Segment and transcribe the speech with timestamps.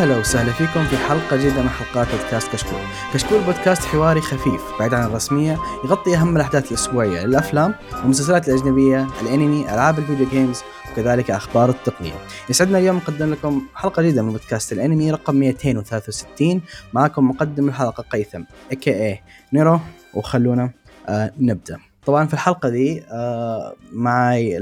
[0.00, 2.80] يا هلا وسهلا فيكم في حلقة جديدة من حلقات بودكاست كشكول.
[3.14, 9.74] كشكول بودكاست حواري خفيف بعيد عن الرسمية يغطي أهم الأحداث الأسبوعية للأفلام والمسلسلات الأجنبية، الأنمي،
[9.74, 12.12] ألعاب ال video games وكذلك أخبار التقنية.
[12.50, 18.42] يسعدنا اليوم نقدم لكم حلقة جديدة من بودكاست الأنمي رقم 263 معكم مقدم الحلقة قيثم
[18.88, 19.22] اي
[19.52, 19.80] نيرو
[20.14, 20.70] وخلونا
[21.08, 21.78] آه نبدأ.
[22.06, 24.58] طبعا في الحلقة دي آه معي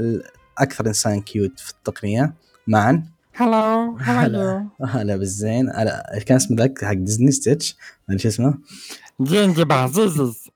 [0.57, 2.33] أكثر إنسان كيوت في التقنية
[2.67, 3.03] معا
[3.39, 4.67] هلو هلا.
[4.85, 5.69] هلا بالزين.
[5.75, 7.77] هلا كان اسمه ذاك حق ديزني ستيتش؟
[8.15, 8.57] شو اسمه؟
[9.21, 10.47] جينجي بعزيزز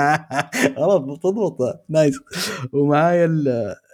[0.78, 2.18] غلط تضبط نايس.
[2.72, 3.24] ومعاي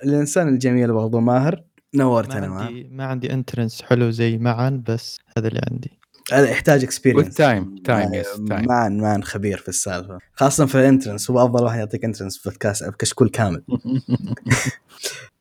[0.04, 1.62] الإنسان الجميل برضو ماهر.
[1.94, 5.98] نورتنا ما عندي ما عندي انترنس حلو زي معن بس هذا اللي عندي.
[6.32, 10.18] هذا يحتاج اكسبيرينس تايم تايم يس تايم مان مان خبير في السالفة.
[10.34, 13.62] خاصة في الانترنس هو أفضل واحد يعطيك انترنس في بودكاست كشكول كامل.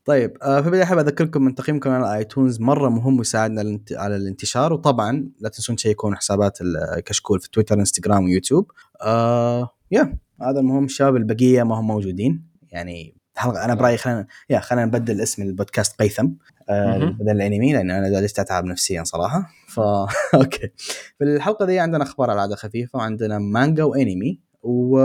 [0.08, 2.60] طيب آه، في البداية أحب أذكركم من تقييمكم على iTunes.
[2.62, 4.74] مرة مهم ويساعدنا على الانتشار.
[4.74, 8.72] وطبعا لا تنسون تشيكون حسابات الكشكول في تويتر إنستغرام ويوتيوب.
[9.02, 10.86] آه yeah هذا المهم.
[10.86, 12.44] الشباب البقية ما هم موجودين.
[12.72, 16.28] يعني الحلقة أنا برأيي خلينا yeah خلينا نبدل اسم البودكاست قيثم
[16.70, 19.50] آه بدل الأنمي لأن أنا جالس أتعب نفسيا صراحة.
[19.68, 19.80] ف
[20.36, 20.72] okay.
[21.18, 24.98] في الحلقة دي عندنا أخبار على خفيفة وعندنا مانجا وأنمي و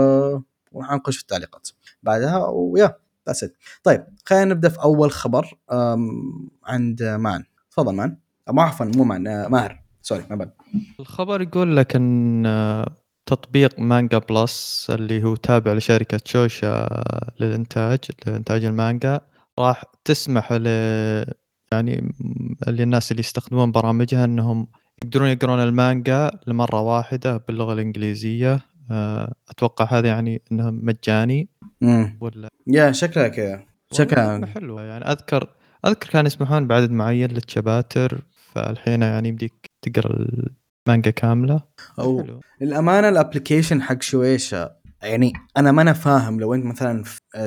[0.71, 1.67] ونخش في التعليقات.
[2.03, 3.35] بعدها و yeah.
[3.35, 3.45] that's
[3.83, 5.57] طيب خلينا نبدأ في أول خبر
[6.65, 7.43] عند مان.
[7.71, 8.17] تفضل مان.
[8.49, 9.83] مو عفوا مو مان آه، ماهر.
[10.01, 10.51] sorry ما بد
[10.99, 16.89] الخبر يقول لك إن آه، تطبيق Manga Plus اللي هو تابع لشركة شوشا
[17.39, 19.21] للإنتاج لإنتاج المانجا
[19.59, 20.67] راح تسمح ل
[21.71, 22.13] يعني
[22.67, 24.67] للناس اللي يستخدمون برامجها إنهم
[25.03, 28.59] يقدرون يقرون المانجا لمرة واحدة باللغة الإنجليزية.
[28.91, 31.49] آه، أتوقع هذا يعني أنه مجاني.
[31.83, 33.65] امم ولا yeah شكلها كذا.
[33.93, 34.45] شكلها.
[34.45, 35.05] حلوة يعني.
[35.05, 35.47] أذكر
[35.85, 38.21] أذكر كانوا يسمحون بعدد معين لل chapter
[38.53, 40.27] فالحين يعني يمديك تقرأ
[40.87, 41.61] المانجا كاملة.
[41.99, 42.27] أو
[42.61, 44.71] للأمانة ال application حق شويشه
[45.01, 47.03] يعني أنا ما أنا فاهم لو أنت مثلا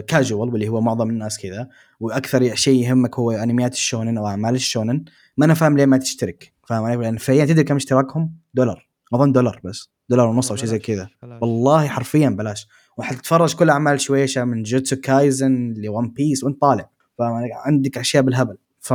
[0.06, 1.68] كاجوال واللي هو معظم الناس كذا
[2.00, 5.04] وأكثر شيء يهمك هو انميات الشونن أو أعمال الشونن
[5.36, 6.52] ما أنا فاهم ليه ما تشترك.
[6.68, 8.88] فاهم علي؟ لأن فعليا تدري كم اشتراكهم؟ دولار.
[9.14, 9.90] أظن دولار بس.
[10.08, 11.08] دولار ونص أو شيء زي كذا.
[11.22, 12.66] والله حرفيا بلاش.
[12.96, 16.90] وحتتفرج كل أعمال شويشة من جوتسو كايزن ل One Piece وانت طالع.
[17.18, 18.56] فعندك أشياء بالهبل.
[18.80, 18.94] ف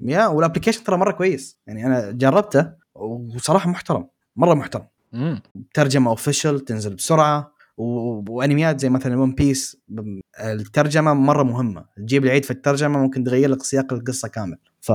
[0.00, 1.58] yeah وال application ترى مرة كويس.
[1.66, 4.06] يعني أنا جربته وصراحة محترم.
[4.36, 4.86] مرة محترم.
[5.74, 7.54] ترجمة official تنزل بسرعة.
[7.76, 9.76] وأنميات زي مثلا One Piece
[10.40, 11.84] الترجمة مرة مهمة.
[11.96, 14.56] تجيب العيد في الترجمة ممكن تغير لك سياق القصة كامل.
[14.80, 14.92] ف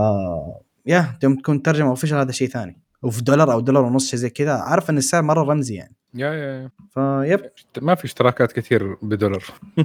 [0.86, 2.82] yeah يوم تكون ترجمة official هذا شيء ثاني.
[3.04, 4.54] وفي دولار أو دولار ونص شيء زي كذا.
[4.54, 5.96] عارف إن السعر مرة رمزي يعني.
[6.14, 7.50] yeah yeah فيب.
[7.81, 9.44] ما في اشتراكات كثير بدولار.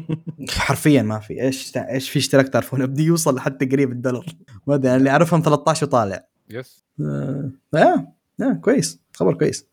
[0.51, 1.43] حرفيا ما في.
[1.43, 4.27] إيش إيش في اشتراك تعرفون؟ بدي يوصل لحتى قريب الدولار.
[4.67, 6.25] ما أدري اللي أعرفهم 13 وطالع.
[6.51, 6.85] yes.
[7.01, 7.51] آه.
[7.75, 8.13] آه.
[8.43, 8.53] آه.
[8.53, 9.01] كويس.
[9.15, 9.67] خبر كويس.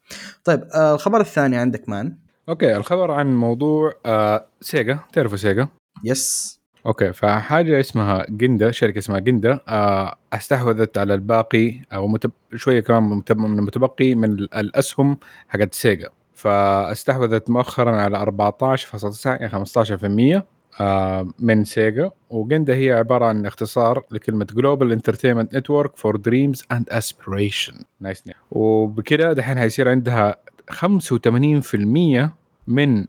[0.44, 2.18] طيب آه الخبر الثاني عندك مان.
[2.50, 5.00] okay الخبر عن موضوع آه سيجا.
[5.14, 5.68] تعرفوا سيجا؟
[6.04, 6.62] yes.
[6.86, 12.32] okay فحاجة اسمها GENDA شركة اسمها GENDA آه، استحوذت على الباقي أو متب...
[12.56, 16.10] شوية كمان من المتبقي من الأسهم حقت سيجا.
[16.42, 20.44] فاستحوذت مؤخرا على 14.9 يعني 15%
[20.82, 22.12] آه، من سيجا.
[22.30, 28.24] و GENDA هي عبارة عن اختصار لكلمة global entertainment network for dreams and aspiration nice
[28.52, 30.36] وبكده دحين حيصير عندها
[30.72, 32.30] 85%
[32.68, 33.06] من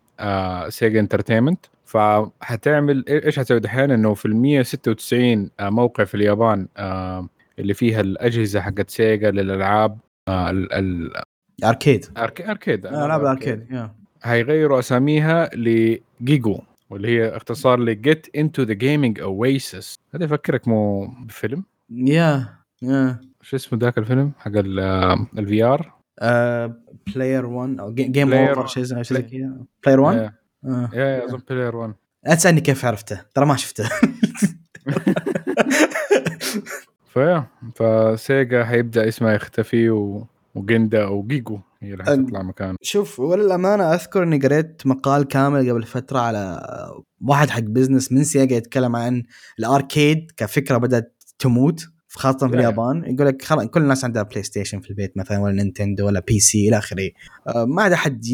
[0.69, 7.29] Sega Entertainment فحتعمل إيش حتسوي دحين؟ إنه في ال 196 آه، موقع في اليابان آه،
[7.59, 9.99] اللي فيها الأجهزة حقت سيجا للألعاب
[11.53, 12.87] آه، ال arcade arcade.
[12.87, 13.89] ألعاب ال arcade
[14.23, 16.61] هيغيروا أساميها لجيجو
[16.91, 22.49] واللي هي اختصار ل get into the gaming oasis هذا يفكرك مو بفيلم؟ yeah
[22.83, 23.21] yeah.
[23.43, 25.93] شو اسمه ذاك الفيلم حق ال VR
[27.15, 29.57] player 1 أو game over شيء زي كذا.
[29.85, 30.33] player 1
[30.65, 30.91] آه.
[30.93, 31.95] yeah أظن player 1
[32.27, 33.89] لا تسألني كيف عرفته ترى ما شفته.
[37.13, 40.27] ف yeah فسيجا حيبدأ اسمها يختفي و...
[40.55, 45.83] وجندا أو جيجو هي اللي حتطلع مكان شوف وللأمانة أذكر إني قريت مقال كامل قبل
[45.83, 46.63] فترة على
[47.21, 49.23] واحد حق business من سيجا يتكلم عن
[49.59, 51.87] ال arcade كفكرة بدأت تموت.
[52.19, 55.55] خاصة في اليابان يقول لك خلاص كل الناس عندها بلاي ستيشن في البيت مثلا ولا
[55.55, 57.11] نينتندو ولا PC إلى آخره.
[57.49, 58.27] آه، ما عاد أحد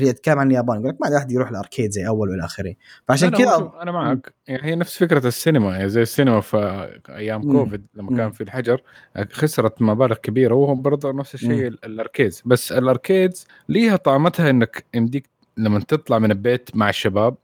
[0.00, 2.74] يتكلم عن اليابان يقول لك ما عاد أحد يروح ال arcade زي أول وإلى آخره.
[3.08, 4.34] فعشان كذا أنا معك.
[4.46, 8.82] يعني هي نفس فكرة السينما يعني زي السينما في أيام كوفيد لما كان في الحجر
[9.32, 12.42] خسرت مبالغ كبيرة وهو برضه نفس الشيء ال arcades.
[12.46, 17.36] بس ال arcades ليها طعمتها إنك يمديك لما تطلع من البيت مع الشباب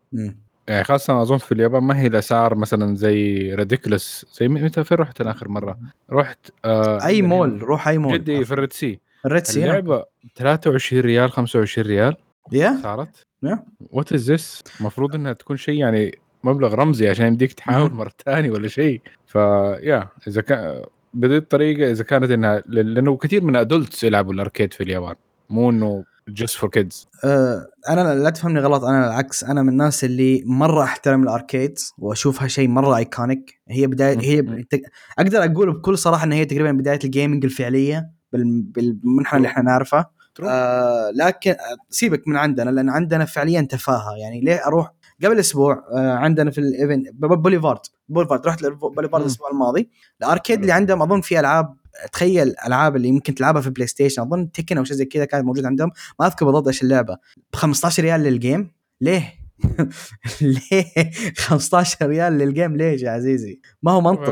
[0.68, 5.20] يعني خاصة أظن في اليابان ما هي الاسعار مثلا زي ridiculous زي متى فين رحت
[5.20, 5.78] اخر مرة؟
[6.10, 8.14] رحت آه أي مول روح أي مول.
[8.14, 9.00] جدي في الريد سي.
[9.26, 10.04] الريد سي اللعبة
[10.36, 12.16] 23 ريال 25 ريال.
[12.52, 12.78] Yeah.
[12.82, 13.58] صارت؟ Yeah.
[13.80, 17.92] what is this المفروض إنها تكون شيء يعني مبلغ رمزي عشان يمديك تحاول.
[17.92, 19.00] مرة ثانية ولا شيء.
[19.26, 20.82] ف yeah إذا كان
[21.14, 25.14] بهذه الطريقة إذا كانت إنها لأنه كثير من adults يلعبوا ال arcade في اليابان.
[25.50, 26.04] مو إنه
[26.34, 27.08] just for kids
[27.88, 32.48] أنا لا تفهمني غلط أنا العكس أنا من الناس اللي مرة أحترم ال arcade وأشوفها
[32.48, 34.42] شيء مرة iconic هي بداية هي.
[34.42, 34.64] ب...
[35.18, 38.62] أقدر أقول بكل صراحة إن هي تقريبا بداية ال gaming الفعلية بال...
[38.62, 40.06] بالمنحنى اللي إحنا نعرفه.
[40.42, 41.54] آه لكن
[41.90, 44.16] سيبك من عندنا لأن عندنا فعليا تفاهة.
[44.16, 44.92] يعني ليه أروح
[45.24, 49.22] قبل أسبوع آه عندنا في ال event بوليفارد بوليفارد رحت بوليفارد.
[49.22, 49.90] الأسبوع الماضي.
[50.22, 51.76] ال arcade اللي عندهم أظن في ألعاب
[52.12, 55.44] تخيل الالعاب اللي يمكن تلعبها في بلاي ستيشن أظن تكن أو شيء زي كذا كانت
[55.44, 55.90] موجود عندهم.
[56.20, 57.16] ما أذكر بالضبط إيش اللعبة.
[57.52, 59.42] ب 15 ريال لل game ليه؟
[60.40, 64.30] ليه؟ 15 ريال لل game ليش يا عزيزي؟ ما هو منطق.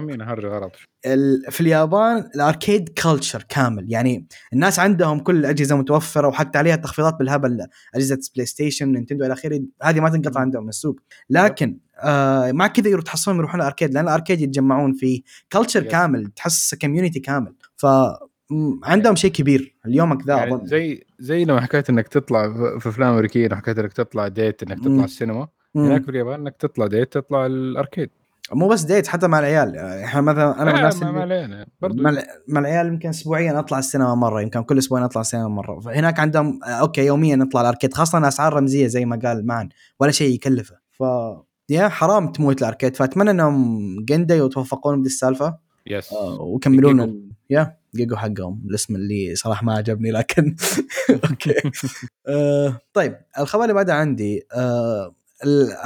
[1.51, 3.93] في اليابان ال arcade culture كامل.
[3.93, 9.33] يعني الناس عندهم كل الأجهزة متوفرة وحتى عليها تخفيضات بالهبل أجهزة بلاي ستيشن نينتندو إلى
[9.33, 9.61] آخره.
[9.83, 11.01] هذه ما تنقطع عندهم من السوق.
[11.31, 15.83] لكن آه مع كذا يروح تحصلهم يروحون ال arcade لأن ال arcade يتجمعون فيه culture.
[15.83, 17.55] كامل تحس community كامل.
[17.77, 20.67] ف م- عندهم شيء كبير اليومك ذا يعني أظن.
[20.67, 24.79] زي زي لما حكيت إنك تطلع في أفلام أمريكية لما حكيت إنك تطلع date إنك.
[24.81, 25.85] تطلع السينما مم.
[25.85, 28.11] هناك في اليابان إنك تطلع date تطلع ال arcade.
[28.53, 29.77] مو بس date حتى مع العيال.
[29.77, 32.03] إحنا مثلا أنا من الناس اللي علينا برضو.
[32.03, 35.81] مع, الع- مع العيال يمكن اسبوعيا أطلع السينما مرة يمكن كل أسبوعين أطلع السينما مرة.
[35.81, 39.69] فهناك عندهم آه، okay يوميا نطلع ال arcade خاصة اسعار رمزيه زي ما قال معن
[40.01, 40.77] ولا شيء يكلفه.
[40.93, 41.03] ف
[41.71, 42.97] يا حرام تموت ال arcade.
[42.97, 45.59] فأتمنى إنهم جندا يتوفقون بدي السالفة.
[45.87, 48.63] yes آه، ويكملون يا جيجو حقهم.
[48.71, 50.57] الاسم اللي صراحة ما عجبني لكن
[51.31, 51.55] okay.
[52.29, 55.15] آه، طيب الخبر اللي بعده عندي آه،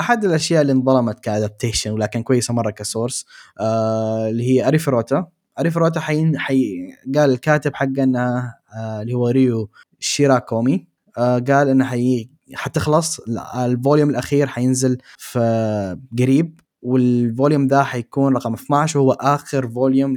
[0.01, 3.27] أحد الأشياء اللي انظلمت ك adaptation ولكن كويسة مرة ك source
[3.61, 5.27] آه، اللي هي أريفوريتا.
[5.59, 6.77] أريفوريتا حين حي
[7.15, 10.87] قال الكاتب حقه انه آه، اللي هو ريو شيراكومي
[11.19, 17.83] آه، قال إنه حي حتخلص ال- ال volume الأخير حينزل في قريب وال volume ذا
[17.83, 20.17] حيكون رقم 12 وهو آخر فوليوم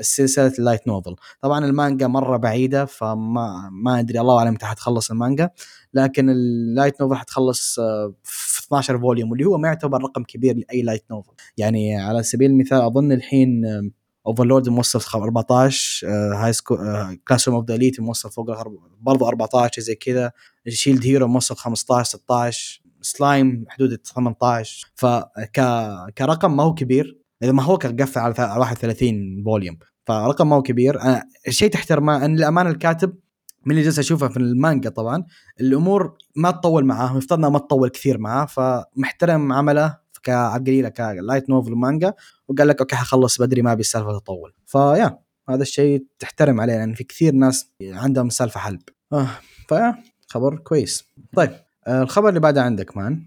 [0.00, 1.14] لسلسلة ال light novel.
[1.42, 5.50] طبعا المانجا مرة بعيدة فما ما أدري الله أعلم متى حتخلص المانجا
[5.94, 10.56] لكن ال light novel حتخلص آه، في 12 volume واللي هو ما يعتبر رقم كبير
[10.56, 11.32] لأي light novel.
[11.56, 13.62] يعني على سبيل المثال أظن الحين
[14.26, 16.78] اوفرلورد موصل خ- 14 هاي سكول
[17.28, 18.46] كلاس اوف ذا اليت موصل فوق
[19.00, 20.32] برضو 14 زي كذا
[20.68, 25.52] شيلد هيرو موصل 15 16 سلايم حدود 18 فك
[26.18, 27.18] كرقم ما هو كبير.
[27.42, 31.00] إذا ما هو كان قفل على ث- 31 فوليوم فرقم ما هو كبير.
[31.00, 33.14] أنا الشيء تحترمه أن الامانه الكاتب
[33.66, 35.24] من اللي جالس أشوفه في المانجا طبعا
[35.60, 42.14] الأمور ما تطول معاه مفترض ما تطول كثير معاه فمحترم عمله كعقليله كلايت نوفل مانجا
[42.48, 44.52] وقال لك okay حخلص بدري ما أبي السالفة تطول.
[44.66, 48.80] فيا هذا الشيء تحترم عليه لأن في كثير ناس عندهم سالفة حلب.
[49.12, 49.28] آه
[49.68, 49.96] ف yeah
[50.28, 51.04] خبر كويس.
[51.36, 51.50] طيب
[51.86, 53.22] آه الخبر اللي بعده عندك مان؟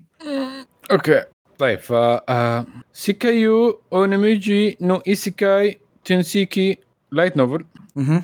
[0.91, 1.23] okay.
[1.57, 6.77] طيب ف آه، سيكايو أونميوجي نو إيسيكاي تنسيكي
[7.11, 8.23] light novel مه.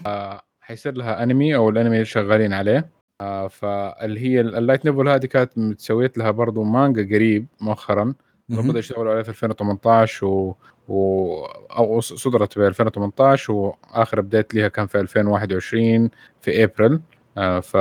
[0.62, 2.90] حيصير لها انمي أو الأنمي اللي شغالين عليه.
[3.22, 8.14] آه، فاللي هي ال light novel هذه كانت متسويت لها برضو مانجا قريب مؤخرا.
[8.52, 10.56] بدأوا يشتغلوا عليها في 2018 و...
[10.88, 11.46] و...
[11.78, 16.10] أو صدرت ب 2018 وآخر ابديت لها كان في 2021
[16.42, 17.00] في ابريل
[17.38, 17.78] آه ف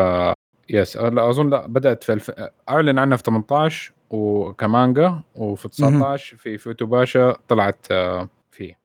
[0.70, 2.30] يس لا أظن لا بدأت في الف...
[2.68, 8.78] أعلن عنها في 18 وكمانجا وفي 19 في فوتوباشا طلعت آه فيه.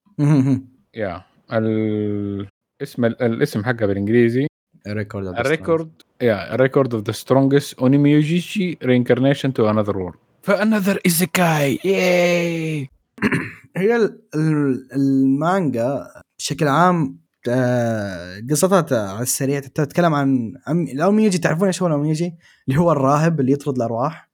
[0.96, 1.22] يا
[1.54, 2.48] ال...
[2.82, 3.22] اسم ال...
[3.22, 4.48] الاسم حقها بالإنجليزي.
[4.88, 12.90] الريكورد الريكورد يا الريكورد اوف ذا سترونجست اونيميوجيشي رينكارنيشن تو انذر وورلد فانذر ايزيكاي ياي
[13.78, 16.08] هي ال- ال- المانجا
[16.40, 17.18] بشكل عام
[17.50, 22.36] آه، قصتها على السريع تتكلم عن الاونميوجي تعرفون إيش هو الاونميوجي؟
[22.68, 24.30] اللي هو الراهب اللي يطرد الأرواح.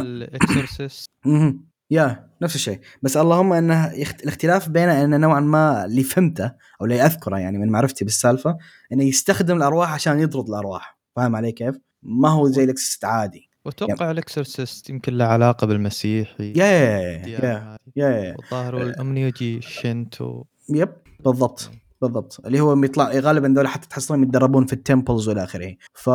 [0.00, 1.64] ال exorcist مهم.
[1.90, 4.22] yeah نفس الشيء بس اللهم أنه يخت...
[4.22, 6.44] الاختلاف بينه إنه نوعا ما اللي فهمته
[6.80, 8.56] أو اللي أذكره يعني من معرفتي بالسالفة
[8.92, 13.45] إنه يستخدم الأرواح عشان يطرد الأرواح فاهم علي كيف؟ ما هو زي ال exorcist عادي
[13.66, 17.76] وأتوقع ال exorcist يمكن له علاقة بالمسيح yeah yeah yeah yeah هذه.
[17.96, 18.34] yeah, yeah.
[18.38, 20.92] والظاهر الاونميوجي شينتو yep
[21.24, 21.70] بالضبط
[22.02, 22.46] بالضبط.
[22.46, 25.76] اللي هو يطلع غالبا ذول حتى تحصلهم يتدربون في ال temples والى آخره.
[25.94, 26.06] ف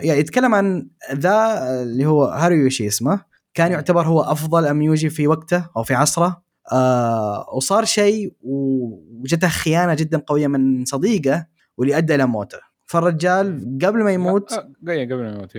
[0.00, 3.20] يعني يتكلم عن ذا اللي هو هاريوشي اسمه.
[3.54, 6.42] كان يعتبر هو أفضل اونميوجي في وقته أو في عصره.
[6.72, 11.46] آه وصار شيء وجته خيانة جدا قوية من صديقه
[11.76, 12.58] واللي أدى إلى موته.
[12.86, 14.58] فالرجال قبل ما يموت آه،
[14.88, 15.56] قبل ما يموت.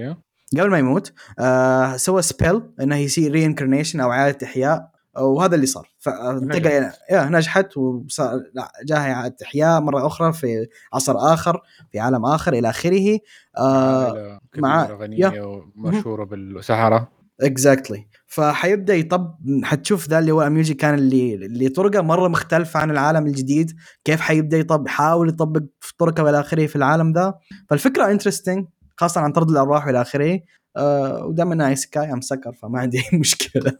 [0.61, 5.89] قبل ما يموت آه سوى سبيل إنه يصير reincarnation أو إعادة إحياء وهذا اللي صار.
[5.99, 6.89] فانتقل.
[7.11, 12.53] يا نجحت وصار لا جاه إعادة إحياء مرة أخرى في عصر آخر في عالم آخر
[12.53, 13.19] إلى آخره.
[13.57, 17.07] آه مع- كبيرة غنية ومشهورة بالصحراء
[17.41, 22.91] exactly فحيبدأ يطب حتشوف ذا اللي هو الميوزي كان اللي اللي طرقه مرة مختلفه عن
[22.91, 23.71] العالم الجديد
[24.03, 27.33] كيف حيبدأ يطبق يحاول يطبق في طرقه والى آخره في العالم ذا.
[27.69, 28.65] فالفكرة interesting
[28.97, 30.39] خاصة عن طرد الأرواح والى آخره.
[30.77, 33.77] آه ودام إنها isekai ام سكر فما عندي أي مشكلة.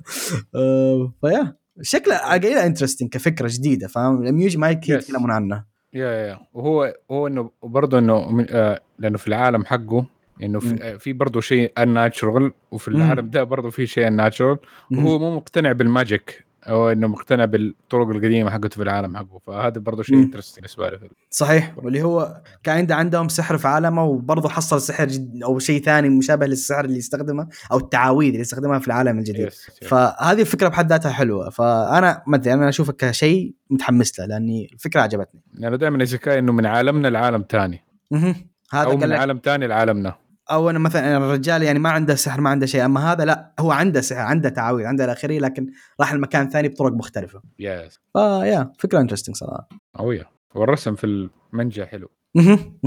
[0.56, 1.56] آه فيا.
[1.82, 5.04] شكله عقيله interesting كفكرة جديدة فاهم؟ الميوزي ما كثير Yes.
[5.04, 5.66] يتكلمون عنه.
[5.94, 10.06] yeah yeah وهو هو إنه برضه إنه آه، لأنه في العالم حقه
[10.44, 10.60] إنه.
[10.60, 12.98] في, آه، في برضه شيء supernatural وفي مم.
[12.98, 14.58] العالم ده برضه في شيء supernatural
[14.92, 19.40] وهو مو مقتنع بال magic أو إنه مقتنع بالطرق القديمة حقته في العالم حقه.
[19.48, 20.16] فهذا برضه شيء.
[20.16, 21.74] interesting بالنسبة لي صحيح.
[21.78, 26.10] واللي هو كان عنده عندهم سحر في عالمه وبرضه حصل سحر جد أو شيء ثاني
[26.10, 29.48] مشابه للسحر اللي يستخدمه أو التعاويذ اللي يستخدمها في العالم الجديد.
[29.48, 29.70] yes.
[29.82, 31.50] فهذه الفكرة بحد ذاتها حلوة.
[31.50, 35.42] فأنا ما أدري أنا اشوفها كشيء متحمس له لأني الفكرة عجبتني.
[35.54, 37.84] يعني دائما isekai إنه من عالمنا لعالم ثاني.
[38.72, 40.16] هذا أو من عالم ثاني لعالمنا.
[40.52, 43.72] أو أنا مثلا الرجال يعني ما عنده سحر ما عنده شيء أما هذا لا هو
[43.72, 47.42] عنده سحر عنده تعاويذ عنده الاخري لكن راح المكان ثاني بطرق مختلفة.
[47.60, 49.70] yes ف yeah فكرة interesting صراحة.
[49.96, 50.30] قوية.
[50.56, 52.10] والرسم في المانجا حلو.
[52.36, 52.78] مهم.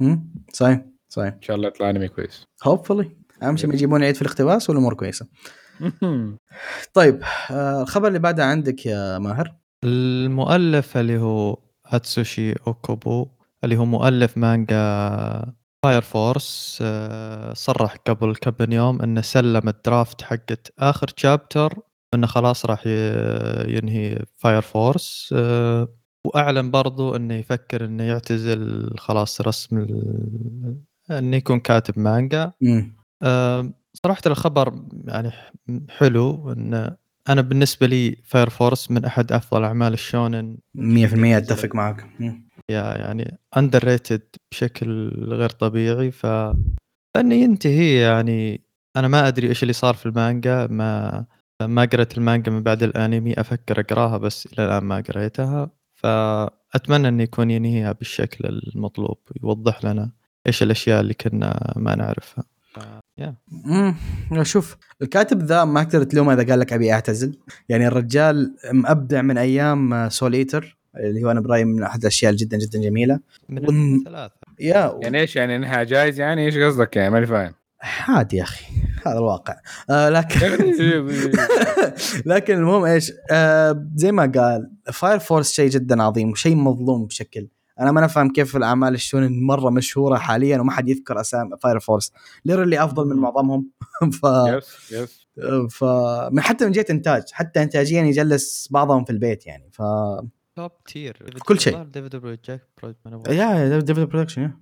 [0.00, 0.34] مهم.
[0.52, 1.34] صحيح صحيح.
[1.34, 2.46] إن شاء الله يطلع انمي كويس.
[2.64, 3.10] hopefully
[3.42, 5.26] أهم شيء يجيبون عيد في الاقتباس والأمور كويسة.
[6.94, 13.28] طيب آه الخبر اللي بعده عندك يا ماهر؟ المؤلف اللي هو هاتسوشي أوكوبو
[13.64, 15.54] اللي هو مؤلف مانجا
[15.86, 21.78] فاير فورس آه، صرح قبل كم من يوم إنه سلم ال draft حقت آخر chapter
[22.14, 22.86] إنه خلاص راح
[23.66, 25.88] ينهي فاير فورس آه،
[26.24, 29.86] وأعلن برضو إنه يفكر إنه يعتزل خلاص رسم
[31.10, 32.52] إنه يكون كاتب مانجا.
[33.22, 35.32] آه، صراحة الخبر يعني
[35.90, 36.96] حلو إن
[37.28, 42.45] أنا بالنسبة لي فاير فورس من أحد أفضل أعمال الشونن 100% أتفق معك مم.
[42.70, 46.26] yeah يعني underrated بشكل غير طبيعي ف
[47.16, 48.60] انه ينتهي يعني
[48.96, 51.24] أنا ما أدري إيش اللي صار في المانجا ما
[51.62, 57.22] ما قرأت المانجا من بعد الأنمي أفكر أقراها بس إلى الآن ما قريتها فأتمنى إنه
[57.22, 60.10] يكون ينهيها بالشكل المطلوب يوضح لنا
[60.46, 62.44] إيش الأشياء اللي كنا ما نعرفها.
[63.66, 63.94] امم
[64.42, 69.38] شوف الكاتب ذا ما تقدر تلومه إذا قال لك أبي أعتزل يعني الرجال مبدع من
[69.38, 73.20] أيام سوليتر اللي هو أنا برايي من أحد الأشياء جدا جدا جميلة.
[73.48, 77.54] من ون- الثلاثة yeah يعني إيش يعني إنها جايز يعني؟ إيش قصدك يعني؟ ماني فاهم.
[78.08, 78.64] عادي يا أخي
[79.06, 79.56] هذا الواقع.
[79.90, 80.40] آه لكن
[82.26, 87.48] لكن المهم إيش؟ آه زي ما قال فاير فورس شيء جدا عظيم وشيء مظلوم بشكل.
[87.80, 92.12] أنا ما نفهم كيف الأعمال الشونن مرة مشهورة حاليا وما حد يذكر أسامي فاير فورس
[92.44, 93.70] ليرلي أفضل من معظمهم.
[94.22, 95.26] ف yes yes.
[95.70, 95.84] ف
[96.32, 97.22] من حتى من جهة إنتاج.
[97.32, 99.70] حتى انتاجيا يجلس بعضهم في البيت يعني.
[99.72, 99.82] ف
[100.56, 101.82] top tier كل شيء.
[101.82, 102.60] ديفيد project
[103.28, 104.52] yeah ديفيد production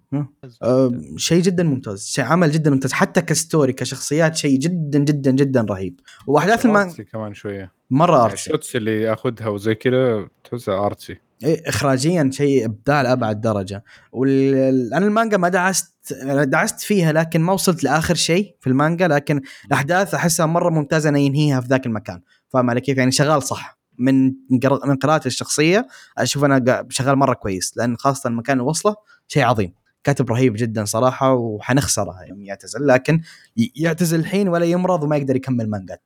[1.16, 5.60] شيء جدا ممتاز شيء عمل جدا ممتاز حتى ك story كشخصيات شيء جدا جدا جدا
[5.70, 6.00] رهيب.
[6.26, 7.72] وأحداث المان artsy كمان شوية.
[7.90, 13.02] مرة يعني artsy ال shots اللي يأخذها وزي كذا تحسها artsy إيه، اخراجيا شيء إبداع
[13.02, 13.84] لأبعد درجة.
[14.12, 14.94] وال...
[14.94, 20.14] أنا المانجا ما دعست دعست فيها لكن ما وصلت لآخر شيء في المانجا لكن الأحداث
[20.14, 22.20] أحسها مرة ممتازة انه ينهيها في ذاك المكان.
[22.48, 23.83] فاهم علي كيف؟ يعني شغال صح.
[23.98, 25.86] من من قراءه الشخصية
[26.18, 28.96] أشوف أنا شغال مرة كويس لأن خاصة المكان اللي وصله
[29.28, 29.72] شيء عظيم.
[30.04, 33.20] كاتب رهيب جدا صراحة وحنخسره يوم يعتزل لكن
[33.76, 35.98] يعتزل الحين ولا يمرض وما يقدر يكمل مانجا.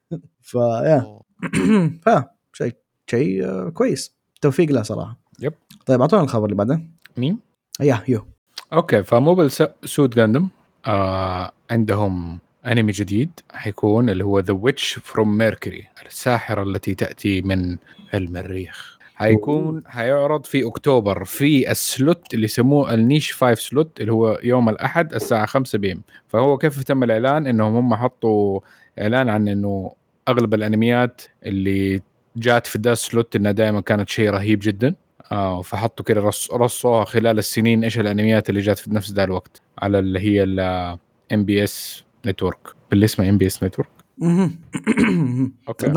[0.43, 1.19] ف
[2.05, 2.09] yeah ف
[2.53, 2.77] شيء
[3.11, 4.15] شيء كويس.
[4.41, 5.21] توفيق له صراحة.
[5.41, 5.53] yep.
[5.87, 6.81] طيب أعطونا الخبر اللي بعده.
[7.17, 7.39] مين؟
[7.81, 8.27] يا يو.
[8.73, 9.51] أوكي فموبل
[9.85, 10.49] سود جاندم
[10.87, 12.39] آه عندهم
[12.73, 17.77] أنمي جديد حيكون اللي هو The Witch from Mercury الساحرة التي تأتي من
[18.15, 18.99] المريخ.
[19.15, 24.69] حيكون حيعرض في أكتوبر في ال slot اللي يسموه النيش 5 slot اللي هو يوم
[24.69, 26.03] الأحد الساعة 5 PM.
[26.29, 28.61] فهو كيف تم الإعلان؟ إنهم هم حطوا
[29.01, 29.93] إعلان عن إنه
[30.29, 32.03] أغلب الأنميات اللي
[32.37, 34.95] جات في ذا slot إنها دائما كانت شيء رهيب جدا.
[35.33, 39.63] آه فحطوا كده رص رصوها خلال السنين إيش الأنميات اللي جات في نفس ذا الوقت.
[39.79, 42.59] على اللي هي الام بي اس network
[42.91, 43.89] باللي اسمه إم بي إس network.
[45.69, 45.93] أوكي.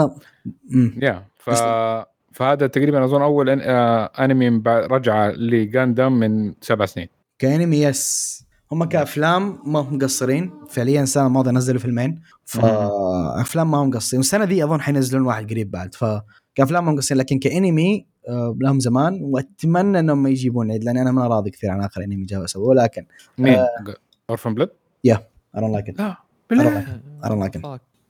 [1.01, 1.49] yeah ف
[2.31, 3.59] فهذا تقريبا أظن أول أن...
[3.61, 7.07] آه أنمي رجعه لجاندام من سبع سنين.
[7.39, 10.51] كأنمي yes هم كأفلام ما هم مقصرين.
[10.69, 12.21] فعليا السنة الماضية نزلوا فيلمين.
[12.45, 14.19] فافلام ما هم مقصرين.
[14.19, 15.95] والسنة ذي أظن حينزلون واحد قريب بعد.
[15.95, 17.19] فكافلام ما هم مقصرين.
[17.19, 19.19] لكن كأنمي آه، لهم زمان.
[19.21, 22.75] وأتمنى إنهم ما يجيبون عيد لأن أنا ما راضي كثير عن آخر أنمي جابوا سووه.
[22.75, 23.05] لكن
[23.37, 23.57] مين؟
[24.29, 24.69] اورفن بلاد؟
[25.57, 26.15] I don't like it لا
[26.49, 26.85] بالله
[27.23, 27.65] I don't like it.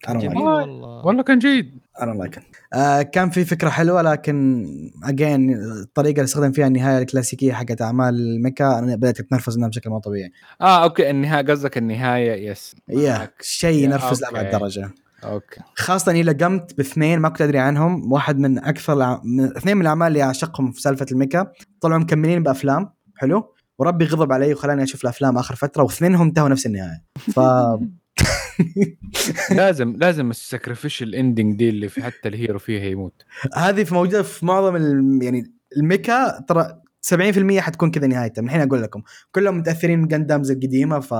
[0.07, 0.37] I don't like it.
[0.37, 2.43] والله والله كان جيد I don't like it.
[2.73, 4.65] آه كان في فكرة حلوة لكن
[5.03, 9.89] again الطريقة اللي استخدم فيها النهاية الكلاسيكية حقت أعمال الميكا أنا بدأت أتنرفز منها بشكل
[9.89, 10.31] مو طبيعي.
[10.61, 13.29] آه أوكي النهاية قصدك النهاية yes yeah.
[13.41, 14.21] شيء ينرفز.
[14.21, 14.89] لأبعد درجة.
[15.23, 19.21] أوكي خاصة إني لقمت باثنين ما كنت أدري عنهم، واحد من أكثر الع...
[19.23, 24.31] من اثنين من الأعمال اللي أعشقهم في سالفة الميكا، طلعوا مكملين بأفلام، حلو؟ وربي غضب
[24.31, 27.03] علي وخلاني أشوف الأفلام آخر فترة واثنينهم انتهوا نفس النهاية.
[27.15, 27.39] ف
[29.51, 33.23] لازم لازم ال sacrificial ending دي اللي في حتى ال hero فيها يموت
[33.55, 34.75] هذه في موجودة في معظم.
[35.21, 39.01] يعني ال mecha ترى 70% حتكون كذا نهايتها من الحين أقول لكم
[39.31, 41.13] كلهم متأثرين من جاندامز القديمة ف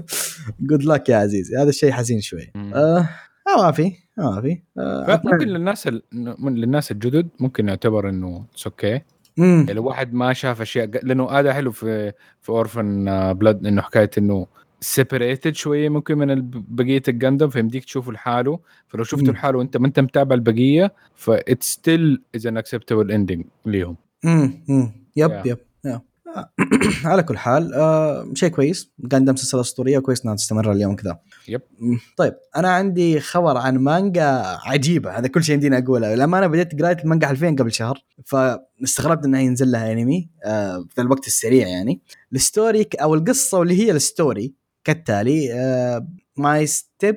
[0.68, 2.74] good luck يا عزيزي هذا الشيء حزين شوي مم.
[2.74, 3.08] آه
[3.56, 6.02] ما في ما في آه ممكن للناس ال...
[6.40, 9.00] للناس الجدد ممكن يعتبر إنه it's okay
[9.38, 9.66] مم.
[9.70, 14.46] لو واحد ما شاف أشياء لأنه هذا حلو في في Orphan Blood إنه حكاية إنه
[14.80, 19.32] separated شوية ممكن من بقية الجندم فيمديك تشوفه لحاله فلو شفته.
[19.32, 24.62] لحاله وأنت ما أنت متابع البقية ف it's still is an acceptable ending ليهم امم
[25.16, 25.32] yep Yeah.
[25.34, 25.58] yep yep.
[27.04, 28.92] على كل حال آه شيء كويس.
[28.98, 31.18] جاندم سلسلة أسطورية كويس إنها تستمر اليوم كذا.
[31.48, 31.60] Yep.
[32.16, 35.10] طيب أنا عندي خبر عن مانجا عجيبة.
[35.18, 36.14] هذا كل شيء يمديني أقوله.
[36.14, 41.26] للامانه بديت قراية المانجا حرفيا قبل شهر فاستغربت إنها ينزل لها أنمي آه في الوقت
[41.26, 42.02] السريع يعني.
[42.32, 44.54] ال story أو القصة واللي هي ال story
[44.84, 45.48] كالتالي
[46.36, 47.16] my step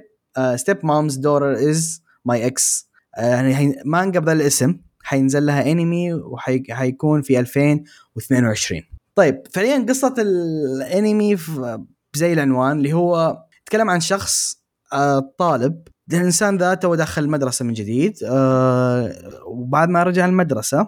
[0.56, 7.40] step mom's daughter is my ex يعني مانجا بذا الاسم حينزل لها أنمي وحيكون في
[7.40, 8.82] 2022
[9.22, 14.56] طيب فعليا قصة الأنمي في- زي العنوان اللي هو يتكلم عن شخص
[14.94, 15.88] آه، طالب.
[16.14, 19.14] الإنسان ذا توه دخل المدرسة من جديد آه،
[19.48, 20.88] وبعد ما رجع المدرسة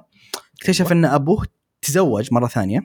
[0.61, 1.45] اكتشف إن أبوه
[1.81, 2.79] تزوج مرة ثانية.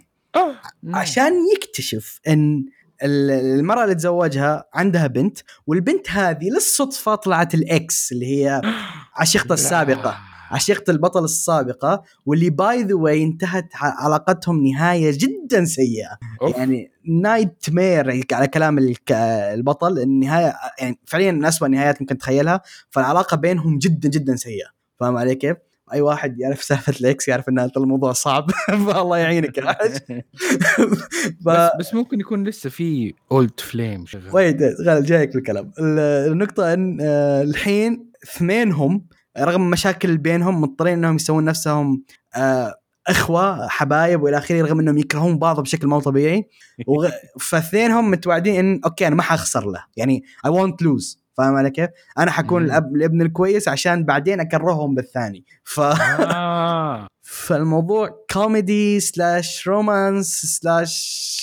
[0.94, 2.64] عشان يكتشف إن
[3.02, 8.60] ال- المرأة اللي تزوجها عندها بنت والبنت هذه للصدفة طلعت ال ex اللي هي
[9.20, 10.16] عشيقته السابقة.
[10.50, 16.18] عشيقة البطل السابقة واللي by the way انتهت علاقتهم نهاية جدا سيئة.
[16.42, 16.56] أوف.
[16.56, 18.78] يعني nightmare على كلام
[19.10, 19.98] البطل.
[19.98, 24.66] النهاية يعني فعليا من أسوأ النهايات ممكن تتخيلها فالعلاقة بينهم جدا جدا سيئة.
[25.00, 25.56] فاهم علي كيف؟
[25.92, 28.50] أي واحد يعرف سالفة ال ex يعرف إن الموضوع صعب.
[28.86, 29.90] فالله يعينك يا حاج.
[31.44, 31.48] ف...
[31.48, 34.34] بس, بس ممكن يكون لسه في old flame شغال.
[34.34, 34.56] wait
[35.02, 39.04] جايك في الكلام ال- النقطة إن آه، الحين اثنينهم
[39.40, 42.02] رغم مشاكل بينهم مضطرين إنهم يسوون نفسهم
[42.36, 42.74] آه،
[43.08, 46.48] إخوة حبايب وإلى آخره رغم إنهم يكرهون بعض بشكل مو طبيعي.
[46.86, 47.10] وغ...
[47.50, 49.84] فاثنينهم متوعدين إن okay أنا ما حخسر له.
[49.96, 52.64] يعني I won't lose فاهم علي كيف؟ أنا حكون.
[52.64, 55.44] الأب الابن الكويس عشان بعدين أكرههم بالثاني.
[55.64, 57.06] ف آه.
[57.22, 60.92] فالموضوع كوميدي slash romance slash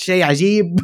[0.02, 0.80] شيء عجيب.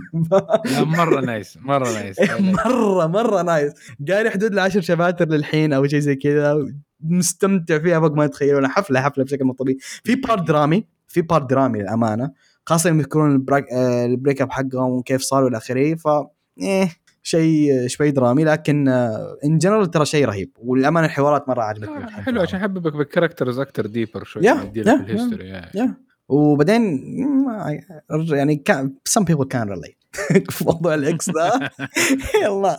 [0.65, 2.17] لا مرة nice مرة nice
[2.67, 3.73] مرة مرة نايس
[4.09, 6.67] قاري حدود العشر chapters للحين أو شيء زي كذا.
[7.05, 8.69] مستمتع فيها فوق ما تتخيلون.
[8.69, 9.79] حفلة حفلة بشكل مو طبيعي.
[10.05, 12.31] في part درامي في part درامي للأمانة.
[12.67, 16.09] خاصة لما يذكرون ال break, آه، up حقهم وكيف صار والى آخره ف
[16.61, 16.89] إيه
[17.23, 18.45] شيء شوي درامي.
[18.45, 18.89] لكن
[19.45, 20.51] in general ترى شيء رهيب.
[20.59, 22.41] والامانه الحوارات مرة عجبتني آه، حلو.
[22.41, 25.71] عشان أحببك بال characters أكثر deeper شوي Yeah, يديلك yeah, يعني.
[25.75, 25.95] yeah
[26.29, 27.03] وبعدين
[28.31, 30.03] يعني كان some people can relate
[30.55, 31.71] في موضوع ال ex ذا
[32.47, 32.77] الله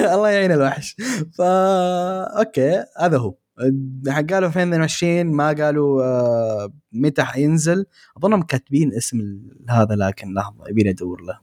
[0.00, 0.96] الله يعين الوحش.
[1.38, 3.34] فا okay هذا هو.
[3.58, 7.86] قالوا 2022 ما قالوا آه، متى حينزل.
[8.16, 11.38] أظنهم كاتبين اسم هذا لكن لحظة يبيني أدور له.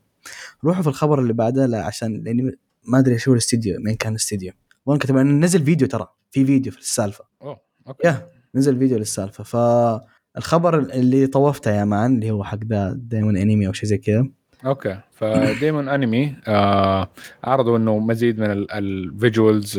[0.64, 4.52] روحوا في الخبر اللي بعده لا عشان لأني ما أدري شو الاستديو مين كان الاستديو.
[4.88, 7.24] اظن كتب إنه نزل فيديو ترى في فيديو في السالفة.
[7.42, 8.08] oh okay.
[8.08, 9.44] yeah نزل فيديو للسالفة.
[9.44, 14.28] فالخبر اللي طوفته يا man اللي هو حق the demon انمي أو شيء زي كذا.
[14.66, 15.00] okay.
[15.12, 17.10] ف demon انمي آه
[17.44, 19.78] عرضوا إنه مزيد من ال visuals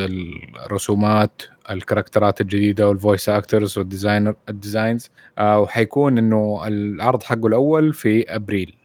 [0.66, 5.10] الرسومات ال characterات الجديدة وال voice actors وال designer ال designs
[5.42, 8.76] وحيكون إنه العرض حقه الأول في أبريل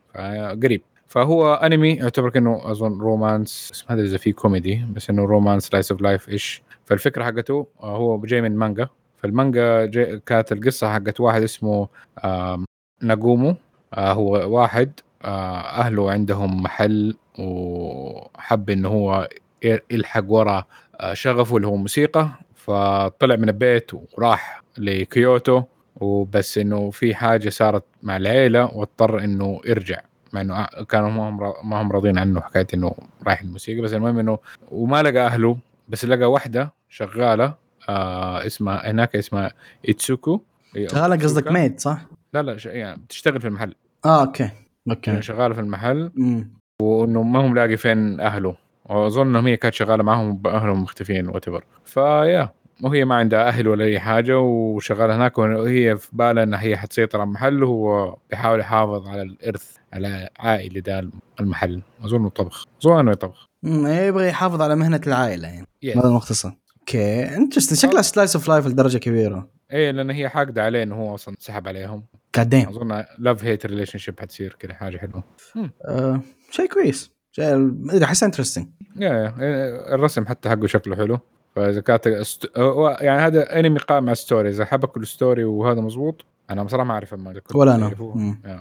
[0.63, 5.73] قريب فهو أنمي يعتبر كأنه أظن romance ما أدري إذا في كوميدي بس إنه romance
[5.73, 6.63] slice of life إيش.
[6.85, 9.87] فالفكرة حقته آه هو جاي من مانجا فالمانجا
[10.27, 11.89] كانت القصة حقت واحد اسمه
[13.03, 13.57] ناجومو.
[13.95, 14.93] آه هو واحد
[15.25, 19.29] آه أهله عندهم محل وحب إنه هو
[19.91, 20.65] يلحق ورا
[21.13, 22.29] شغفه اللي هو موسيقى.
[22.67, 25.63] فطلع من البيت وراح لكيوتو
[25.97, 30.01] وبس إنه في حاجة صارت مع العيلة واضطر إنه يرجع
[30.33, 31.39] مع إنه كانوا ما هم
[31.71, 32.95] ما هم راضيين عنه حكاية إنه
[33.27, 33.81] رايح الموسيقى.
[33.81, 34.39] بس المهم إنه
[34.71, 35.57] وما لقى أهله
[35.89, 37.55] بس لقى واحدة شغالة
[37.89, 39.53] آه اسمها هناك اسمها
[39.89, 40.41] إيتسوكو.
[40.87, 41.99] شغالة قصدك maid صح؟
[42.35, 43.75] لا لا يعني بتشتغل في المحل.
[44.05, 44.55] آه okay يعني
[44.91, 46.11] okay شغالة في المحل.
[46.19, 46.51] امم
[46.83, 48.57] وإنه ما هم لاقي فين أهله.
[48.91, 51.45] وأظن إنهم هي كانت شغالة معهم بأهلهم مختفيين وات
[51.85, 56.77] فيا وهي ما عندها أهل ولا أي حاجة وشغالة هناك وهي في بالها انها هي
[56.77, 61.83] حتسيطر على المحل وهو بيحاول يحافظ على الإرث على عائله ده المحل.
[62.05, 62.65] أظن طبخ.
[62.83, 65.67] أظن إنه طبخ مم، يبغى يحافظ على مهنة العائلة يعني.
[65.85, 65.97] Yes.
[65.97, 66.53] هذا المختصر.
[66.81, 69.49] okay interesting شكلها slice of life لدرجة كبيرة.
[69.73, 72.05] إيه لأن هي حاقدة عليه انه هو أصلا سحب عليهم.
[72.35, 75.25] قاعدين أظن love hate relationship حتصير كذا حاجة حلوة.
[75.85, 76.21] آه
[76.51, 77.16] شيء كويس.
[77.39, 81.19] أدري أحسها interesting yeah yeah الرسم حتى حقه شكله حلو.
[81.57, 82.23] فإذا كانت.
[82.57, 86.85] هو- يعني هذا انمي قائم على story إذا حبك ال story وهذا مزبوط أنا بصراحة
[86.85, 87.87] ما أعرف كنت ولا أنا.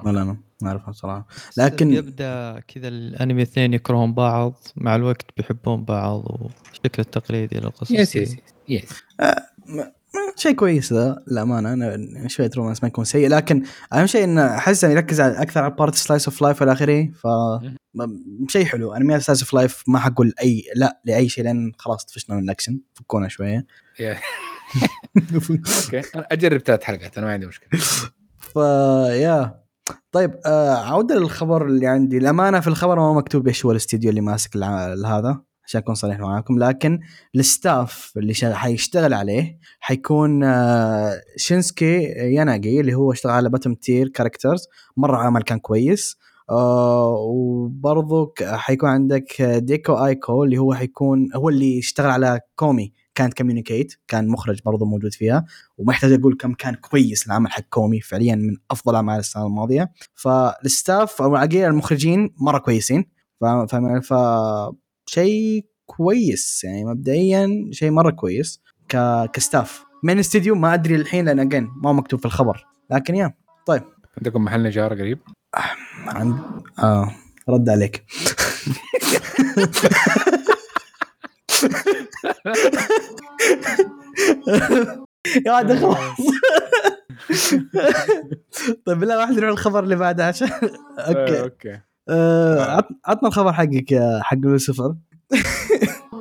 [0.06, 0.38] ولا أنا.
[0.62, 6.24] ما أعرفها صراحة بس لكن- يبدأ كذا الأنمي اثنين يكرهون بعض مع الوقت بيحبون بعض
[6.26, 8.16] والشكل التقليدي للقصص yes.
[8.16, 8.36] yes
[8.70, 9.04] yes
[10.36, 14.84] شيء كويس ذا للأمانة أنا شوية romance ما يكون سيء لكن أهم شيء إنه أحس
[14.84, 17.28] إنه يركز على أكثر على part slice of life والى اخره ف
[18.48, 18.94] شيء حلو.
[18.94, 22.80] انميات slice of life ما حقول أي لا لأي شيء لأن خلاص طفشنا من الأكشن
[22.94, 23.66] فكونا شوية.
[25.34, 26.02] okay.
[26.16, 27.80] أنا أجرب ثلاث حلقات أنا ما عندي مشكلة.
[28.40, 29.62] ف yeah
[30.12, 32.18] طيب آه عودة للخبر اللي عندي.
[32.18, 34.58] الامانه في الخبر ما مكتوب إيش هو الاستديو اللي ماسك
[35.06, 35.42] هذا.
[35.66, 36.60] عشان أكون صريح معاكم.
[36.60, 37.00] لكن
[37.36, 44.08] ال staff اللي حيشتغل عليه حيكون آه شينسكي ياناجي اللي هو اشتغل على bottom tier
[44.08, 46.18] characters مرة عمل كان كويس.
[46.50, 52.94] آه وبرضو حيكون عندك ديكو ايكو اللي هو حيكون هو اللي اشتغل على كومي.
[53.16, 55.46] كانت كوميونيكيت كان مخرج برضو موجود فيها.
[55.78, 58.02] وما يحتاج أقول كم كان كويس العمل حق كومي.
[58.02, 59.92] فعليا من أفضل أعمال السنة الماضية.
[60.16, 63.06] فال staff أو المخرجين مرة كويسين.
[63.42, 64.14] فاهم ف
[65.16, 68.98] شيء كويس يعني مبدئيا شيء مرة كويس ك...
[69.34, 73.34] ك staff من استديو ما أدري الحين لأن again ما مكتوب في الخبر لكن يا
[74.18, 75.20] عندكم محل نجارة قريب؟
[76.08, 76.40] عند
[76.80, 77.12] آه
[77.50, 78.06] رد عليك.
[85.46, 85.98] يا عاد خلاص
[88.86, 91.42] طيب بالله واحد نروح الخبر اللي بعده عشان آه، أوكي.
[91.42, 91.74] أوكي.
[91.74, 91.84] آه،
[93.06, 94.96] عطنا الخبر حقك يا حق لوسيفر.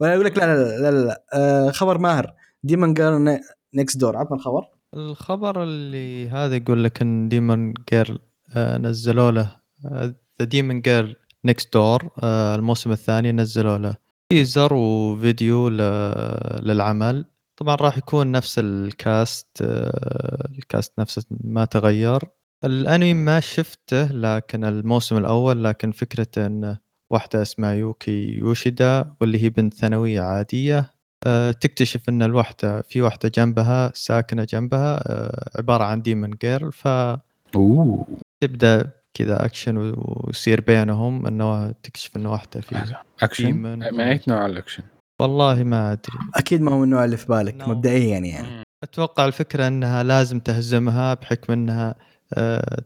[0.00, 1.22] وأنا أقول لك لا لا لا لا, لا.
[1.34, 2.34] آه، خبر ماهر.
[2.64, 3.40] Demon Girl
[3.74, 4.64] Next Door عطنا الخبر.
[4.94, 8.18] الخبر اللي هذا يقول لك إن Demon Girl
[8.56, 9.56] نزلوا له
[9.92, 13.96] The Demon Girl Next Door الموسم الثاني نزلوا له
[14.28, 17.24] teaser وفيديو للعمل.
[17.56, 22.20] طبعا راح يكون نفس ال cast آه، ال cast نفسه ما تغير.
[22.64, 26.78] الأنمي ما شفته لكن الموسم الأول لكن فكرته انه
[27.12, 30.90] واحدة اسمها يوكي يوشيدا واللي هي بنت ثانوية عادية
[31.26, 37.20] آه، تكتشف إن الوحده في وحده جنبها ساكنة جنبها آه، عبارة عن demon girl فتبدا
[37.54, 38.92] أوه.
[39.14, 43.78] كذا اكشن و- ويصير بينهم انه تكتشف انه واحدة في اكشن demon.
[43.78, 44.82] من أي نوع الاكشن؟
[45.20, 46.18] والله ما أدري.
[46.34, 47.68] أكيد ما هو النوع اللي في بالك No.
[47.68, 48.62] مبدئيا يعني.
[48.82, 51.94] أتوقع الفكرة إنها لازم تهزمها بحكم إنها آه،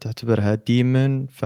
[0.00, 1.44] تعتبرها demon ف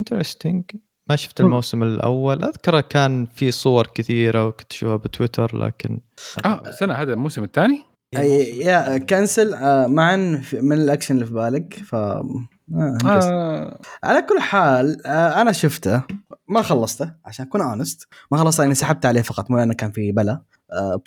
[0.00, 0.64] interesting
[1.10, 1.40] ما شفت.
[1.40, 6.00] الموسم الأول أذكره كان في صور كثيرة وكنت أشوفها بتويتر لكن
[6.44, 7.82] آه سنه هذا الموسم الثاني؟
[8.16, 12.98] أي يا كنسل آه، معا في- من الأكشن اللي في بالك ف آه،.
[13.04, 16.02] آه على كل حال آه، أنا شفته
[16.48, 20.12] ما خلصته عشان أكون اونست ما خلصته يعني سحبت عليه فقط مو لأنه كان في
[20.12, 20.44] بلا آه،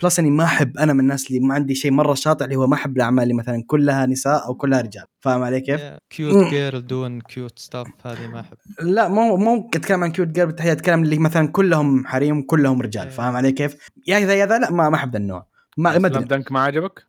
[0.02, 2.66] بلس أني ما أحب أنا من الناس اللي ما عندي شيء مرة شاطع اللي هو
[2.66, 5.04] ما أحب الأعمال اللي مثلا كلها نساء أو كلها رجال.
[5.20, 8.56] فاهم علي كيف؟ كيوت جيرل دون كيوت ستاف هذه ما أحب.
[8.80, 13.10] لا مو مو أتكلم عن كيوت جيرل بالتحديد أتكلم اللي مثلا كلهم حريم كلهم رجال.
[13.10, 15.46] فاهم علي كيف؟ يا ذا يا ذا لا ما ما أحب ذا النوع.
[15.76, 17.06] ما ما سلام دنك ما عجبك؟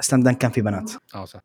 [0.00, 0.90] سلام دانك كان في بنات.
[1.14, 1.40] آه صح.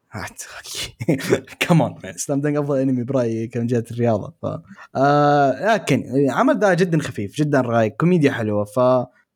[1.60, 4.34] كمان سلام دانك أفضل أنمي برايي كان جهه الرياضة.
[4.42, 4.46] ف
[4.96, 8.66] آه لكن العمل ده جدا خفيف جدا رايق كوميديا حلوة.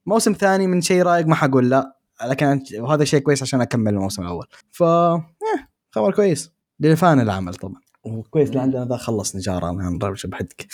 [0.06, 4.22] فموسم ثاني من شيء رايق ما حقول لا لكن وهذا شيء كويس عشان أكمل الموسم
[4.22, 4.48] الأول.
[4.72, 6.52] ف إيه، خبر كويس.
[6.80, 7.82] لفان العمل طبعا.
[8.04, 10.68] وكويس اللي عندنا ذا خلص نجارة أنا نضرب بحدك.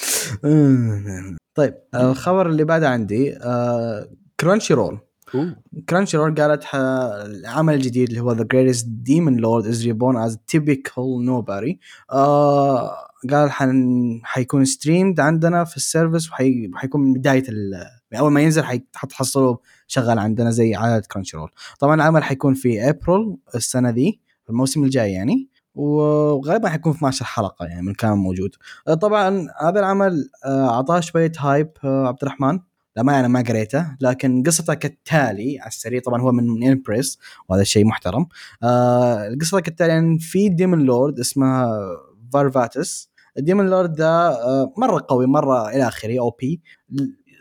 [1.56, 3.38] طيب الخبر اللي بعده عندي
[4.40, 5.00] Crunchyroll
[5.90, 6.64] Crunchyroll قالت.
[6.74, 11.76] العمل الجديد اللي هو The Greatest Demon Lord is reborn as typical nobody.
[12.12, 12.96] آه
[13.32, 14.22] قال حن...
[14.24, 16.70] حيكون streamed عندنا في ال service وحي...
[16.74, 17.44] وحيكون من بداية
[18.12, 18.64] من أول ما ينزل.
[18.96, 25.14] حتحصله شغال عندنا زي عادة Crunchyroll طبعا العمل حيكون في أبريل السنة ذي الموسم الجاي
[25.14, 25.50] يعني.
[25.76, 28.56] وغالبا حيكون في 12 حلقة يعني من كان موجود.
[28.88, 32.60] آه، طبعا هذا العمل آه، أعطاه شوية hype آه، عبد الرحمن.
[32.96, 36.02] لا ما أنا ما قريته لكن قصته كالتالي على السريع.
[36.06, 38.28] طبعا هو من Yen Press وهذا شيء محترم.
[38.64, 41.68] آه القصة كالتالي ان في demon lord اسمه
[42.34, 46.62] فارفاتس ال demon lord ده آه مرة قوي مرة إلى آخره OP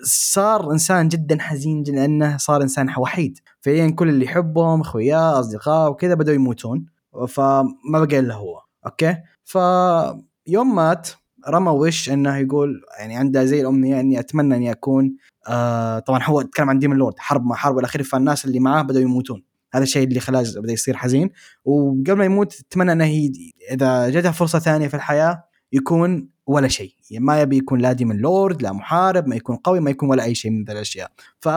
[0.05, 3.39] صار إنسان جدا حزين لأنه صار إنسان وحيد.
[3.61, 6.87] فعليا كل اللي يحبهم اخوياه اصدقائه وكذا بدأوا يموتون.
[7.29, 11.09] فما بقى إلا هو okay؟ فيوم مات
[11.49, 15.17] رمى وش إنه يقول يعني عنده زي الأمنية إني أتمنى إني أكون
[15.49, 18.03] آه طبعا هو تكلم عن demon lord حرب ما حرب والى آخره.
[18.03, 19.43] فالناس اللي معاه بدأوا يموتون.
[19.75, 21.31] هذا الشيء اللي خلاه بدأ يصير حزين.
[21.65, 23.31] وقبل ما يموت أتمنى إنه
[23.71, 26.95] إذا جته فرصة ثانية في الحياة يكون ولا شيء.
[27.11, 30.25] يعني ما يبي يكون لا demon lord لا محارب ما يكون قوي ما يكون ولا
[30.25, 31.11] أي شيء من ذا الأشياء.
[31.41, 31.49] ف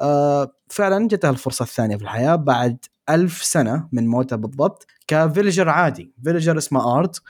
[0.00, 2.76] آه، فعلا جته الفرصة الثانية في الحياة بعد
[3.10, 6.12] ألف سنة من موته بالضبط ك villager عادي.
[6.24, 7.22] villager اسمه آرت.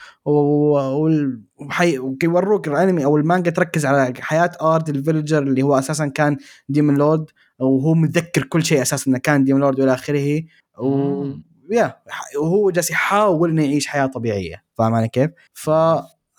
[2.25, 6.37] ويوروك الأنمي أو المانجا تركز على حياة آرت ال villager اللي هو أساسا كان
[6.69, 10.43] demon lord وهو متذكر كل شيء أساسا إنه كان demon lord وإلى آخره.
[10.79, 11.25] و...
[11.71, 11.97] yeah
[12.39, 14.65] وهو جالس يحاول إنه يعيش حياة طبيعية.
[14.75, 15.31] فاهم علي كيف؟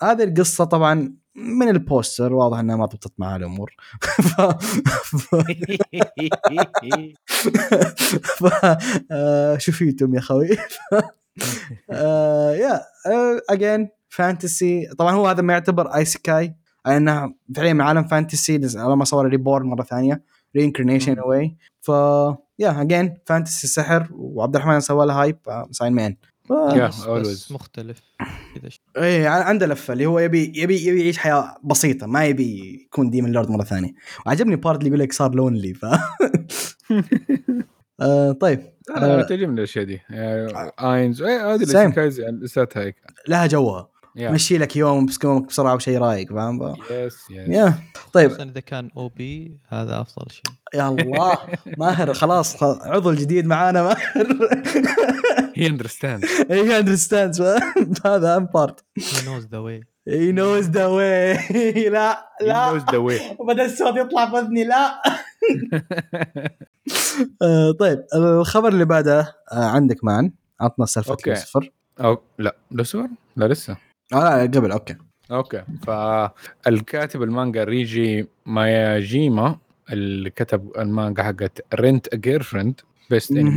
[0.00, 3.76] فهذه القصة طبعا من ال poster واضح إنها ما ضبطت معاه الأمور.
[4.02, 4.40] ف...
[5.16, 5.34] ف...
[8.24, 8.54] ف...
[9.10, 10.48] آه، شو فيتم يا خوي
[11.90, 12.80] آه، yeah
[13.50, 19.26] again fantasy طبعا هو هذا ما يعتبر isekai لأنه فعليا من عالم fantasy لما صار
[19.28, 20.22] reborn مرة ثانية
[20.56, 21.88] reincarnation anyway ف
[22.58, 25.38] yeah again fantasy سحر وعبد الرحمن سوى له hype
[25.70, 26.16] ساين man
[26.50, 28.00] بس, مختلف
[28.54, 28.82] كذا شيء.
[28.96, 33.32] إيه عنده لفة اللي هو يبي يبي يبي يعيش حياة بسيطة ما يبي يكون demon
[33.32, 33.94] lord مرة ثانية.
[34.26, 35.84] وعجبني part اللي يقول لك صار lonely ف
[38.00, 38.60] آه طيب.
[38.96, 40.00] أنا آه تعجبني الأشياء دي.
[40.10, 41.62] يعني اينز إيه، هذه Same.
[41.62, 42.96] الاستيكايز لساتها هيك.
[43.28, 43.88] لها جوها.
[44.16, 47.74] يا مشي لك يوم بس يومك بسرعة وشيء رايق فاهم؟ يس يس يا
[48.12, 48.28] طيب.
[48.30, 50.42] خصوصا إذا كان أو بي هذا أفضل شيء.
[50.74, 51.38] يا الله.
[51.78, 53.98] ماهر خلاص عضو الجديد معانا ماهر.
[55.56, 57.42] هي اندرستاند هي اندرستاندز
[58.06, 62.84] هذا ام بارت هي نوز ذا واي هي نوز ذا واي لا لا.
[62.92, 65.02] ذا واي بدا الصوت يطلع في لا.
[67.42, 68.04] آه، طيب.
[68.14, 69.20] الخبر اللي بعده
[69.52, 71.16] آه، عندك معا عطنا سالفة.
[71.26, 72.56] لوسيفر أو لا.
[72.70, 73.76] لوسيفر؟ لا لسه.
[74.12, 74.96] آه لا قبل okay.
[75.30, 75.62] okay.
[75.86, 79.58] فالكاتب المانجا ريجي ماياجيما
[79.92, 83.50] اللي كتب المانجا حقت Rent a Girlfriend best anime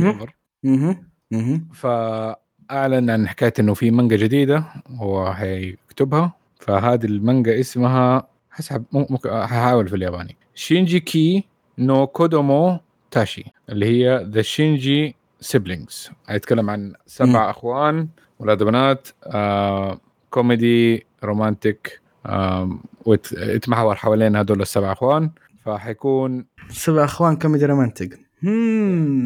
[0.64, 1.06] مهم.
[1.32, 6.32] ever فأعلن عن حكاية إنه في مانجا جديدة هو حيكتبها.
[6.60, 10.36] فهذه المانجا اسمها حسب ممكن هحاول في الياباني.
[10.54, 11.44] Shiunji-ke
[11.78, 17.36] no Kodomotachi اللي هي The Shiunji Siblings هيتكلم عن سبع مم.
[17.36, 18.08] أخوان
[18.38, 25.30] ولاد وبنات آه كوميدي romantic آم، ويت- يتمحور حوالين هذول السبع أخوان.
[25.64, 28.18] فحيكون سبع أخوان كوميدي romantic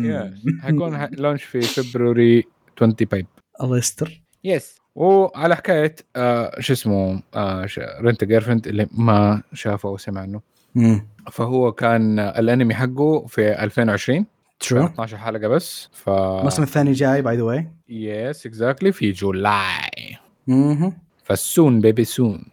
[0.05, 2.43] yes حيكون launch في فبراير
[2.77, 3.27] 20 بايب
[3.63, 4.23] الله يستر.
[4.45, 7.67] yes وعلى حكاية آه شو اسمه آه
[8.01, 10.41] Rent Girlfriend اللي ما شافه أو سمع عنه.
[10.75, 11.07] مم.
[11.33, 14.27] فهو كان الانمي حقه في 2020
[14.61, 20.17] true 12 حلقة بس ف الموسم الثاني جاي by the way yes exactly في July
[20.53, 20.93] أها
[21.25, 22.45] ف soon baby soon.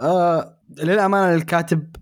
[0.00, 1.96] آه للأمانة الكاتب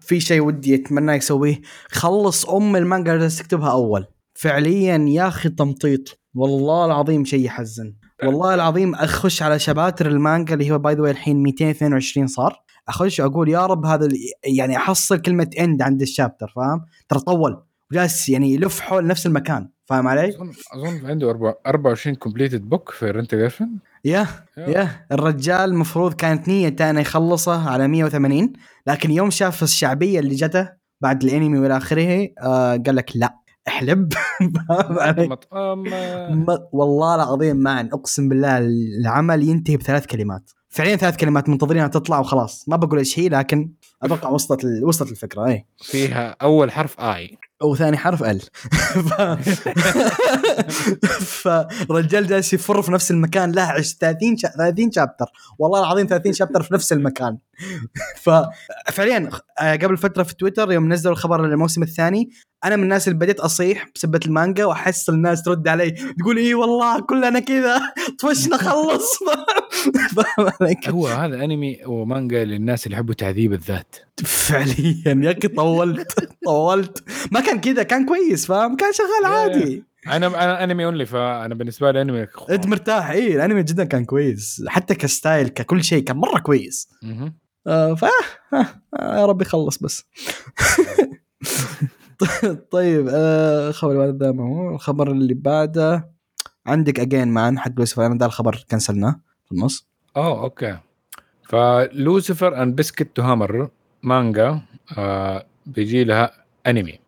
[0.00, 1.60] في شيء ودي يتمنى يسويه.
[1.88, 4.06] خلص أم المانجا اللي تكتبها أول.
[4.34, 6.18] فعليا يا أخي تمطيط.
[6.34, 7.94] والله العظيم شيء يحزن.
[8.24, 12.62] والله العظيم أخش على chapters المانجا اللي هو by the الحين 222 صار.
[12.88, 14.08] أخش أقول يا رب هذا
[14.44, 17.62] يعني أحصل كلمة end عند ال chapter فاهم؟ ترى طول.
[17.92, 22.90] وجالس يعني يلف حول نفس المكان فاهم علي؟ اظن أظن عنده أربعة- 24 completed book
[22.90, 24.26] في Rent Girlfriend yeah.
[24.56, 28.52] يا الرجال المفروض كانت نيته انه يخلصه على 180
[28.86, 30.68] لكن يوم شاف الشعبية اللي جته
[31.00, 33.38] بعد الأنمي والى آخره آه قال لك لا
[33.68, 34.12] احلب.
[36.72, 38.58] والله العظيم معا أقسم بالله
[39.00, 40.50] العمل ينتهي بثلاث كلمات.
[40.68, 42.68] فعليا ثلاث كلمات منتظرينها تطلع وخلاص.
[42.68, 47.38] ما بقول إيش هي لكن أتوقع وصلت ال- وصلت الفكرة اي فيها أول حرف آي.
[47.62, 48.40] وثاني حرف ال.
[51.20, 51.48] ف...
[51.88, 54.48] فرجال جالس يفر في نفس المكان له عش 30 شا...
[54.48, 55.26] 30 شابتر
[55.58, 57.38] والله العظيم 30 شابتر في نفس المكان.
[58.22, 59.30] ففعليا
[59.60, 62.30] آه، قبل فترة في تويتر يوم نزلوا الخبر الموسم الثاني
[62.64, 67.00] أنا من الناس اللي بديت أصيح بسبة المانجا وأحس الناس ترد علي تقول اي والله
[67.00, 67.80] كلنا كذا
[68.18, 69.10] طفشنا خلص؟
[70.88, 73.85] هو هذا أنمي ومانجا للناس اللي يحبوا تعذيب الذات.
[74.24, 77.04] فعليا يا أخي طولت طولت.
[77.32, 79.84] ما كان كذا كان كويس فاهم؟ كان شغال عادي.
[80.06, 84.64] أنا أنا أنمي only فأنا بالنسبة لي أنمي أنت مرتاح اي الأنمي جدا كان كويس.
[84.68, 86.88] حتى ك style ككل شيء كان مرة كويس.
[87.66, 88.10] آه ف آه
[88.94, 90.04] آه، يا رب يخلص بس.
[92.70, 96.10] طيب آه اللي بعد ذا ما هو؟ الخبر اللي بعده.
[96.66, 98.06] عندك again man حق لوسيفر.
[98.06, 99.88] أنا ده الخبر كنسلناه في النص.
[100.16, 100.78] أوه okay.
[101.42, 103.68] ف Lucifer and Biscuit to Hammer
[104.06, 104.60] مانجا
[104.98, 106.30] آه بيجي لها
[106.66, 106.98] أنمي.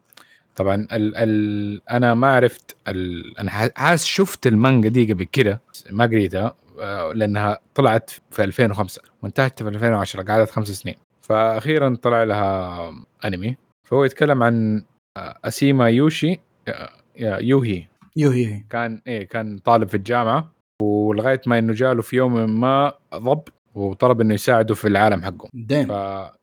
[0.56, 5.60] طبعا ال ال أنا ما عرفت ال أنا ح- حاس شفت المانجا دي قبل كده
[5.90, 10.94] ما قريتها آه، لأنها طلعت في 2005 وانتهت في 2010 قعدت خمس سنين.
[11.22, 12.92] فاخيرا طلع لها
[13.24, 13.56] أنمي.
[13.88, 14.82] فهو يتكلم عن
[15.16, 17.84] آه، أسيما يوشي آه، يا- يوهي.
[18.16, 18.64] يوهي.
[18.70, 23.42] كان إيه كان طالب في الجامعة ولغاية ما إنه جاله في يوم ما ضب
[23.74, 25.86] وطلب إنه يساعده في العالم حقه دين.
[25.86, 25.90] ف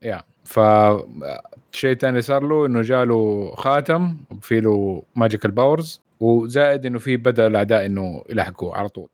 [0.02, 0.22] yeah.
[0.46, 0.60] ف
[1.72, 7.48] شيء ثاني صار له إنه جاله خاتم وفي له magical powers وزائد إنه في بدأ
[7.48, 9.10] الأعداء إنه يلحقوه على طول.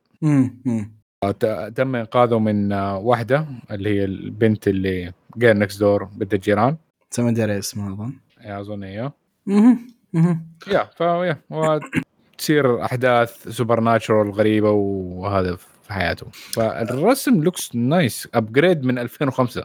[1.74, 6.76] تم إنقاذه من آه، واحدة اللي هي البنت اللي girl next door بنت الجيران.
[7.18, 8.12] ما ادري اسمه أظن.
[8.40, 9.10] أظن
[9.46, 10.46] مهم.
[10.68, 11.38] yeah ف yeah
[12.38, 16.26] تصير أحداث supernatural غريبة وهذا في حياته.
[16.32, 19.64] فالرسم looks nice upgrade من 2005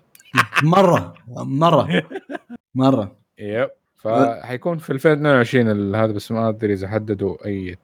[0.63, 2.03] مرة مرة
[2.75, 3.15] مرة.
[3.39, 3.69] yep.
[3.97, 7.77] فحيكون في 2022 ال- هذا بس ما أدري إذا حددوا أي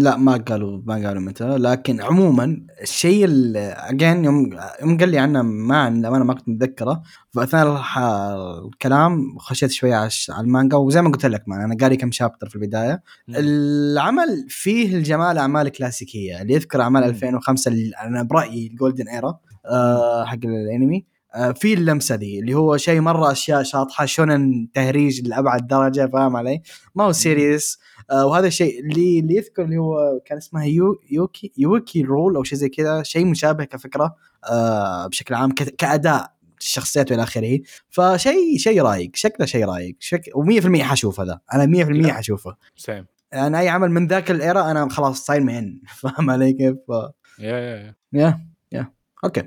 [0.00, 1.44] لا ما قالوا ما قالوا متى.
[1.44, 4.50] لكن عموما الشيء اجين يوم
[4.82, 7.02] يوم قال لي عنه ما أنا ما كنت متذكره.
[7.30, 7.82] فأثناء
[8.66, 12.56] الكلام خشيت شوية على المانجا وزي ما قلت لك ما أنا قاري كم شابتر في
[12.56, 13.02] البداية.
[13.28, 16.42] العمل فيه الجمال أعمال كلاسيكية.
[16.42, 17.08] اللي يذكر أعمال مم.
[17.08, 21.11] 2005 اللي أنا برأيي الجولدن ايرا آه حق الانمي.
[21.54, 26.62] في اللمسة دي اللي هو شيء مرة أشياء شاطحة شونن تهريج لأبعد درجة فاهم علي؟
[26.94, 27.78] ما هو سيريس
[28.10, 32.42] آه وهذا الشيء اللي اللي يذكر اللي هو كان اسمها يو يوكي يوكي رول أو
[32.44, 34.14] شيء زي كذا شيء مشابه كفكرة
[34.50, 37.60] آه بشكل عام كأداء الشخصيات وإلى آخره.
[37.90, 40.22] فشيء شيء رايق شكله شيء رايق شك...
[40.30, 42.12] و100% حشوف هذا أنا 100% لا.
[42.12, 42.56] حشوفه.
[42.76, 46.76] سيم أنا أي عمل من ذاك الإيرا أنا خلاص صاير من فاهم علي كيف؟
[47.38, 48.92] يا يا يا يا
[49.24, 49.42] أوكي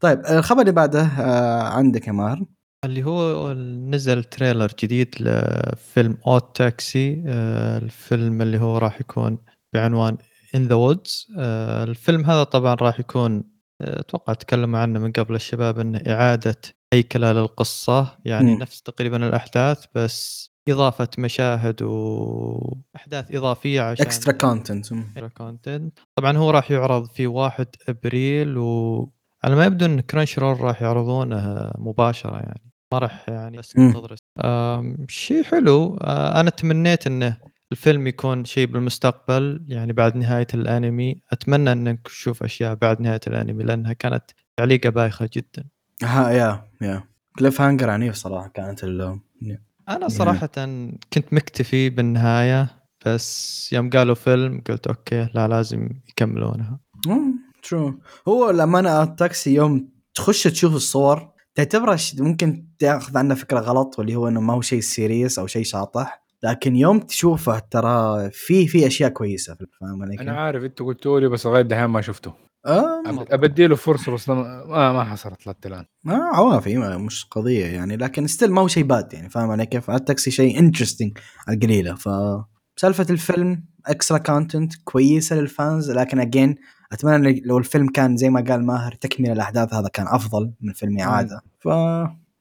[0.00, 2.44] طيب الخبر اللي بعده آه عندك يا ماهر
[2.84, 3.52] اللي هو
[3.92, 9.38] نزل trailer جديد لفيلم Odd Taxi آه، الفيلم اللي هو راح يكون
[9.74, 10.16] بعنوان
[10.54, 13.44] In the Woods الفيلم هذا طبعا راح يكون
[13.80, 16.56] آه، أتوقع تكلموا عنه من قبل الشباب إنه إعادة
[16.92, 18.60] هيكلة للقصة يعني مم.
[18.60, 24.86] نفس تقريبا الأحداث بس إضافة مشاهد وأحداث إضافية عشان extra content
[25.36, 28.58] content طبعا هو راح يعرض في 1 أبريل
[29.44, 33.76] وعلى ما يبدو إن Crunchyroll راح يعرضونه مباشرة يعني ما راح يعني بس
[34.44, 35.96] آم، شيء حلو.
[35.96, 37.36] آه، أنا تمنيت إنه
[37.72, 41.22] الفيلم يكون شيء بالمستقبل يعني بعد نهاية الأنمي.
[41.32, 44.24] أتمنى ان نشوف أشياء بعد نهاية الأنمي لأنها كانت
[44.56, 45.64] تعليقة بايخة جدا.
[46.02, 47.04] ها yeah yeah.
[47.38, 49.20] cliffhanger عنيف صراحة كانت ال
[49.88, 50.46] أنا صراحة
[51.12, 52.68] كنت مكتفي بالنهاية
[53.06, 56.80] بس يوم قالوا فيلم قلت okay لا لازم يكملونها.
[57.62, 63.98] true هو لما أنا التاكسي يوم تخش تشوف الصور تعتبره ممكن تأخذ عنه فكرة غلط
[63.98, 66.22] واللي هو إنه ما هو شيء serious أو شيء شاطح.
[66.42, 70.86] لكن يوم تشوفه ترى في في أشياء كويسة في فاهم علي كيف؟ أنا عارف أنتوا
[70.86, 72.34] قلتوا لي بس لغاية دحين ما شفته.
[72.66, 77.24] آه أبدي له فرصة بس ما ما, ما حصلت لحتى الان ما عوافي ما مش
[77.24, 81.18] قضية يعني لكن still ما هو شيء bad يعني فاهم علي كيف؟ التاكسي شيء interesting
[81.48, 81.94] على القليلة.
[81.94, 82.08] ف
[82.76, 86.56] سالفة الفيلم extra content كويسة لل fans لكن again
[86.92, 90.98] أتمنى لو الفيلم كان زي ما قال ماهر تكملة الاحداث هذا كان أفضل من فيلم
[90.98, 91.40] إعادة.
[91.60, 91.66] ف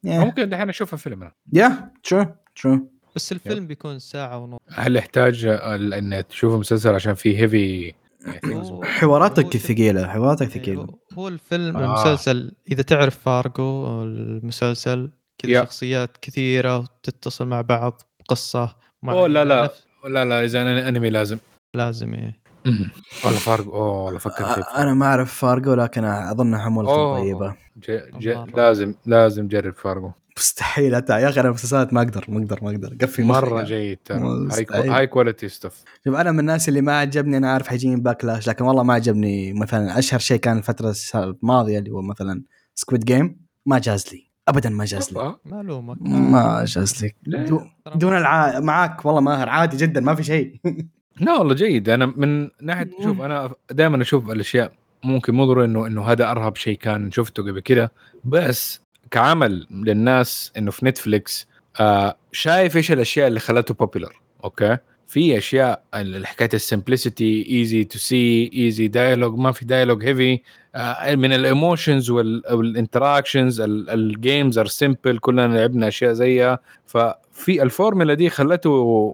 [0.04, 1.32] yeah ممكن دحين اشوفها فيلم.
[1.54, 2.26] yeah true
[2.62, 4.60] true بس الفيلم بيكون ساعة ونص.
[4.74, 7.94] هل يحتاج ال- ان تشوف مسلسل عشان فيه heavy
[8.84, 10.88] حواراتك ثقيلة حواراتك إيه، ثقيلة.
[11.14, 11.86] هو- الفيلم آه.
[11.86, 15.64] المسلسل إذا تعرف فارجو المسلسل كذا yeah.
[15.66, 19.70] شخصيات كثيرة وتتصل مع بعض قصة مع أوه لا لا.
[20.10, 21.38] لا لا إذا أنمي لازم.
[21.74, 22.41] لازم إيه.
[22.66, 27.14] والله فارق أوه والله فكر فيه أنا ما أعرف فارجو لكن اظنها حمولته.
[27.14, 27.56] طيبة.
[27.78, 27.92] ج...
[28.20, 28.30] ج...
[28.30, 28.48] مرة.
[28.56, 31.20] لازم لازم جرب فارغو مستحيل أتع...
[31.20, 32.96] يا أخي أنا المسلسلات ما أقدر ما أقدر ما أقدر.
[33.02, 33.64] قفي مرة.
[33.64, 34.00] جيد.
[34.72, 38.66] high quality stuff شوف أنا من الناس اللي ما عجبني أنا عارف حيجيني backlash لكن
[38.66, 39.54] والله ما عجبني.
[39.54, 42.44] مثلا أشهر شيء كان الفترة الماضية اللي هو مثلا
[42.76, 44.32] Squid Game ما جاز لي.
[44.48, 45.36] ابدا ما جاز لي.
[45.46, 45.96] معلومة.
[46.02, 47.16] ما جاز لي.
[47.96, 48.60] دون الع...
[48.60, 50.62] معاك والله ماهر عادي جدا ما في شيء.
[51.20, 51.90] لا والله جيد.
[51.90, 54.72] أنا من ناحية شوف أنا دائما أشوف الأشياء
[55.04, 57.92] ممكن مو ضروري إنه إنه هذا أرهب شيء كان شفته قبل كده.
[58.26, 58.82] بس
[59.12, 61.48] كعمل للناس إنه في Netflix
[61.80, 65.84] آه شايف إيش الأشياء اللي خلته popular okay؟ في أشياء
[66.24, 70.40] حكاية ال simplicity easy to see easy dialogue ما في dialogue heavy
[71.16, 76.60] من ال emotions وال interactions ال games are simple كلنا لعبنا أشياء زيها.
[77.42, 78.72] ففي الفورمولا دي خلته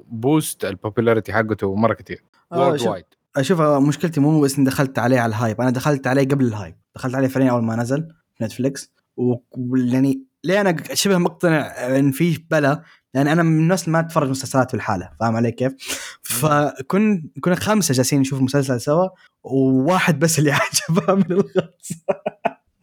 [0.08, 3.06] boost ال popularity حقته مرة كثير آه، worldwide
[3.36, 6.52] أشوف مشكلتي مو بس إني دخلت عليه على ال hype أنا دخلت عليه قبل ال
[6.52, 8.08] hype دخلت عليه فعليا أول ما نزل
[8.38, 11.66] في Netflix ويعني ليه أنا شبه مقتنع
[11.98, 15.74] إن في بلا؟ لأن أنا من الناس ما تتفرج مسلسلات في الحاله فاهم علي كيف؟
[16.22, 19.10] فكن كنا خمسة جالسين نشوف مسلسل سوا
[19.44, 20.52] وواحد بس اللي
[20.90, 21.96] عجبه من الخمسه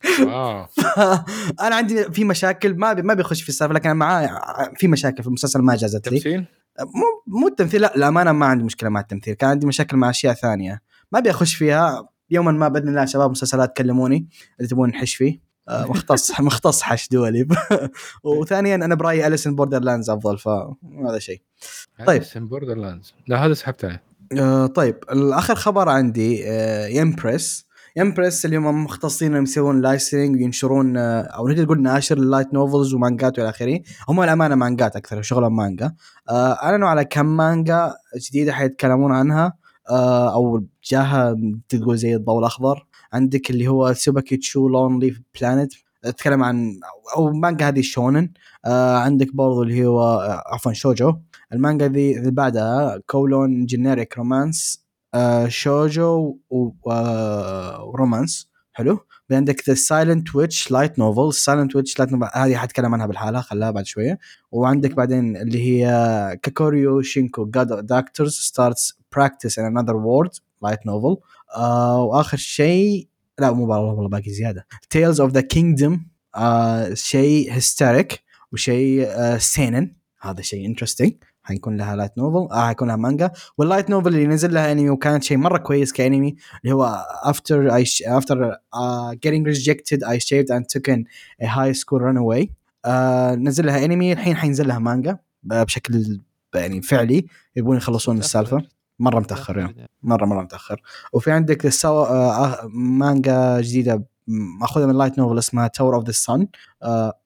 [1.66, 4.40] أنا عندي في مشاكل ما بي ما بيخش في السالفة لكن أنا معاه
[4.76, 6.18] في مشاكل في المسلسل ما جازت لي.
[6.18, 6.46] تمثيل؟
[6.80, 9.34] مو مو التمثيل لا الامانه ما عندي مشكلة مع التمثيل.
[9.34, 10.82] كان عندي مشاكل مع أشياء ثانية.
[11.12, 12.08] ما ابي أخش فيها.
[12.30, 14.28] يوما ما بإذن الله شباب مسلسلات كلموني
[14.60, 15.40] اذا تبون نحش فيه.
[15.68, 17.46] آه، مختص مختص حش دولي.
[18.24, 21.42] وثانيا أنا برأيي Alice in Borderlands أفضل فهذا شيء.
[22.06, 22.22] طيب.
[22.36, 24.02] Borderlands لا هذا سحبت عليه
[24.38, 24.96] آه، طيب.
[25.12, 30.96] الآخر خبر عندي آه، Yen Press Yen Press اللي هم مختصين إنهم يسوون licensing وينشرون
[30.96, 33.80] آه، أو نقدر نقول ناشر ال light novels ومانجات والى آخره.
[34.08, 35.94] هم الأمانة مانجات أكثر شغلهم مانجا.
[36.30, 37.94] آه، أعلنوا على كم مانجا
[38.28, 39.52] جديدة حيتكلمون عنها.
[39.90, 41.36] آه، أو جاها
[41.68, 42.86] تقول زي الضوء الأخضر.
[43.12, 45.72] عندك اللي هو Tsubaki-chou Lonely Planet
[46.02, 46.80] تتكلم عن
[47.16, 48.32] أو مانجا هذه شونن.
[48.64, 51.14] آه عندك برضو اللي هو عفوا شوجو.
[51.52, 54.83] المانجا ذي اللي بعدها Kowloon Generic Romance
[55.14, 56.38] آه شوجو
[57.86, 58.94] و romance حلو.
[59.30, 63.40] بعدين عندك The Silent Witch light novel Silent Witch light novel هذه حتكلم عنها بالحالة
[63.40, 64.18] خلاها بعد شوية.
[64.52, 70.30] وعندك بعدين اللي هي كاكوريو شينكو جاد doctors starts practice in another world
[70.62, 71.16] light novel
[72.00, 73.08] وآخر شيء
[73.38, 74.66] لا مو والله والله باقي زيادة.
[74.90, 76.06] Tales of the Kingdom
[76.94, 81.12] شيء historic وشيء آه سينن هذا شيء interesting
[81.44, 84.90] حيكون لها light novel آه حيكون لها مانجا وال light novel اللي نزل لها انمي
[84.90, 87.06] وكانت شيء مرة كويس كأنمي اللي هو
[87.84, 91.04] sh- after uh, getting rejected I shaved and took in
[91.42, 92.46] a high school runaway.
[92.84, 96.20] آه نزل لها انمي الحين حينزل لها مانجا بشكل
[96.54, 97.26] يعني فعلي.
[97.56, 98.62] يبون يخلصون السالفة.
[98.98, 99.88] مرة متأخر يعني.
[100.02, 100.82] مرة مرة متأخر.
[101.12, 102.02] وفي عندك السو...
[102.02, 104.04] آه مانجا جديدة
[104.60, 106.46] مأخوذة من light novel اسمها Tower of the Sun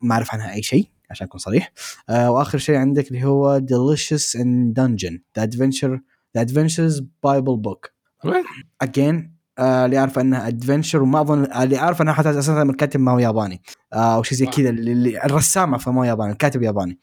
[0.01, 0.89] ما أعرف عنها أي شيء.
[1.11, 1.73] عشان اكون صريح.
[2.09, 5.15] آه وآخر شيء عندك اللي هو in Dungeon.
[5.39, 5.99] The Adventure
[6.39, 7.91] The Adventures Bible Book.
[8.25, 8.45] وين؟
[8.83, 13.13] again آه اللي أعرف أنها adventure وما اظن اللي أعرف أنها حتى أساسا الكاتب ما
[13.13, 13.63] هو ياباني.
[13.93, 14.71] آه أو شيء زي كذا
[15.25, 16.99] الرسام عفوا ما هو ياباني الكاتب ياباني.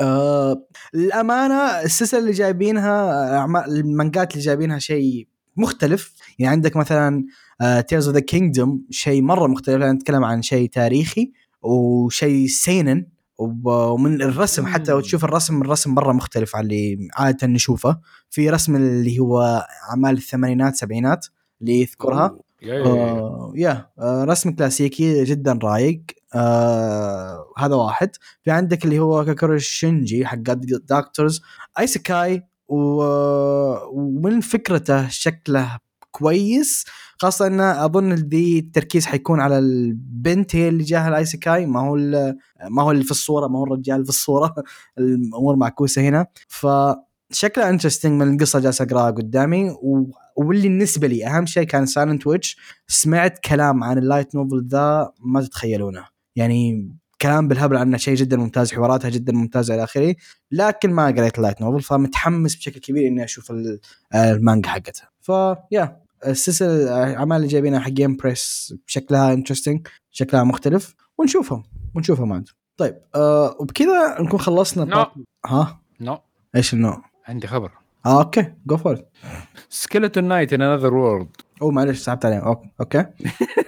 [0.00, 6.12] آه الامانه السلسلة اللي جايبينها أعمال- المانجات اللي جايبينها شيء مختلف.
[6.38, 7.24] يعني عندك مثلا
[7.88, 9.82] Tales of the Kingdom شيء مرة مختلف.
[9.82, 13.06] نتكلم عن شيء تاريخي وشيء سينن
[13.38, 17.98] ومن الرسم حتى لو تشوف الرسم الرسم مرة مختلف عن اللي عادة نشوفه.
[18.30, 21.26] في رسم اللي هو أعمال الثمانينات سبعينات
[21.60, 22.38] اللي يذكرها.
[22.70, 23.90] آه yeah.
[23.98, 26.02] آه رسم كلاسيكي جدا رايق.
[26.34, 28.10] آه هذا واحد.
[28.42, 31.42] في عندك اللي هو كاكورو شينجي حق doctors
[31.78, 32.46] isekai.
[32.68, 35.78] ومن فكرته شكله
[36.18, 36.84] كويس
[37.18, 41.96] خاصة انه أظن ذي التركيز حيكون على البنت هي اللي جاها ال isekai ما هو
[42.70, 44.54] ما هو اللي في الصورة ما هو الرجال في الصورة.
[44.98, 46.26] الأمور معكوسة هنا.
[46.48, 49.70] فشكلها interesting من القصة جالس أقراها قدامي.
[49.70, 50.10] و...
[50.36, 52.56] واللي بالنسبة لي أهم شيء كان Silent Witch
[52.88, 56.04] سمعت كلام عن ال light novel ذا ما تتخيلونه.
[56.36, 56.90] يعني
[57.22, 60.14] كلام بالهبل عنه شيء جدا ممتاز حواراتها جدا ممتازة إلى آخره.
[60.50, 63.80] لكن ما قريت ال light novel فمتحمس بشكل كبير إني أشوف ال-
[64.14, 65.08] المانجا حقتها.
[65.22, 70.94] فيا السلسلة الأعمال اللي جايبينها حق جيم بريس شكلها interesting شكلها مختلف.
[71.18, 71.62] ونشوفهم
[71.94, 72.48] ونشوفهم عاد.
[72.76, 75.04] طيب آه وبكذا نكون خلصنا نو.
[75.04, 76.18] part- ها؟ نو
[76.56, 77.70] إيش النوع؟ عندي خبر.
[78.06, 78.52] آه okay.
[78.66, 78.98] Go for
[79.68, 81.28] Skeleton Knight in Another World
[81.62, 82.38] أو معلش سحبت عليه.
[82.46, 82.68] okay.
[82.80, 83.04] okay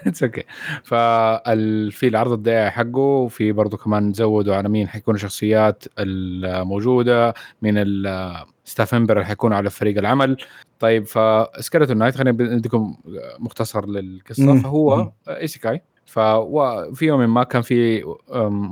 [0.07, 0.43] it's okay
[0.85, 7.96] ففي العرض الدعائي حقه وفي برضه كمان زودوا على مين حيكونوا شخصيات الموجودة من ال
[7.96, 10.37] staff member اللي حيكونوا على فريق العمل.
[10.81, 12.97] طيب ف Skeleton Knight خلينا نديكم
[13.39, 14.53] مختصر للقصة.
[14.53, 14.61] مم.
[14.61, 15.13] فهو.
[15.29, 18.05] isekai ففي يوم ما كان في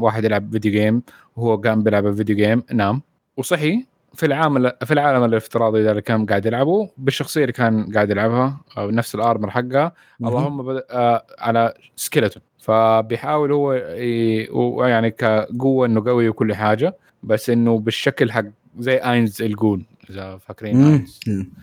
[0.01, 1.03] واحد يلعب video game
[1.37, 3.03] وهو قام بيلعب video game نام
[3.37, 8.61] وصحي في العالم في العالم الافتراضي اللي كان قاعد يلعبه بالشخصية اللي كان قاعد يلعبها
[8.79, 9.93] أو نفس ال armor حقها.
[10.25, 17.79] اللهم بدأ آه على skeleton فبيحاول هو يعني كقوة إنه قوي وكل حاجة بس إنه
[17.79, 18.45] بالشكل حق
[18.79, 21.07] زي اينز الجول إذا فاكرين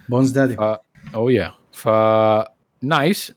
[0.10, 0.62] Bones Daddy ف...
[1.16, 1.90] أو yeah ف
[2.82, 3.32] nice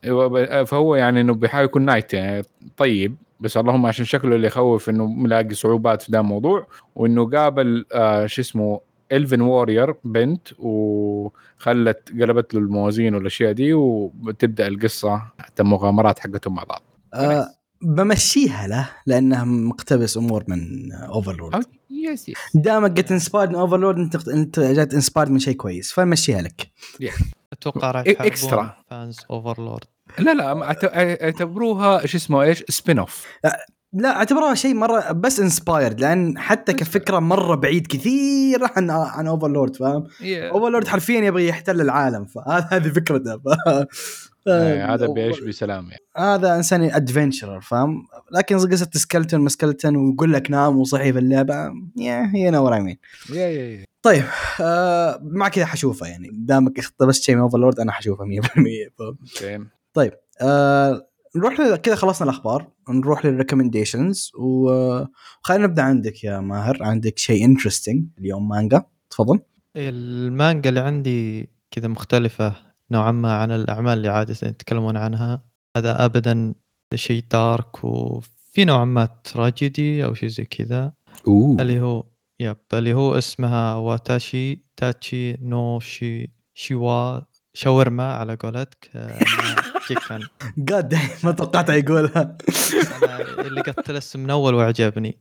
[0.65, 2.43] فهو يعني إنه بيحاول يكون knight يعني
[2.77, 3.15] طيب.
[3.39, 8.25] بس اللهم عشان شكله اللي يخوف إنه ملاقي صعوبات في ده الموضوع وإنه قابل آه
[8.25, 8.81] شو اسمه
[9.11, 16.63] elven warrior بنت وخلت قلبت له الموازين والأشياء دي وبتبدا القصة حتى المغامرات حقتهم مع
[16.63, 16.81] بعض.
[17.13, 17.49] آه
[17.81, 24.27] بمشيها له لأنه مقتبس أمور من Overlord yes yes دامك جت inspired من Overlord انت
[24.27, 26.71] انت جات inspired من شيء كويس فمشيها لك.
[27.53, 28.77] أتوقع راح extra.
[28.89, 29.83] fans Overlord
[30.19, 30.69] لا لا
[31.23, 33.25] أعتبروها شو اسمه إيش؟ spin-off
[33.93, 39.75] لا اعتبرها شيء مرة بس inspired لأن حتى كفكرة مرة بعيد كثير عن عن Overlord
[39.75, 44.49] فاهم؟ Overlord حرفيا يبغى يحتل العالم فهذه هذه فكرته ف...
[44.49, 46.03] إيه، هذا بيعيش بسلام يعني.
[46.17, 52.31] هذا إنسان adventurer فاهم؟ لكن قصة skeleton مسكلتون ويقول لك نام وصحي في اللعبة yeah
[52.35, 52.97] you know mean
[53.29, 54.23] yeah yeah yeah طيب
[54.61, 56.29] آه مع كذا حشوفه يعني.
[56.33, 58.47] دامك اقتبست شيء من Overlord أنا حشوفه 100%
[58.97, 61.07] فاهم؟ same طيب آه
[61.37, 62.67] نروح ل- كذا خلصنا الأخبار.
[62.89, 66.83] نروح لل recommendations وخلينا نبدأ عندك يا ماهر.
[66.83, 69.39] عندك شيء interesting اليوم مانجا؟ تفضل.
[69.77, 72.55] المانجا اللي عندي كذا مختلفة
[72.91, 75.43] نوعا ما عن الأعمال اللي عادة يتكلمون عنها.
[75.77, 76.53] هذا أبدا
[76.95, 80.93] شيء dark وفي نوعا ما تراجيدي أو شيء زي كذا.
[81.27, 81.61] أوه.
[81.61, 82.03] اللي هو
[82.39, 87.19] yep اللي هو اسمها 私たちの幸せ
[87.57, 89.19] شاورما على قولتك آه،
[89.79, 90.27] تشيكن
[90.69, 92.37] قاد ما توقعت يقولها.
[93.39, 95.17] اللي قلت الاسم من أول واعجبني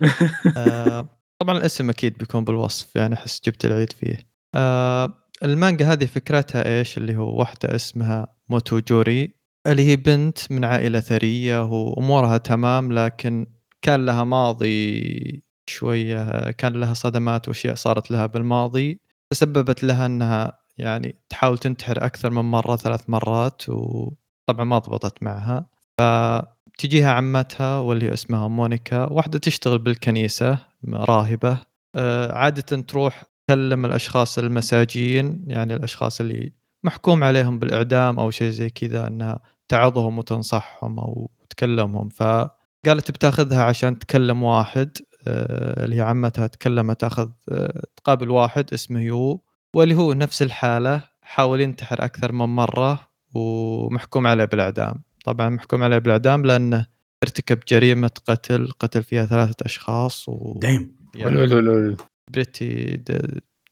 [0.56, 1.08] آه،
[1.38, 4.18] طبعا الاسم أكيد بيكون بالوصف يعني أحس جبت العيد فيه.
[4.54, 5.12] آه،
[5.42, 9.34] المانجا هذه فكرتها إيش؟ اللي هو واحدة اسمها موتوجوري
[9.66, 13.46] اللي هي بنت من عائلة ثرية وأمورها تمام لكن
[13.82, 19.00] كان لها ماضي شوية كان لها صدمات وأشياء صارت لها بالماضي.
[19.30, 25.66] تسببت لها إنها يعني تحاول تنتحر أكثر من مرة ثلاث مرات وطبعا ما ضبطت معها.
[25.98, 30.58] فتجيها عمتها واللي اسمها مونيكا واحدة تشتغل بالكنيسة
[30.88, 31.58] راهبة.
[31.94, 36.52] آه، عادة تروح تكلم الأشخاص المساجين يعني الأشخاص اللي
[36.84, 42.08] محكوم عليهم بالإعدام أو شيء زي كذا أنها تعظهم وتنصحهم أو تكلمهم.
[42.08, 44.98] فقالت بتاخذها عشان تكلم واحد.
[45.28, 49.42] آه، اللي هي عمتها تكلمها تاخذ آه، تقابل واحد اسمه يو.
[49.76, 55.98] واللي هو نفس الحالة حاول ينتحر أكثر من مرة ومحكوم عليه بالإعدام طبعا محكوم عليه
[55.98, 56.86] بالإعدام لأنه
[57.22, 61.96] ارتكب جريمة قتل قتل فيها ثلاثة أشخاص و دايم ولولولول.
[62.32, 63.02] pretty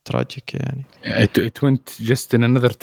[0.05, 2.75] tragic يعني It, went just in another.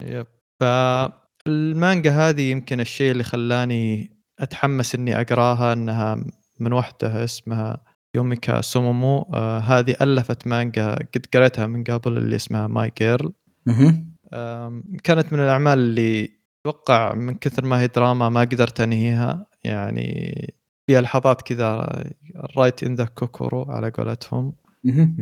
[0.00, 0.26] yep
[0.60, 6.24] فالمانجا هذه يمكن الشيء اللي خلاني أتحمس إني أقراها إنها
[6.60, 7.84] من وحده اسمها
[8.16, 13.32] يوميكا سومومو آه هذه ألفت مانجا قد قريتها من قبل اللي اسمها My Girl.
[15.04, 19.46] كانت من الأعمال اللي أتوقع من كثر ما هي دراما ما قدرت أنهيها.
[19.64, 20.54] يعني
[20.86, 21.88] فيها لحظات كذا
[22.58, 24.52] right in the kokoro على قولتهم.
[24.84, 25.16] مهم.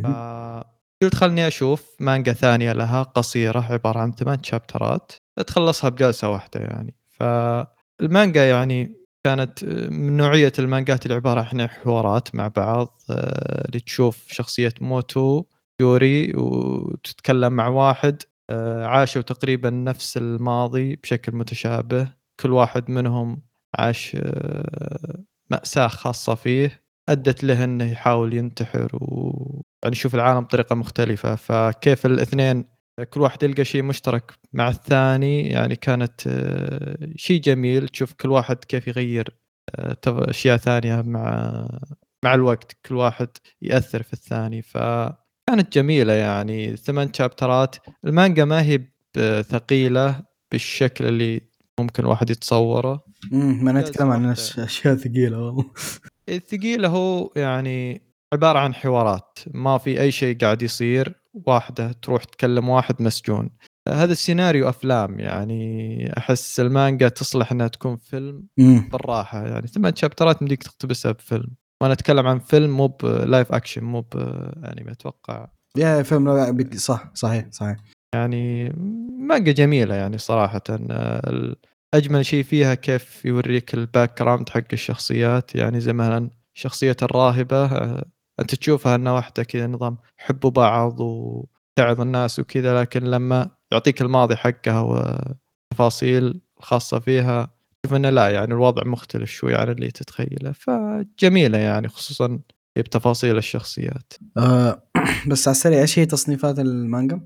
[1.01, 5.11] قلت خلني أشوف مانجا ثانية لها قصيرة عبارة عن ثمان شابترات.
[5.47, 6.93] تخلصها بجلسة واحدة يعني.
[7.09, 14.25] فالمانجا يعني كانت من نوعية المانجات اللي عبارة عن حوارات مع بعض آه، اللي تشوف
[14.27, 15.43] شخصية موتو
[15.81, 22.07] يوري وتتكلم مع واحد آه، عاشوا تقريبا نفس الماضي بشكل متشابه.
[22.39, 23.41] كل واحد منهم
[23.79, 26.83] عاش آه، مأساة خاصة فيه.
[27.09, 31.35] أدت له أنه يحاول ينتحر و يعني يشوف العالم بطريقة مختلفة.
[31.35, 32.65] فكيف الاثنين
[33.03, 37.87] كل واحد يلقى شيء مشترك مع الثاني يعني كانت آه، شيء جميل.
[37.87, 39.29] تشوف كل واحد كيف يغير
[39.75, 41.67] آه، أشياء ثانية مع
[42.25, 42.77] مع الوقت.
[42.85, 43.27] كل واحد
[43.61, 44.61] يأثر في الثاني.
[44.61, 46.77] فكانت جميلة يعني.
[46.77, 47.75] ثمان شابترات.
[48.05, 48.81] المانجا ما هي
[49.41, 50.21] ثقيلة
[50.51, 51.41] بالشكل اللي
[51.79, 53.03] ممكن الواحد يتصوره.
[53.31, 55.65] مم، ما نتكلم عن أشياء ثقيلة والله.
[56.29, 58.01] الثقيلة هو يعني
[58.35, 59.39] عبارة عن حوارات.
[59.53, 63.49] ما في أي شيء قاعد يصير واحدة تروح تكلم واحد مسجون.
[63.89, 68.89] هذا السيناريو أفلام يعني أحس المانجا تصلح أنها تكون فيلم مم.
[68.91, 69.47] بالراحة.
[69.47, 71.47] يعني ثمان شابترات مديك تقتبسها بفيلم.
[71.81, 75.47] وأنا أتكلم عن فيلم مو ب live action مو بأنمي أتوقع.
[75.77, 77.77] yeah فيلم صح صحيح صحيح.
[78.15, 78.69] يعني
[79.19, 80.61] مانجا جميلة يعني صراحة.
[80.69, 81.55] ال-
[81.93, 85.55] أجمل شيء فيها كيف يوريك ال background حق الشخصيات.
[85.55, 87.65] يعني زي مثلا شخصية الراهبة
[88.39, 94.35] أنت تشوفها أنها واحدة كذا نظام حبوا بعض وتعظ الناس وكذا لكن لما يعطيك الماضي
[94.35, 100.51] حقها والتفاصيل الخاصة فيها تشوف أنه لا يعني الوضع مختلف شوي عن اللي تتخيله.
[100.51, 102.39] فجميلة يعني خصوصا
[102.77, 104.13] بتفاصيل الشخصيات.
[104.37, 104.83] آه
[105.31, 107.21] بس على السريع إيش هي تصنيفات المانجا؟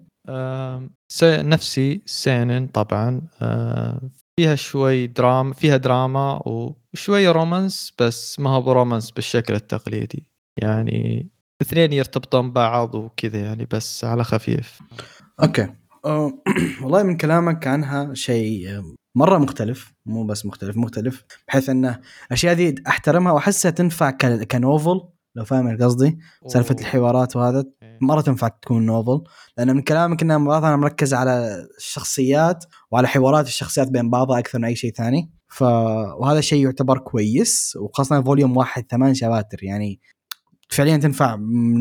[1.12, 3.22] س- نفسي seinen طبعا.
[3.42, 10.26] آم، فيها شوي دراما فيها دراما وشوي romance بس ما هو ب romance بالشكل التقليدي.
[10.58, 11.30] يعني
[11.62, 14.80] اثنين يرتبطون ببعض وكذا يعني بس على خفيف.
[15.44, 15.68] okay.
[16.06, 16.32] آه
[16.84, 18.84] والله من كلامك عنها شيء آه،
[19.16, 19.94] مرة مختلف.
[20.06, 21.26] مو بس مختلف مختلف.
[21.48, 24.12] بحيث انه الأشياء دي أحترمها وأحسها تنفع
[24.52, 25.02] كنوفل
[25.36, 26.20] لو فاهم قصدي.
[26.48, 26.76] سالفة.
[26.80, 27.98] الحوارات وهذا إيه.
[28.02, 29.24] مرة تنفع تكون نوفل.
[29.58, 34.66] لأن من كلامك إنها بعضها مركز على الشخصيات وعلى حوارات الشخصيات بين بعضها أكثر من
[34.66, 35.32] أي شيء ثاني.
[35.48, 39.64] ف وهذا شيء يعتبر كويس وخاصة فوليوم واحد ثمان شباتر.
[39.64, 40.00] يعني
[40.70, 41.36] فعليا تنفع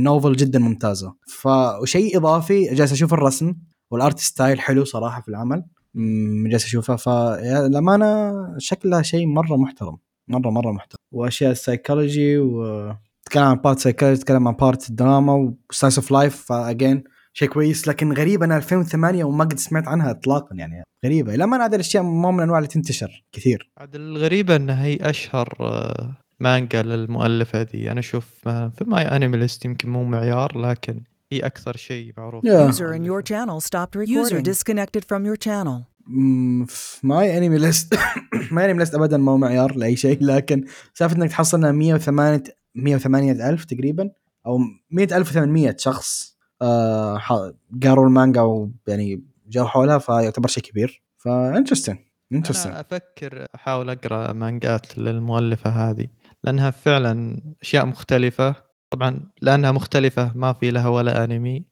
[0.04, 1.14] novel جدا ممتازة.
[1.26, 3.54] فشيء إضافي جالس أشوف الرسم
[3.90, 5.64] وال art style حلو صراحة في العمل.
[6.50, 9.96] جالس اشوفها فالامانه شكلها شيء مرة محترم.
[10.28, 10.98] مرة مرة محترم.
[11.12, 12.92] وأشياء السايكولوجي و
[13.24, 17.48] تتكلم عن part psychology تتكلم عن part دراما و slice of life ف again شيء
[17.48, 17.88] كويس.
[17.88, 20.84] لكن غريب أنا 2008 وما قد سمعت عنها اطلاقا يعني.
[21.04, 21.36] غريبة.
[21.36, 23.70] لما هذه الأشياء مو من الانواع اللي تنتشر كثير.
[23.78, 29.88] عاد الغريبة إنها هي أشهر آه، مانجا للمؤلفة دي أنا أشوف آه، في MyAnimeList يمكن
[29.90, 31.00] مو معيار لكن
[31.32, 32.72] هي أكثر شيء معروف Yeah.
[32.72, 34.24] User in your channel stopped recording.
[34.24, 35.82] User disconnected from your channel.
[36.06, 37.98] مم، في ماي انمي ليست
[38.50, 40.64] ماي انمي ليست ابدا ما هو معيار لأي شيء لكن
[40.94, 42.42] سالفة إنك تحصلنا 108
[42.74, 44.10] 108 ألف تقريبا
[44.46, 44.58] أو
[44.92, 47.50] 100800 شخص آه ح-
[47.82, 51.98] قروا المانجا ويعني جو حولها فيعتبر شيء كبير ف interesting
[52.32, 56.06] interesting أنا أفكر أحاول أقرأ مانجات للمؤلفة هذه
[56.44, 58.54] لأنها فعلا أشياء مختلفة.
[58.90, 61.64] طبعا لأنها مختلفة ما في لها ولا أنمي.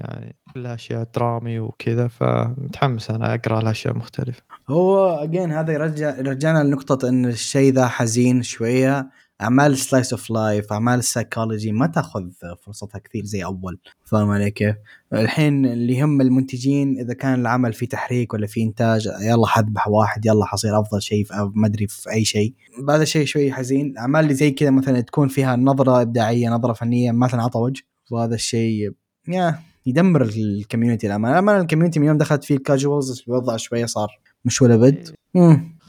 [0.00, 4.42] يعني كلها أشياء درامي وكذا فمتحمس أنا أقرأ لها أشياء مختلفة.
[4.68, 9.10] هو اجين هذا يرجع يرجعنا لنقطة إن الشيء ذا حزين شوية.
[9.42, 12.30] أعمال slice of life أعمال ال psychological ما تأخذ
[12.66, 13.78] فرصتها كثير زي أول.
[14.04, 14.76] فاهم علي كيف؟
[15.12, 20.26] الحين اللي يهم المنتجين إذا كان العمل فيه تحريك ولا فيه إنتاج يلا حذبح واحد
[20.26, 22.54] يلا حصير أفضل شيء في ما أدري في أي شيء.
[22.88, 23.86] هذا شيء شوي حزين.
[23.86, 27.82] الاعمال اللي زي كذا مثلا تكون فيها نظرة إبداعية نظرة فنية ما تنعطى وجه.
[28.10, 28.92] وهذا الشيء
[29.28, 31.34] يا يدمر ال community الأمانة.
[31.34, 34.08] الامانه ال community من يوم دخلت فيه ال casuals الوضع شوية صار
[34.44, 35.08] مش ولا بد.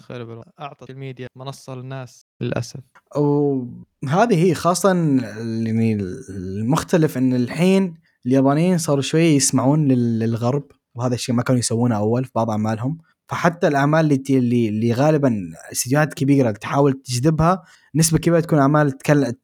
[0.02, 0.44] خرب الوضع.
[0.60, 2.80] أعطت الميديا منصة للناس للأسف
[3.16, 4.90] وهذه هي خاصة
[5.66, 5.94] يعني
[6.30, 7.94] المختلف إن الحين
[8.26, 10.64] اليابانيين صاروا شوية يسمعون لل- للغرب
[10.96, 12.98] وهذا الشيء ما كانوا يسوونه أول في بعض أعمالهم
[13.28, 15.38] فحتى الأعمال اللي اللي, اللي غالبا
[15.72, 17.64] استديوهات كبيرة تحاول تجذبها
[17.96, 18.98] نسبة كبيرة تكون أعمال.
[19.08, 19.36] يعني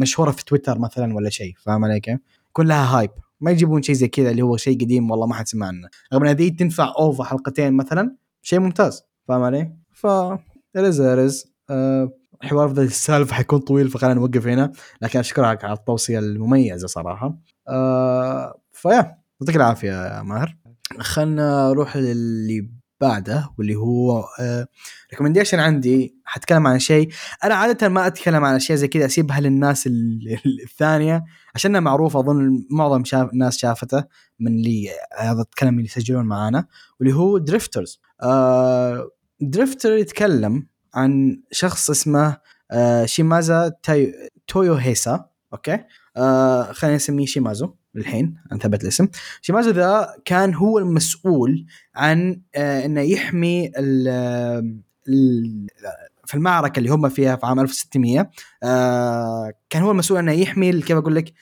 [0.00, 2.18] مشهورة في تويتر مثلا ولا شيء فاهم علي كيف؟
[2.50, 3.10] يكون لها hype
[3.40, 6.22] ما يجيبون شيء زي كذا اللي هو شيء قديم والله ما حد سمع عنه رغم
[6.22, 13.34] إن هذه تنفع OVA حلقتين مثلا شيء ممتاز فاهم علي؟ ف أه حوار ذا السالفة
[13.34, 14.72] حيكون طويل فخلينا نوقف هنا.
[15.02, 17.38] لكن أشكرك على التوصية المميزة صراحة.
[17.68, 20.56] أه ف yeah يعطيك العافية يا ماهر.
[20.98, 22.70] خلنا نروح للي
[23.00, 24.24] بعده واللي هو
[25.12, 26.16] recommendation عندي.
[26.24, 27.08] حتكلم عن شيء.
[27.44, 31.24] أنا عادة ما أتكلم عن اشياء زي كذا أسيبها للناس ال- ال- الثانية
[31.54, 34.04] عشانها معروف أظن معظم شاف الناس شافته
[34.40, 34.88] من اللي
[35.18, 36.66] هذا الكلام اللي يسجلون معانا
[37.00, 39.10] واللي هو دريفترز آه
[39.40, 42.36] دريفتر يتكلم عن شخص اسمه
[42.70, 45.78] آه شيمازا تويوهيسا okay؟
[46.16, 49.08] آه خلينا نسميه شيمازو الحين عن ثبت الاسم.
[49.42, 54.80] شيمازو ذا كان هو المسؤول عن آه إنه يحمي ال
[56.26, 58.30] في المعركة اللي هم فيها في عام 1600
[58.62, 61.32] آه كان هو المسؤول إنه يحمي كيف أقول لك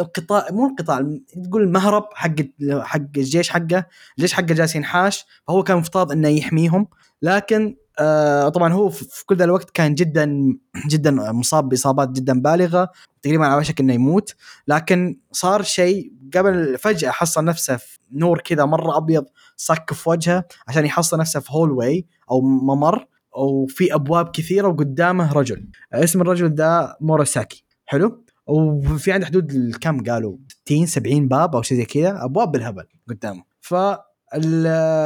[0.00, 2.34] القطاع مو القطاع تقول المهرب حق
[2.82, 3.86] حق الجيش حقه
[4.18, 6.86] الجيش حقه جالس ينحاش فهو كان مفترض إنه يحميهم.
[7.22, 12.90] لكن آه طبعا هو في كل ذا الوقت كان جدا جدا مصاب بإصابات جدا بالغة
[13.22, 14.34] تقريبا على وشك إنه يموت.
[14.68, 19.24] لكن صار شيء قبل فجأة حصل نفسه في نور كذا مرة أبيض
[19.56, 25.32] صك في وجهه عشان يحصل نفسه في هول واي أو ممر وفي أبواب كثيرة وقدامه
[25.32, 25.68] رجل.
[25.92, 27.64] اسم الرجل ده موراساكي.
[27.86, 30.36] حلو؟ وفي عنده حدود الكم قالوا
[30.66, 33.42] 60 70 باب أو شيء زي كذا أبواب بالهبل قدامه.
[33.60, 33.74] ف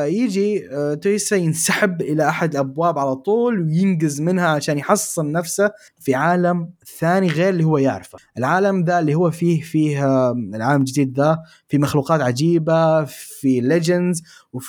[0.07, 6.15] يجي آه، تويسا ينسحب إلى أحد الأبواب على طول وينقز منها عشان يحصن نفسه في
[6.15, 8.19] عالم ثاني غير اللي هو يعرفه.
[8.39, 14.23] العالم ذا اللي هو فيه فيه آه، العالم الجديد ذا في مخلوقات عجيبة في legends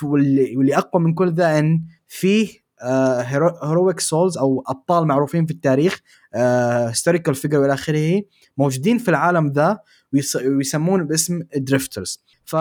[0.04, 2.50] واللي أقوى من كل ذا إن فيه
[3.64, 6.00] heroic souls أو أبطال معروفين في التاريخ
[6.36, 8.22] historical figure وإلى آخره
[8.58, 9.80] موجودين في العالم ذا
[10.14, 12.56] ويس- ويسمون باسم دريفترز ف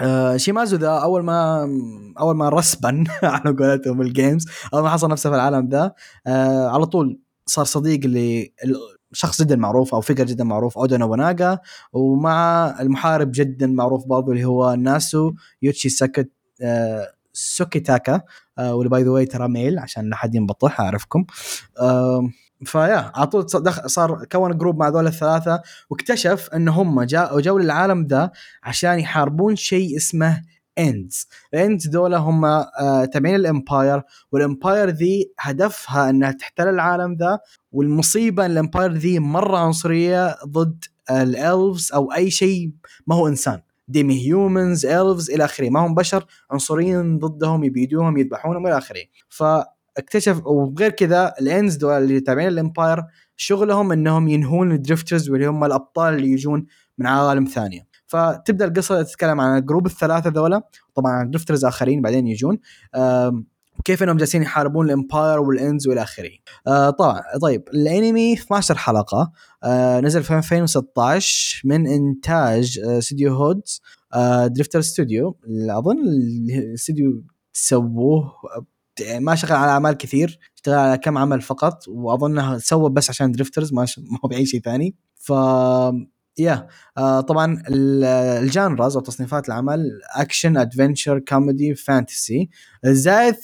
[0.00, 1.68] آه، شيمازو ذا أول ما
[2.20, 5.92] أول ما respawn على قولتهم ال gamers أول ما حصل نفسه في العالم ذا
[6.26, 8.00] آه، على طول صار صديق
[9.12, 11.58] لشخص جدا معروف أو figure جدا معروف اودا نوبوناغا
[11.92, 15.32] ومع المحارب جدا معروف برضو اللي هو ناسو
[15.62, 16.30] يويتشي سكت
[16.62, 18.14] آه، سوكيتاكا.
[18.14, 18.22] آه،
[18.58, 21.24] واللي by the way ترى male عشان لا حد ينبطح أعرفكم.
[22.64, 23.50] ف yeah على طول
[23.90, 28.30] صار- كون group مع ذول الثلاثة واكتشف إن هم جاء جو للعالم ذا
[28.62, 30.42] عشان يحاربون شيء اسمه
[30.78, 36.68] Ends ال Ends دول هم آه تابعين ال empire وال empire ذي هدفها إنها تحتل
[36.68, 37.38] العالم ذا
[37.72, 42.70] والمصيبة إن ال empire ذي مرة عنصرية ضد ال elves أو أي شيء
[43.06, 43.60] ما هو إنسان.
[43.88, 45.70] demi-humans elves إلى آخره.
[45.70, 49.02] ما هم بشر عنصريين ضدهم يبيدوهم يذبحونهم إلى آخره.
[49.28, 49.42] ف
[49.98, 53.02] اكتشف وغير كذا ال Ends دول اللي تابعين ال empire
[53.36, 56.66] شغلهم إنهم ينهون الدريفترز واللي هم الأبطال اللي يجون
[56.98, 57.88] من عوالم ثانية.
[58.06, 60.62] فتبدأ القصة تتكلم عن ال group الثلاثة ذولا.
[60.94, 62.58] طبعا درفترز آخرين بعدين يجون.
[63.88, 66.30] وكيف إنهم جالسين يحاربون ال empire وال Ends وإلى آخره.
[66.66, 69.32] آه طبعا طيب الأنمي 12 حلقة
[69.64, 73.82] آه نزل في 2016 من إنتاج آه استوديو هودز
[74.14, 75.36] آه دريفتر ستوديو
[75.70, 78.32] اظن الاستوديو سووه
[79.10, 83.32] آه، ما شغل على أعمال كثير اشتغل على كم عمل فقط واظنه سوى بس عشان
[83.32, 83.86] دريفترز ما
[84.24, 85.32] هو بأي شيء ثاني ف
[86.38, 86.68] yeah
[86.98, 88.04] آه طبعا ال-
[88.44, 92.48] ال genres أو تصنيفات العمل action adventure comedy fantasy
[92.84, 93.34] زائد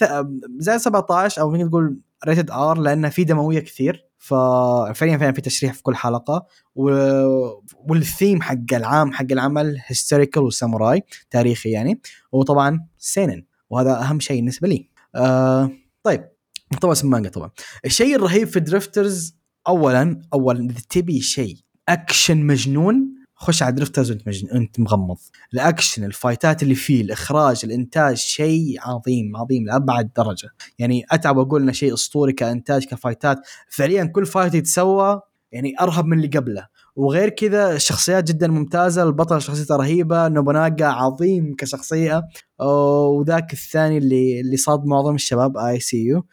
[0.59, 4.05] زائد 17 أو فينا تقول rated R لأنه في دموية كثير.
[4.18, 6.47] ففعليا فعلا في تشريح في كل حلقة.
[6.74, 6.90] و...
[7.88, 12.01] والثيم حق العام حق العمل historical وساموراي تاريخي يعني.
[12.32, 14.88] وطبعا seinen وهذا أهم شيء بالنسبة لي.
[15.14, 15.70] آه
[16.03, 16.28] طيب.
[16.84, 17.51] اسم مانجا طبعا.
[17.84, 19.36] الشيء الرهيب في درفترز
[19.68, 21.57] اولا اولا إذا تبي شيء
[21.89, 23.14] اكشن مجنون.
[23.37, 25.16] خش على درفترز وانت مجنون أنت مغمض.
[25.55, 30.49] ال action ال fight ات اللي فيه الإخراج الإنتاج شيء عظيم عظيم لأبعد درجة.
[30.78, 33.38] يعني أتعب أقول إنه شيء أسطوري كإنتاج ك fight ات.
[33.68, 35.20] فعليا كل fight يتسوى
[35.53, 36.66] يعني أرهب من اللي قبله.
[36.97, 39.03] وغير كذا الشخصيات جدا ممتازة.
[39.03, 40.28] البطل شخصيته رهيبة.
[40.28, 42.22] نوبوناغا عظيم كشخصية.
[42.61, 46.24] وذاك الثاني اللي اللي صاد معظم الشباب I see you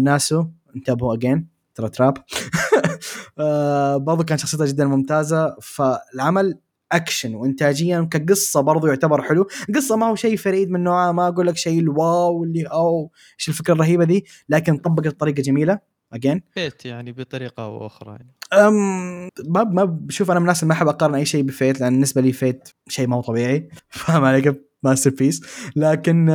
[0.00, 0.44] ناسو
[0.76, 2.14] انتبهوا اجين ترى trap.
[3.38, 5.56] آه، برضو كان شخصيته جدا ممتازة.
[5.62, 6.58] فالعمل
[6.92, 9.46] أكشن وانتاجيا كقصة برضو يعتبر حلو.
[9.74, 13.10] قصه ما هو شيء فريد من نوعه ما أقول لك شيء ال wow اللي أو
[13.40, 15.78] إيش الفكرة الرهيبة دي لكن طبقت بطريقة جميلة.
[16.12, 18.34] اجين فيت يعني بطريقة أو أخرى يعني.
[18.52, 21.92] أم ما ما بشوف أنا من الناس اللي ما أحب أقارن أي شيء بفيت لأن
[21.92, 25.42] بالنسبة لي فيت شيء ما هو طبيعي فاهم علي masterpiece
[25.76, 26.26] لكن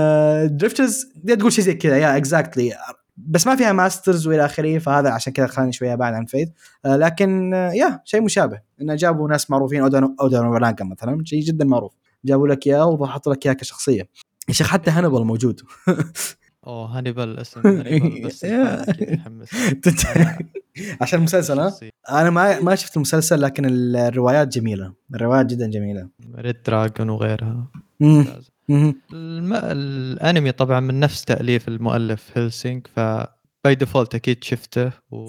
[0.52, 1.98] درفترز تقول شيء زي كذا.
[1.98, 2.74] yeah exactly
[3.18, 6.54] بس ما فيها masters والى آخره فهذا عشان كذا خلاني شوية أبعد عن فيت.
[6.86, 8.60] آه، لكن آه، yeah شيء مشابه.
[8.82, 11.94] إنه جابوا ناس معروفين اودو اودو نوبوناغا مثلا شيء جدا معروف.
[12.26, 14.10] جابوا لك إياه وحطوا لك إياه كشخصية.
[14.50, 15.62] يا شيخ حتى هانيبال موجود.
[16.68, 18.46] أوه هانيبال اسم هانيبال بس
[21.02, 21.74] عشان المسلسل ها.
[22.10, 24.94] أنا ما ما شفت المسلسل لكن الروايات جميلة.
[25.16, 26.10] الروايات جدا جميلة.
[26.36, 27.68] Red Dragon وغيرها.
[28.70, 29.54] الم...
[29.54, 33.00] الانمي طبعا من نفس تأليف المؤلف Hellsing ف
[33.64, 35.28] by default أكيد شفته و...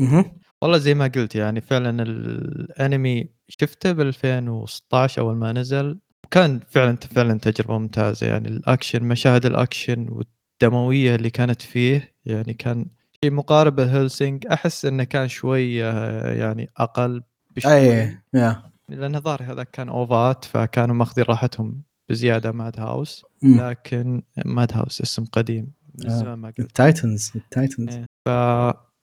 [0.62, 5.98] والله زي ما قلت يعني فعلا الانمي شفته ب 2016 أول ما نزل.
[6.30, 8.48] كان فعلا فعلا تجربة ممتازة يعني.
[8.48, 12.86] الأكشن مشاهد الأكشن والدموية اللي كانت فيه يعني كان
[13.24, 17.22] شيء مقارب ل Hellsing أحس إنه كان شوي آه، يعني أقل
[17.56, 17.72] بشوي.
[17.74, 18.62] أي yeah.
[18.88, 23.24] لأن الظاهر هذا كان OVA ات فكانوا ماخذين راحتهم بزيادة Madhouse.
[23.42, 26.18] لكن Madhouse اسم قديم من آه.
[26.18, 28.04] زمان ما قلت ال Titans ال Titans.
[28.26, 28.28] ف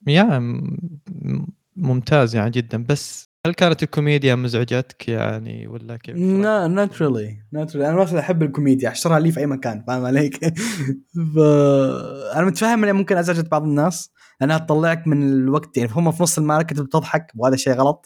[0.07, 0.39] yeah
[1.75, 7.75] ممتاز يعني جدا بس هل كانت الكوميديا مزعجتك يعني ولا كيف؟ لا not really not
[7.75, 10.45] really أنا ما أحب الكوميديا احشرها لي في أي مكان فاهم عليك؟
[11.35, 11.37] ف
[12.35, 16.37] أنا متفهم انها ممكن ازعجت بعض الناس لأنها تطلعك من الوقت يعني هم في نص
[16.37, 18.05] المعركه انت بتضحك وهذا شيء غلط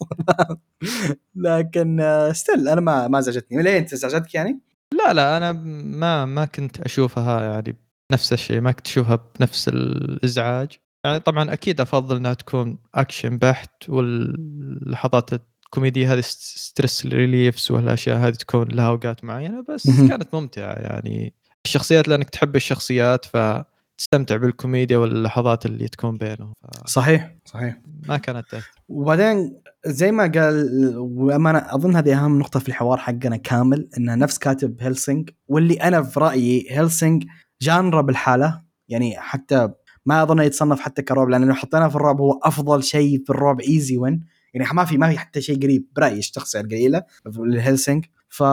[1.36, 2.02] لكن
[2.34, 4.60] still أنا ما ما ازعجتني ليه أنت ازعجتك يعني؟
[4.94, 7.78] لا لا أنا ما ما كنت أشوفها يعني
[8.12, 10.72] نفس الشيء ما كنت أشوفها بنفس الإزعاج
[11.06, 18.34] يعني طبعا أكيد أفضل إنها تكون أكشن بحت واللحظات الكوميديا هذه stress reliefs والأشياء هذه
[18.34, 19.88] تكون لها أوقات معينة بس.
[20.10, 21.34] كانت ممتعة يعني
[21.66, 26.54] الشخصيات لأنك تحب الشخصيات فتستمتع بالكوميديا واللحظات اللي تكون بينهم
[26.86, 27.78] صحيح صحيح
[28.08, 28.72] ما كانت تأثر.
[28.90, 34.38] وبعدين زي ما قال وامانه أظن هذه أهم نقطة في الحوار حقنا كامل إنه نفس
[34.38, 37.26] كاتب Hellsing واللي أنا في رأيي Hellsing
[37.62, 39.70] genre بلحاله يعني حتى
[40.06, 43.62] ما أظن يتصنف حتى كرعب لأن لو حطيناه في الرعب هو أفضل شيء في الرعب
[43.62, 47.04] easy win يعني ما في ما في حتى شيء قريب برأيي الشخصي القليلة
[47.38, 48.44] لل Hellsing ف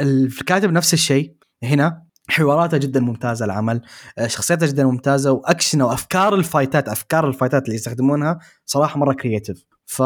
[0.00, 2.04] الكاتب نفس الشيء هنا.
[2.28, 3.80] حواراته جدا ممتازة العمل
[4.18, 10.02] آه، شخصياته جدا ممتازة واكشن وأفكار الفايتات أفكار الفايتات اللي يستخدمونها صراحة مرة creative ف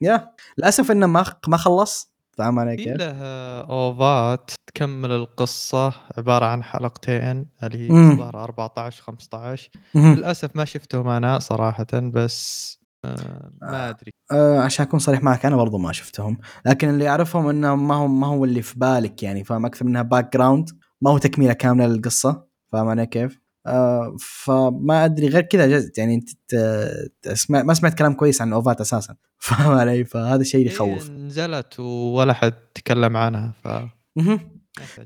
[0.00, 2.16] yeah للأسف إنه ما ما خلص.
[2.38, 3.12] فاهم علي في كيف؟ له
[3.60, 10.14] OVA ات تكمل القصة عبارة عن حلقتين اللي الظاهر 14 15 مهم.
[10.14, 14.12] للأسف ما شفتهم أنا صراحة بس آه ما أدري.
[14.32, 16.38] آه عشان أكون صريح معك أنا برضو ما شفتهم.
[16.66, 20.02] لكن اللي أعرفهم إنه ما هو ما هو اللي في بالك يعني فاهم؟ أكثر منها
[20.02, 20.70] background
[21.00, 26.14] ما هو تكملة كاملة للقصة فاهم علي كيف؟ آه فما أدري غير كذا just يعني
[26.14, 26.28] أنت
[27.22, 29.16] تسمع ما سمعت كلام كويس عن ال OVA ات أساسا.
[29.46, 31.10] فاهم علي؟ فهذا شيء هي يخوف.
[31.10, 33.68] نزلت ولا حد تكلم عنها ف.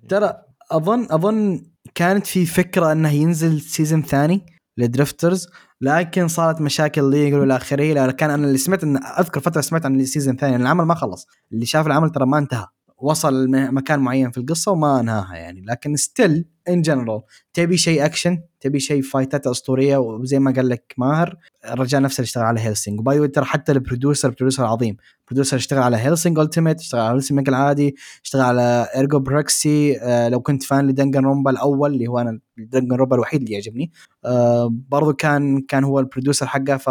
[0.08, 0.34] ترى
[0.70, 1.62] اظن أظن
[1.94, 4.46] كانت في فكرة إنه ينزل season ثاني
[4.78, 5.48] ل Drifters
[5.80, 10.00] لكن صارت مشاكل legal والى اخره كان أنا اللي سمعت ان أذكر فترة سمعت عن
[10.00, 11.26] ال season الثاني العمل ما خلص.
[11.52, 12.66] اللي شاف العمل ترى ما انتهى.
[13.00, 15.60] وصل مكان معين في القصة وما انهاها يعني.
[15.60, 17.20] لكن still in general
[17.54, 22.16] تبي شيء اكشن تبي شيء fight ات أسطورية وزي ما قال لك ماهر الرجال نفسه
[22.16, 24.96] اللي اشتغل على Hellsing و by the way ترى حتى ال producer ال producer عظيم.
[25.20, 30.28] ال producer اشتغل على Hellsing Ultimate اشتغل على Hellsing العادي اشتغل على Ergo Proxy آه
[30.28, 33.92] لو كنت fan ل Danganronpa الأول اللي هو أنا Danganronpa الوحيد اللي يعجبني.
[34.24, 36.90] آه برضو كان كان هو ال producer حقه ف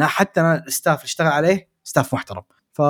[0.00, 2.42] حتى أنا ال staff اللي اشتغل عليه staff محترم.
[2.72, 2.82] ف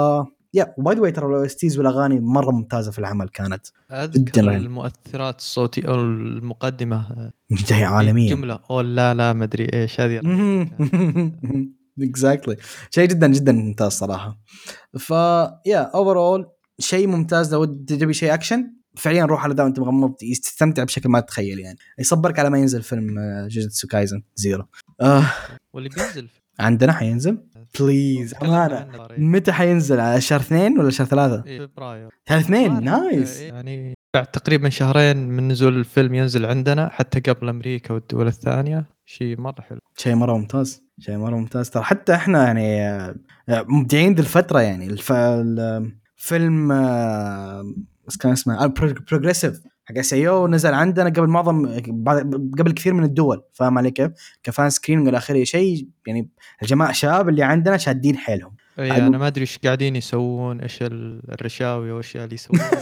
[0.54, 3.66] yeah و by the way ترى ال OSTs والأغاني مرة ممتازة في العمل كانت.
[3.90, 4.56] أذكر جداً.
[4.56, 7.32] المؤثرات الصوتية أو المقدمة.
[7.68, 10.20] جاي عالميه جمله أو لا لا ما أدري إيش هذه.
[12.02, 12.56] exactly
[12.90, 14.38] شيء جدا جدا ممتاز صراحة.
[14.98, 15.10] ف
[15.66, 16.44] yeah over
[16.78, 17.54] شيء ممتاز.
[17.54, 21.78] لو تبي شيء اكشن فعليا روح على ذا وانت مغمض تستمتع بشكل ما تتخيل يعني.
[21.98, 23.14] يصبرك على ما ينزل فيلم
[23.48, 24.64] Jujutsu Kaisen Zero
[25.00, 25.24] آه.
[25.72, 26.28] واللي بينزل
[26.60, 27.38] عندنا حينزل؟
[27.80, 28.88] please أمانة.
[29.18, 32.84] متى حينزل؟ على شهر اثنين ولا شهر ثلاثة؟ إيه، فبراير شهر اثنين.
[32.84, 38.86] nice يعني بعد تقريبا شهرين من نزول الفيلم ينزل عندنا حتى قبل أمريكا والدول الثانية.
[39.04, 39.78] شيء مرة حلو.
[39.96, 40.82] شيء مرة ممتاز.
[40.98, 41.70] شيء مرة ممتاز.
[41.70, 43.14] ترى حتى إحنا يعني آه،
[43.48, 44.86] مبدعين ذي الفترة يعني.
[44.86, 45.12] الف...
[45.12, 47.74] الفيلم آه،
[48.08, 48.66] إيش كان اسمه؟
[49.10, 51.66] Progressive حق SAO نزل عندنا قبل معظم
[52.58, 54.10] قبل كثير من الدول فاهم علي كيف؟
[54.42, 56.30] ك fan screen والى اخره شيء يعني
[56.62, 58.54] الجماعة الشباب اللي عندنا شادين حيلهم.
[58.78, 62.70] اي أنا ما أدري إيش قاعدين يسوون إيش ال- الرشاوي والاشياء اللي يسوونها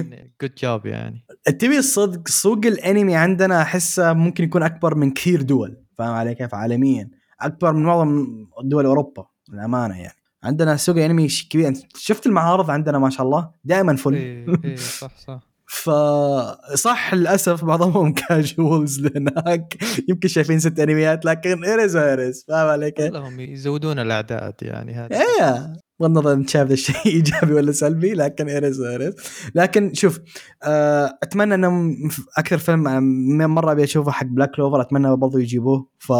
[0.00, 1.24] لكن good job يعني.
[1.58, 6.54] تبي الصدق سوق الأنمي عندنا أحسه ممكن يكون أكبر من كثير دول فاهم علي كيف؟
[6.54, 7.10] عالميا.
[7.40, 8.26] أكبر من معظم
[8.62, 10.14] دول أوروبا للأمانة يعني.
[10.44, 11.72] عندنا سوق أنمي كبير.
[11.96, 15.49] شفت المعارض عندنا ما شاء الله؟ دائما full اي اي صح صح.
[15.70, 19.76] فصح للأسف بعضهم casuals هناك
[20.08, 25.16] يمكن شايفين ست أنميات لكن ارز ارز فاهم علي كيف؟ كلهم يزودون الاعداد يعني هذا
[25.16, 29.14] إيه بغض النظر انت شايف الشيء إيجابي ولا سلبي لكن ارز ارز
[29.54, 30.20] لكن شوف
[30.62, 31.96] آه، أتمنى انه
[32.38, 32.82] أكثر فيلم
[33.54, 35.88] مرة أبي أشوفه حق Black Clover أتمنى برضو يجيبوه.
[35.98, 36.12] ف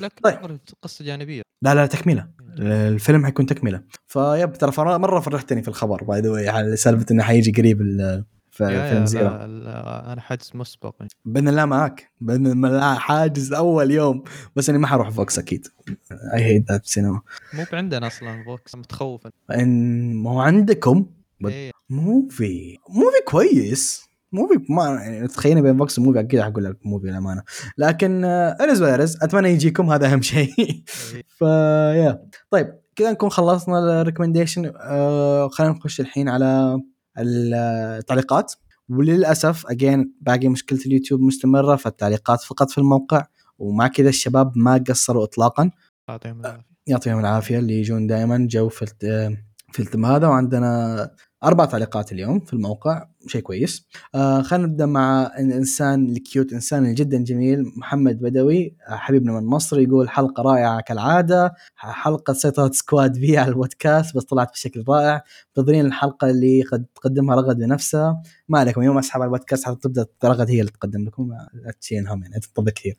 [0.00, 0.46] لكن طيب.
[0.46, 0.60] طيب.
[0.82, 1.42] قصة جانبية.
[1.62, 2.28] لا لا تكملة.
[2.58, 3.82] الفيلم حيكون تكملة.
[4.06, 7.78] ف yep ترى مرة فرحتني في الخبر by the way على سالفة إنه حيجي قريب
[8.50, 9.28] فيلم Zero.
[9.28, 10.94] أنا حاجز مسبق.
[11.24, 14.24] بإذن الله معك بإذن الله حاجز أول يوم.
[14.56, 15.66] بس إني ما حروح VOX أكيد.
[16.34, 17.20] I hate that cinema
[17.54, 21.06] مو عندنا أصلا VOX متخوف ان ما هو عندكم؟
[21.40, 21.70] بد- إيه.
[21.90, 24.07] Muvi Muvi كويس.
[24.32, 27.42] Muvi ما يعني تخيلني بين VOX و Muvi أكيد حقول لك Muvi الامانه
[27.78, 30.54] لكن آه، otherwise أتمنى يجيكم هذا أهم شيء.
[30.58, 30.84] إيه.
[31.38, 36.80] فيا طيب كذا نكون خلصنا ال recommendation آه خلينا نخش الحين على
[37.18, 38.52] التعليقات.
[38.88, 43.26] وللأسف again باقي مشكلة اليوتيوب مستمرة فالتعليقات فقط في الموقع
[43.58, 45.70] ومع كذا الشباب ما قصروا اطلاقا.
[46.08, 46.64] يعطيهم العافية.
[46.86, 48.86] يعطيهم العافية اللي يجون دائما جو في
[49.72, 50.26] في هذا.
[50.26, 51.10] وعندنا
[51.44, 53.08] أربع تعليقات اليوم في الموقع.
[53.28, 53.86] شيء كويس.
[54.14, 59.46] آه خلينا نبدأ مع الإنسان ال cute إنسان جدا جميل محمد بدوي آه، حبيبنا من
[59.46, 65.22] مصر يقول حلقة رائعة كالعادة حلقة سيطرة Squad B على البودكاست بس طلعت بشكل رائع.
[65.56, 70.50] منتظرين الحلقة اللي قد تقدمها رغد بنفسها ما عليكم يوم أسحب على البودكاست حتبدا رغد
[70.50, 71.32] هي اللي تقدم لكم.
[71.54, 72.96] لا يعني تنتظر كثير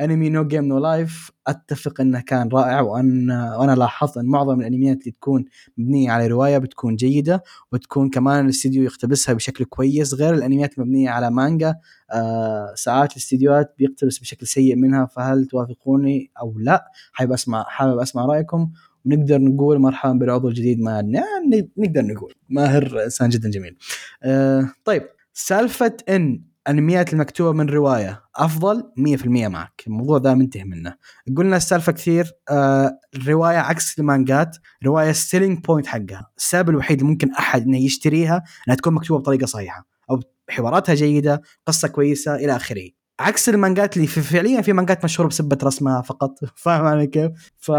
[0.00, 5.00] انمي No Game No Life أتفق إنه كان رائع وأن وأنا لاحظت إن معظم الأنميات
[5.00, 5.44] اللي تكون
[5.78, 10.14] مبنية على رواية بتكون جيدة وتكون كمان الاستديو يقتبسها بشكل كويس.
[10.14, 11.74] غير الأنميات المبنية على مانجا
[12.12, 18.26] آه ساعات الاستديوهات بيقتبس بشكل سيء منها فهل توافقوني أو لا؟ حابب أسمع حابب أسمع
[18.26, 18.70] رأيكم.
[19.06, 23.76] ونقدر نقول مرحبا بالعضو الجديد ما يعني نقدر نقول ماهر إنسان جدا جميل.
[24.22, 25.02] آه طيب
[25.32, 28.22] سالفة إن انميات المكتوبة من رواية.
[28.36, 29.82] أفضل 100% معك.
[29.86, 30.94] الموضوع ذا منتهي منه.
[31.36, 32.32] قلنا السالفة كثير.
[32.50, 34.56] آه الروايه عكس المانجات.
[34.86, 36.30] رواية selling point حقها.
[36.38, 39.86] السبب الوحيد اللي ممكن أحد إنه يشتريها إنها تكون مكتوبة بطريقة صحيحة.
[40.10, 42.88] أو حواراتها جيدة قصة كويسة إلى آخره.
[43.20, 46.38] عكس المانجات اللي فعليا في مانجات مشهورة بسبة رسمها فقط.
[46.62, 47.72] فاهم علي كيف؟ ف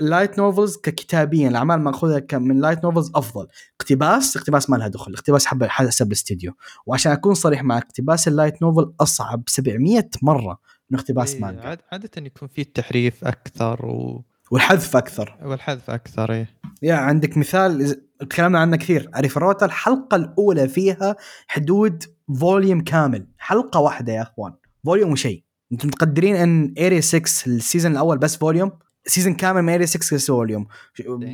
[0.00, 3.46] ال light novels ككتابيا الأعمال ماخوذه من light novels أفضل.
[3.80, 6.52] اقتباس اقتباس ما لها دخل اقتباس حب حسب الاستديو.
[6.86, 10.58] وعشان أكون صريح معك اقتباس ال light novel أصعب 700 مرة
[10.90, 11.62] من اقتباس إيه، مانجا.
[11.62, 14.24] عاد- عادة يكون في التحريف أكثر و...
[14.50, 15.38] والحذف أكثر.
[15.44, 16.48] والحذف أكثر إيه.
[16.82, 19.10] يا عندك مثال تكلمنا عنه كثير.
[19.14, 21.16] Arifureta الحلقة الأولى فيها
[21.48, 22.04] حدود
[22.40, 23.26] volume كامل.
[23.38, 24.52] حلقة واحدة يا أخوان.
[24.84, 25.44] volume وشيء.
[25.72, 28.72] أنتم مقدرين إن 86 ال season الأول بس volume
[29.08, 30.66] season كامل من 86 بس volume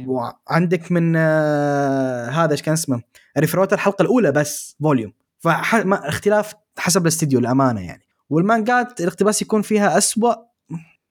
[0.06, 3.02] وعندك من آه هذا إيش كان اسمه؟
[3.36, 8.02] Arifureta الحلقة الأولى بس volume فاختلاف حسب الاستديو الامانه يعني.
[8.30, 10.34] والمانجات الاقتباس يكون فيها أسوأ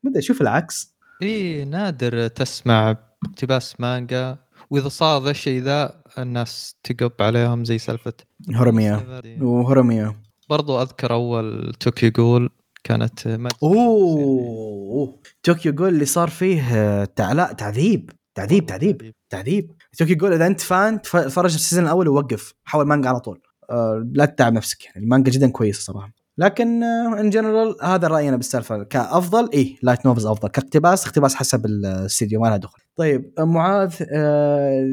[0.04, 0.96] ما أدري أشوف العكس.
[1.22, 2.96] إي نادر تسمع
[3.26, 4.38] اقتباس مانجا.
[4.70, 8.14] وإذا صار ذا الشيء ذا الناس تقب عليهم زي سالفة
[8.56, 10.16] Horimiya و Horimiya
[10.50, 12.50] برضو أذكر أول Tokyo Ghoul
[12.84, 15.20] كانت ما أوه.
[15.44, 17.32] Tokyo Ghoul اللي صار فيه آه، تع...
[17.32, 18.66] لا تعذيب تعذيب.
[18.66, 19.14] تعذيب.
[19.30, 19.72] تعذيب.
[19.98, 22.54] Tokyo Ghoul إذا أنت fan تفرج ال season الأول ووقف.
[22.64, 23.42] حول مانجا على طول.
[23.70, 24.98] آه، لا تتعب نفسك يعني.
[24.98, 26.12] المانجا جدا كويسة صراحة.
[26.38, 28.84] لكن in general هذا رأيي أنا بالسالفة.
[28.84, 30.50] كأفضل إي light novels أفضل.
[30.50, 32.80] كاقتباس اقتباس حسب الاستديو ما لها دخل.
[32.96, 34.88] طيب معاذ آه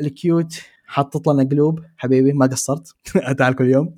[0.00, 0.54] ال cute
[0.86, 1.80] حطت لنا قلوب.
[1.96, 2.88] حبيبي ما قصرت.
[3.38, 3.96] تعال كل يوم.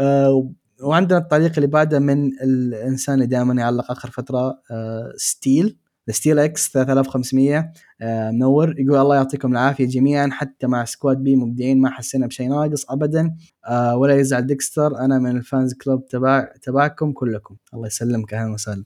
[0.00, 0.50] آه
[0.82, 5.76] وعندنا التعليق اللي بعده من الإنسان اللي دائما يعلق آخر فترة آه Steel.
[6.10, 8.74] Steel X 3500 آه منور.
[8.80, 13.34] يقول الله يعطيكم العافية جميعا حتى مع Squad B مبدعين ما حسينا بشيء ناقص ابدا.
[13.66, 14.98] آه ولا يزعل ديكستر.
[14.98, 17.56] أنا من ال fans club تبع تبعكم كلكم.
[17.74, 18.84] الله يسلمك أهلا وسهلا.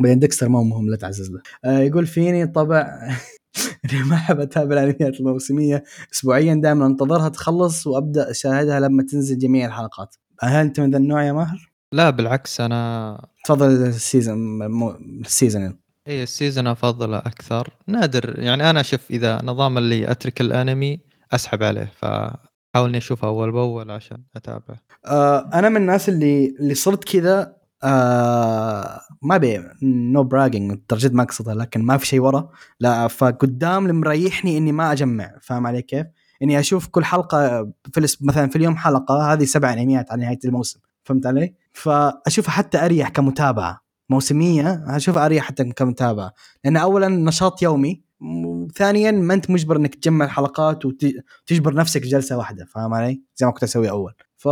[0.00, 1.40] بعدين ديكستر ما مهم لا تعزز له.
[1.80, 2.80] يقول فيني طبع
[3.92, 5.84] اني ما أحب أتابع الأنميات الموسمية.
[6.14, 10.16] اسبوعيا دائما أنتظرها تخلص وأبدأ أشاهدها لما تنزل جميع الحلقات.
[10.42, 14.90] هل أنت من ذا النوع يا ماهر؟ لا بالعكس أنا تفضل ال season مو
[15.24, 15.78] السيزون
[16.08, 21.00] إي السيزون افضله أكثر نادر يعني أنا أشوف إذا نظام اللي أترك الأنمي
[21.32, 24.76] أسحب عليه فحاول إني أشوفه أول بأول عشان أتابعه
[25.06, 31.22] آه أنا من الناس اللي اللي صرت كذا آه ما بي نو براجنج ترجد ما
[31.22, 35.82] اقصدها لكن ما في شيء ورا لا فقدام اللي مريحني إني ما أجمع فاهم علي
[35.82, 36.06] كيف؟
[36.42, 40.80] إني أشوف كل حلقة في مثلا في اليوم حلقة هذه سبع انميات على نهاية الموسم
[41.04, 43.80] فهمت علي؟ فأشوفها حتى أريح كمتابعة
[44.10, 46.32] موسمية أشوفها أريح حتى كمتابعة
[46.64, 52.64] لأن اولا نشاط يومي وثانيا ما أنت مجبر إنك تجمع الحلقات وتجبر نفسك جلسه واحدة
[52.64, 54.48] فاهم علي؟ زي ما كنت أسوي أول ف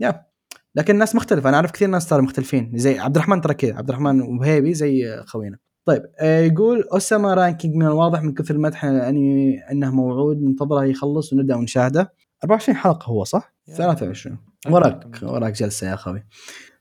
[0.00, 0.28] يا
[0.74, 3.88] لكن الناس مختلفة أنا أعرف كثير ناس ترى مختلفين زي عبد الرحمن ترى كذا عبد
[3.88, 5.58] الرحمن وهيبي زي خوينا
[5.88, 11.32] طيب آه، يقول أوساما رانكينج من الواضح من كثر المدح الانمي أنه موعود ننتظره يخلص
[11.32, 12.12] ونبدا ونشاهده.
[12.44, 13.74] 24 حلقة هو صح؟ يا.
[13.74, 14.38] 23
[14.70, 16.24] وراك وراك جلسة يا أخوي.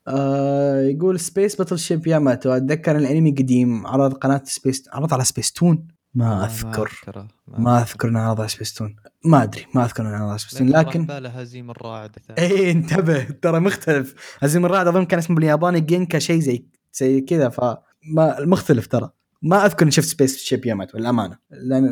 [0.07, 5.51] آه يقول سبيس باتل شيب ياماتو اتذكر الأنمي قديم عرض قناة سبيس عرض على سبيس
[5.51, 7.03] تون ما أذكر.
[7.47, 8.95] ما أذكر إنه عرض على سبيس تون
[9.25, 13.23] ما أدري ما أذكر إنه عرض على سبيس تون لكن باله هزيم الراعد إيه انتبه
[13.23, 14.15] ترى مختلف.
[14.39, 17.77] هزيم الرعد أظن كان اسمه بالياباني جينكا شيء زي زي كذا ف
[18.13, 19.09] ما مختلف ترى.
[19.41, 21.83] ما أذكر إني شفت سبيس شيب يامات الامانه لأن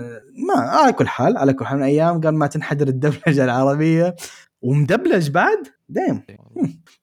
[0.48, 4.16] ما على كل حال على كل حال من أيام قال ما تنحدر الدبلجة العربية.
[4.62, 5.58] ومدبلج بعد؟
[5.90, 6.22] دايم.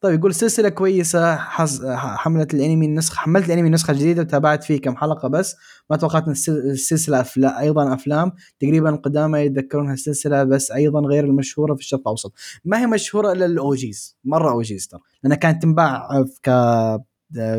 [0.01, 1.85] طيب يقول سلسلة كويسة حص...
[1.95, 5.57] حملت الأنمي النسخة حملت الأنمي النسخة الجديدة وتابعت فيه كم حلقة بس.
[5.91, 7.61] ما توقعت إن السل- السلسلة أفلا...
[7.61, 8.33] أيضا أفلام.
[8.61, 12.33] تقريبا القدامى يتذكرونها السلسله بس أيضا غير المشهورة في الشرق الأوسط.
[12.65, 14.19] ما هي مشهورة إلا ال OGs.
[14.25, 15.01] مرة OGs ترى.
[15.23, 16.51] لأنها كانت تنباع ك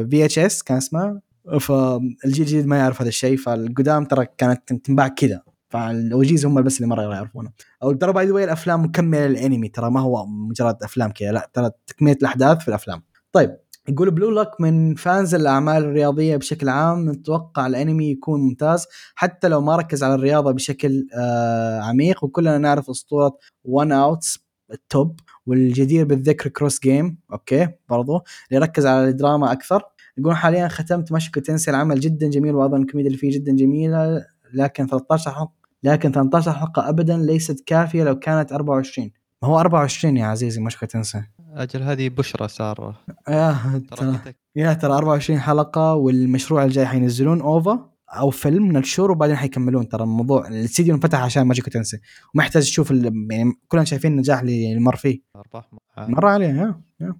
[0.09, 1.21] VHS كان اسمها؟
[1.59, 5.41] فالجيل الجديد ما يعرف هذا الشيء فالقدام ترى كانت تنباع كذا.
[5.69, 7.51] فال OGs هم بس اللي مرة يعرفونه.
[7.83, 11.71] أو ترى by the الأفلام مكملة للأنمي ترى ما هو مجرد أفلام كذا لا ترى
[11.87, 13.03] تكملة الأحداث في الأفلام.
[13.31, 13.57] طيب
[13.89, 18.85] يقول Blue Lock من fans الأعمال الرياضية بشكل عام نتوقع الأنمي يكون ممتاز
[19.15, 22.23] حتى لو ما ركز على الرياضة بشكل آه عميق.
[22.23, 24.39] وكلنا نعرف أسطورة One Outs
[24.71, 29.83] ال top والجدير بالذكر Cross Game okay برضو اللي ركز على الدراما أكثر.
[30.17, 34.87] يقول حاليا ختمت Mushoku Tensei العمل جدا جميل وأيضا الكوميديا اللي فيه جدا جميلة لكن
[34.87, 39.11] 13 حلقة لكن 18 حلقة ابدا ليست كافية لو كانت 24
[39.43, 41.23] ما هو 24 يا عزيزي Mushoku Tensei.
[41.53, 42.99] أجل هذه بشرى سارة.
[43.29, 44.19] يا ترى
[44.55, 49.87] يا ترى 24 حلقة والمشروع الجاي حينزلون OVA أو فيلم ننشره وبعدين حيكملون.
[49.87, 51.97] ترى الموضوع الاستديو انفتح عشان Mushoku Tensei
[52.35, 55.21] وما يحتاج تشوف يعني كلنا شايفين النجاح اللي مر فيه.
[55.35, 57.15] ارباح مر عليه يا يا.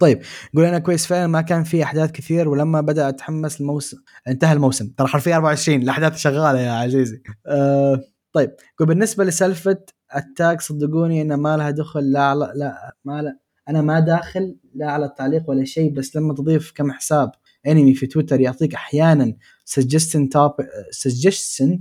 [0.00, 0.22] طيب
[0.54, 3.96] يقول أنا كويس فعلا ما كان في أحداث كثير ولما بدأ أتحمس الموسم
[4.28, 4.88] انتهى الموسم.
[4.96, 7.22] ترى حرفيا 24 الأحداث شغالة يا عزيزي.
[7.46, 8.00] أه
[8.32, 9.78] طيب يقول بالنسبة لسالفة
[10.10, 13.38] Attack صدقوني إن ما لها دخل لا على لا ما لا
[13.68, 17.30] أنا ما داخل لا على التعليق ولا شيء بس لما تضيف كم حساب
[17.66, 19.36] أنمي في تويتر يعطيك أحيانا
[19.70, 20.66] suggestion topic
[21.06, 21.78] suggestion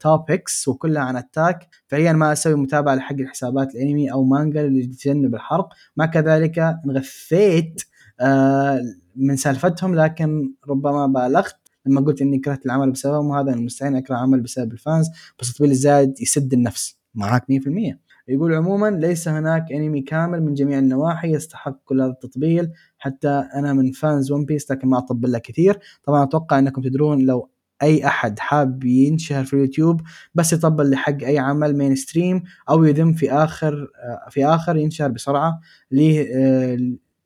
[0.00, 5.34] topics وكلها عن Attack فعليا ما أسوي متابعة لحق الحسابات الأنمي أو مانجا اللي تجنب
[5.34, 5.68] الحرق.
[5.96, 7.82] مع كذلك انغثيت
[8.20, 8.80] آه،
[9.16, 11.56] من سالفتهم لكن ربما بالغت.
[11.86, 15.06] لما قلت إني كرهت العمل بسببهم وهذا من المستحيل أكره العمل بسبب ال fans.
[15.40, 16.98] بس التطبيل الزايد يسد النفس.
[17.14, 17.98] معاك 100%
[18.28, 22.70] يقول عموما ليس هناك أنمي كامل من جميع النواحي يستحق كل هذا التطبيل.
[22.98, 25.78] حتى أنا من fans One Piece لكن ما أطبل له كثير.
[26.04, 27.48] طبعا أتوقع أنكم تدرون لو
[27.82, 30.00] أي أحد حاب ينشهر في اليوتيوب
[30.34, 33.88] بس يطبل لحق أي عمل mainstream أو يذم في آخر
[34.30, 35.60] في آخر ينشهر بسرعة.
[35.90, 36.76] ليه آه،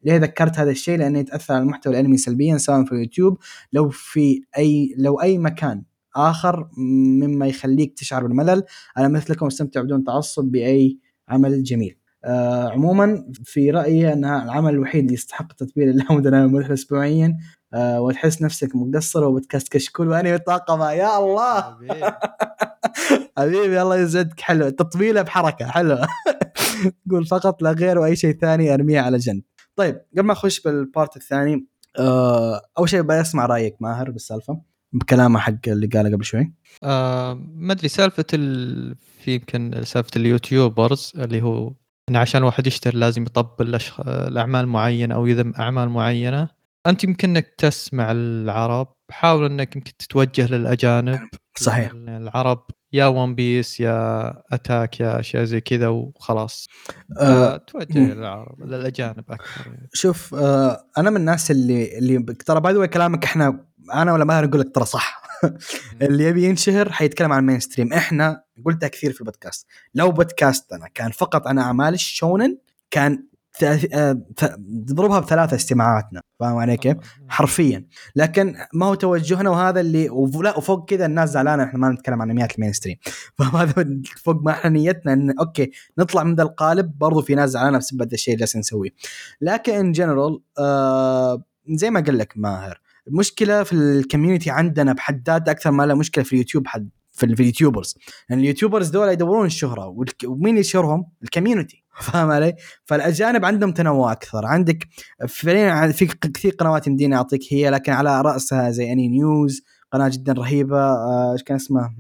[0.05, 3.39] ليه ذكرت هذا الشيء؟ لأنه يتأثر على المحتوى الأنمي سلبيا سواء في اليوتيوب
[3.73, 5.83] لو في أي لو أي مكان
[6.17, 8.63] آخر مما يخليك تشعر بالملل.
[8.99, 10.99] أنا مثلكم أستمتع بدون تعصب بأي
[11.29, 11.99] عمل جميل.
[12.25, 17.37] آه عموما في رأيي أنها العمل الوحيد اللي يستحق تطبيق اللامدة مثل اسبوعيا.
[17.77, 21.63] آه وتحس نفسك مقصر وبودكاست كشكول وانمي طاقمه يا الله.
[23.37, 23.81] حبيبي.
[23.83, 24.69] الله يزدك حلو.
[24.69, 25.67] تطبيله بحركة.
[25.67, 26.07] حلوة
[27.11, 29.43] قول فقط لا غير وأي شيء ثاني أرميه على جنب.
[29.77, 31.67] طيب قبل ما أخش بالبارت الثاني
[31.99, 34.61] آه أول شيء بسمع رأيك ماهر بالسالفة
[34.93, 36.53] بكلامه حق اللي قاله قبل شوي.
[36.83, 38.97] آه ما أدري سالفة ال...
[39.25, 41.73] في يمكن سالفة ال YouTubers اللي هو
[42.09, 44.01] انه عشان الواحد يشتهر لازم يطبل الأشخ...
[44.09, 46.49] الأعمال معينة أو يذم أعمال معينة
[46.87, 48.89] أنت يمكن إنك تسمع العرب.
[49.11, 51.21] حاول إنك يمكن تتوجه للأجانب.
[51.57, 51.91] صحيح.
[51.95, 56.69] العرب يا One Piece يا Attack يا أشياء زي كذا وخلاص.
[57.21, 59.67] آه توجه للعرب للأجانب أكثر.
[59.67, 59.89] يعني.
[59.93, 64.47] شوف آه أنا من الناس اللي اللي ترى by the كلامك إحنا أنا ولا ماهر
[64.47, 65.23] نقول لك ترى صح.
[66.03, 69.67] اللي يبي ينشهر حيتكلم عن ال mainstream إحنا قلتها كثير في البودكاست.
[69.95, 72.59] لو بودكاستنا كان فقط عن أعمال الشونن
[72.91, 73.27] كان
[73.61, 74.23] ثلاث- آه،
[74.87, 76.97] تضربها بثلاثة استماعاتنا فاهم علي كيف؟
[77.29, 77.87] حرفيا.
[78.17, 80.09] لكن ما هو توجهنا وهذا اللي
[80.43, 82.97] لا وفوق كذا الناس زعلانة إحنا ما نتكلم عن انميات ال mainstream
[83.39, 83.87] فهذا
[84.25, 88.03] فوق ما إحنا نيتنا إن okay نطلع من ذا القالب برضو في ناس زعلانة بسبب
[88.03, 88.91] هذا الشيء اللي جالسين نسويه.
[89.41, 95.23] لكن in general آه زي ما قال لك ماهر المشكلة في ال community عندنا بحد
[95.31, 97.95] ذاتها أكثر ما لها مشكلة في اليوتيوب حد في ال- في ال YouTubers.
[98.31, 99.95] لأن ال YouTubers دول يدورون الشهرة
[100.27, 101.85] ومين يشهرهم؟ ال community.
[102.03, 102.55] فاهم علي؟
[102.85, 104.47] فالأجانب عندهم تنوع أكثر.
[104.47, 104.89] عندك
[105.29, 110.33] فعليا في كثير قنوات يمديني أعطيك هي لكن على رأسها زي Ani News قناة جدا
[110.33, 110.79] رهيبة.
[110.81, 111.91] آه، إيش كان اسمه؟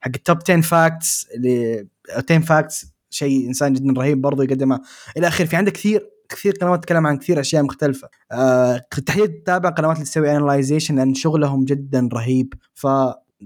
[0.00, 1.86] حق ال top 10 facts اللي
[2.16, 4.80] 10 facts شيء إنسان جدا رهيب برضه يقدمها
[5.16, 8.08] إلى آخره في عندك كثير كثير قنوات تتكلم عن كثير أشياء مختلفة.
[8.32, 12.54] آه تحديدا تتابع قنوات اللي تسوي analyzation لأن شغلهم جدا رهيب.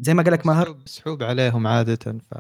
[0.03, 2.35] فزي ما قال لك ماهر؟ مسحوب- مسحوب عليهم عادة ف.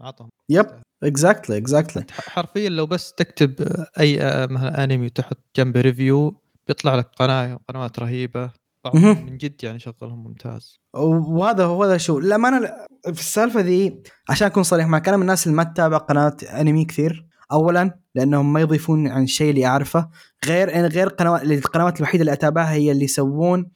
[0.00, 0.28] عطهم.
[0.48, 0.66] yep
[1.02, 3.54] exactly exactly حرفيا لو بس تكتب
[4.00, 6.34] أي آه، مثلا انمي وتحط جنبه review
[6.68, 8.50] بيطلع لك قناه قنوات رهيبة.
[8.84, 9.26] بعضهم.
[9.26, 10.80] من جد يعني شغلهم ممتاز.
[10.94, 12.18] وهذا هو هذا شو.
[12.18, 12.60] للامانه
[13.04, 16.84] في السالفة ذي عشان أكون صريح معك أنا من الناس اللي ما تتابع قناة انمي
[16.84, 20.08] كثير اولا لأنهم ما يضيفون عن الشيء اللي أعرفه.
[20.46, 23.70] غير إن غير قنوات القنوات الوحيدة اللي أتابعها هي اللي يسوون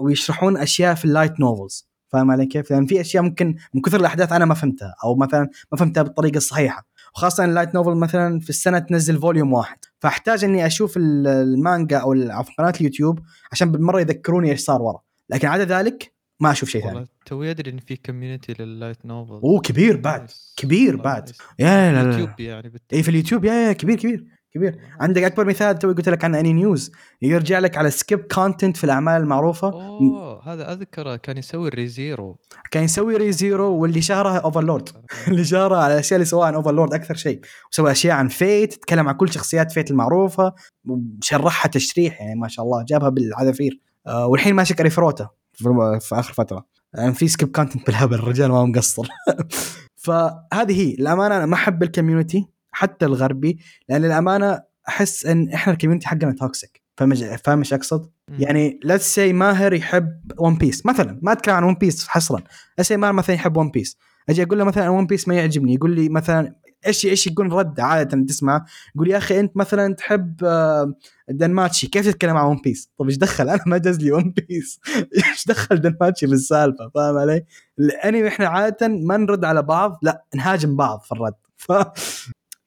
[0.00, 4.00] ويشرحون أشياء في ال light novels فاهم علي كيف؟ لأن في أشياء ممكن من كثر
[4.00, 8.40] الأحداث أنا ما فهمتها أو مثلا ما فهمتها بالطريقة الصحيحة وخاصة ال light novel مثلا
[8.40, 13.20] في السنة تنزل volume واحد فأحتاج إني أشوف ال- المانجا أو عفوا قناة اليوتيوب
[13.52, 15.00] عشان بالمرة يذكروني إيش صار ورا
[15.30, 19.32] لكن عدا ذلك ما أشوف شيء ثاني توي أدري إن في community لل light novel
[19.32, 21.30] أوه كبير بعد كبير بعد.
[21.58, 22.18] yeah لا لا لا.
[22.18, 22.72] يوتيوب يعني.
[22.92, 24.24] اي في اليوتيوب yeah yeah كبير كبير
[24.58, 24.78] كبير.
[25.00, 28.84] عندك أكبر مثال توي قلت لك عن Ani News يرجع لك على skip content في
[28.84, 29.68] الأعمال المعروفة.
[29.68, 32.36] أوه هذا أذكره كان يسوي ال Re:Zero.
[32.70, 34.88] كان يسوي Re:Zero واللي شهره Overlord
[35.28, 37.40] اللي شهره على الاشياء اللي سواها عن Overlord أكثر شيء.
[37.72, 40.54] وسوى أشياء عن Fate تكلم عن كل شخصيات Fate المعروفة
[40.84, 43.80] وشرحها تشريح يعني ما شاء الله جابها بالحذافير.
[44.06, 46.66] آه والحين ماسك Arifureta في, في آخر فترة.
[46.94, 49.08] يعني في skip content بالهبل الرجال ما مقصر.
[50.04, 50.94] فهذه هي.
[50.94, 56.08] الامانه أنا ما أحب ال community حتى الغربي لأن الأمانة أحس إن إحنا ال community
[56.08, 61.32] حقنا toxic فاهم فاهم إيش اقصد؟ يعني let's say ماهر يحب One Piece مثلا ما
[61.32, 62.42] أتكلم عن One Piece حصرا.
[62.80, 63.98] say ماهر مثلا يحب One Piece
[64.28, 65.74] أجي أقول له مثلا One Piece ما يعجبني.
[65.74, 66.54] يقول لي مثلا
[66.86, 68.64] إيش إيش يكون رد عادة تسمع؟
[68.94, 70.94] يقول يا أخي أنت مثلا تحب آه،
[71.30, 74.80] DanMachi كيف تتكلم عن One Piece؟ طب إيش دخل؟ أنا ما جاز لي One Piece
[75.30, 77.44] إيش دخل DanMachi بالسالفه فاهم علي؟
[77.78, 79.98] الانمي إحنا عادة ما نرد على بعض.
[80.02, 81.34] لا نهاجم بعض في الرد.
[81.56, 81.72] ف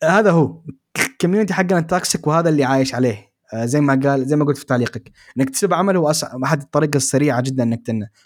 [0.03, 0.61] هذا هو.
[1.11, 3.31] ال community حقنا toxic وهذا اللي عايش عليه.
[3.53, 5.11] آه، زي ما قال زي ما قلت في تعليقك.
[5.37, 6.11] إنك تسب عمل هو.
[6.43, 7.81] أحد الطريقة السريعة جدا إنك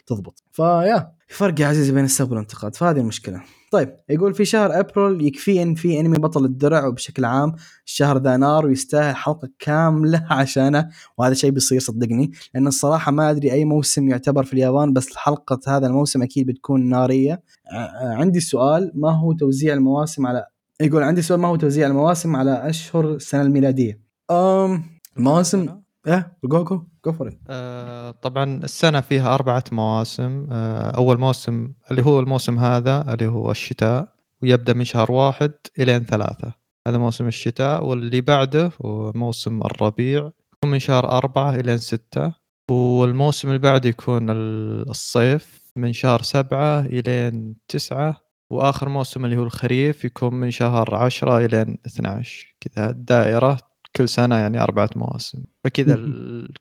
[0.07, 0.43] تضبط.
[0.51, 1.11] ف yeah.
[1.27, 3.41] في فرق يا عزيزي بين السب والانتقاد فهذه المشكلة.
[3.72, 7.53] طيب يقول في شهر أبريل يكفي إن في إنمي بطل الدرع وبشكل عام
[7.85, 10.89] الشهر ذا نار ويستاهل حلقة كاملة عشانه.
[11.18, 12.31] وهذا شيء بيصير صدقني.
[12.53, 16.89] لأن الصراحة ما أدري أي موسم يعتبر في اليابان بس حلقة هذا الموسم أكيد بتكون
[16.89, 17.41] نارية.
[17.72, 20.45] ع- ع- عندي سؤال ما هو توزيع المواسم على
[20.81, 24.84] يقول عندي سؤال ما هو توزيع المواسم على أشهر السنة الميلادية؟ أم
[25.18, 30.47] المواسم إيه go go go for آه طبعا السنة فيها أربعة مواسم.
[30.52, 34.07] آه أول موسم اللي هو الموسم هذا اللي هو الشتاء
[34.41, 36.53] ويبدأ من شهر واحد إلى ثلاثة.
[36.88, 40.31] هذا موسم الشتاء واللي بعده هو موسم الربيع.
[40.53, 42.34] يكون من شهر أربعة إلى ستة.
[42.72, 48.24] والموسم اللي بعده يكون ال- الصيف من شهر سبعة إلى تسعة.
[48.49, 53.57] وآخر موسم اللي هو الخريف يكون من شهر عشرة إلى 12 كذا الدائرة
[53.95, 55.43] كل سنة يعني أربعة مواسم.
[55.63, 55.95] فكذا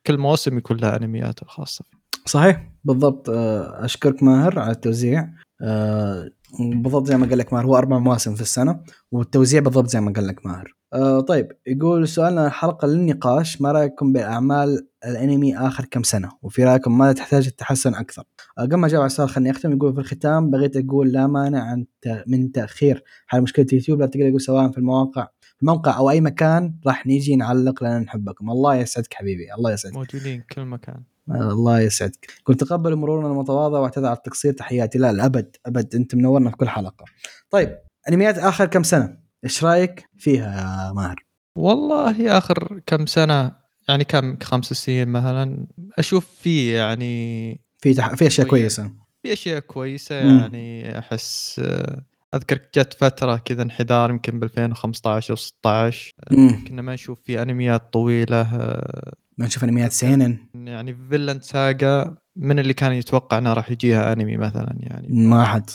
[0.07, 1.97] كل موسم يكون لها انميات الخاصة فيه.
[2.25, 2.71] صحيح.
[2.83, 3.29] بالضبط.
[3.29, 5.29] آه، أشكرك ماهر على التوزيع.
[5.61, 6.29] آه،
[6.59, 8.79] بالضبط زي ما قال لك ماهر هو أربع مواسم في السنة
[9.11, 10.75] والتوزيع بالضبط زي ما قال لك ماهر.
[10.93, 16.97] آه، طيب يقول سؤالنا الحلقة للنقاش ما رأيكم بأعمال الأنمي آخر كم سنة؟ وفي رأيكم
[16.97, 20.49] ماذا تحتاج التحسن أكثر؟ آه، قبل ما أجاوب على السؤال خليني أختم يقول في الختام
[20.49, 21.85] بغيت أقول لا مانع عن
[22.27, 26.21] من تأخير حل مشكلة يوتيوب لا تقدر يقول سواء في المواقع في الموقع أو أي
[26.21, 28.49] مكان راح نيجي نعلق لأن نحبكم.
[28.49, 29.95] الله يسعدك حبيبي الله يسعدك.
[29.95, 31.03] موجودين كل مكان.
[31.29, 32.27] الله يسعدك.
[32.43, 34.53] كنت تقبل مرورنا المتواضع وأعتذر على التقصير.
[34.53, 34.97] تحياتي.
[34.97, 35.95] لا لا أبد أبد.
[35.95, 37.05] انت منورنا في كل حلقة.
[37.49, 37.77] طيب
[38.09, 41.25] أنميات آخر كم سنة؟ إيش رأيك فيها يا ماهر
[41.57, 43.51] والله آخر كم سنة
[43.89, 45.67] يعني كم خمس سنين مثلا
[45.97, 48.15] أشوف فيه يعني في تح...
[48.15, 48.75] في أشياء كويس.
[48.79, 48.91] كويسة
[49.23, 50.15] في أشياء كويسة.
[50.15, 52.03] يعني أحس آه،
[52.35, 57.41] أذكر جت فترة كذا انحدار يمكن ب 2015 أو 16 امم كنا ما نشوف في
[57.41, 63.53] أنميات طويلة آه، ما نشوف أنميات seinen يعني Vinland Saga من اللي كان يتوقع إنه
[63.53, 65.69] راح يجيها أنمي مثلا يعني ما حد.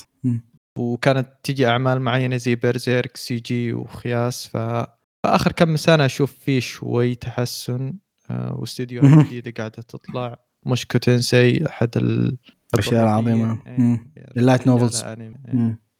[0.78, 4.56] وكانت تجي أعمال معينة زي Berserk CG وخياس ف...
[5.24, 7.94] فآخر كم سنة أشوف فيه شوي تحسن
[8.30, 9.26] آه، واستديوهات.
[9.26, 12.36] جديدة قاعدة تطلع Mushoku Tensei احد ال
[12.74, 13.58] الأشياء العظيمة.
[13.78, 14.12] مم.
[14.16, 15.02] إيه، ال light novels.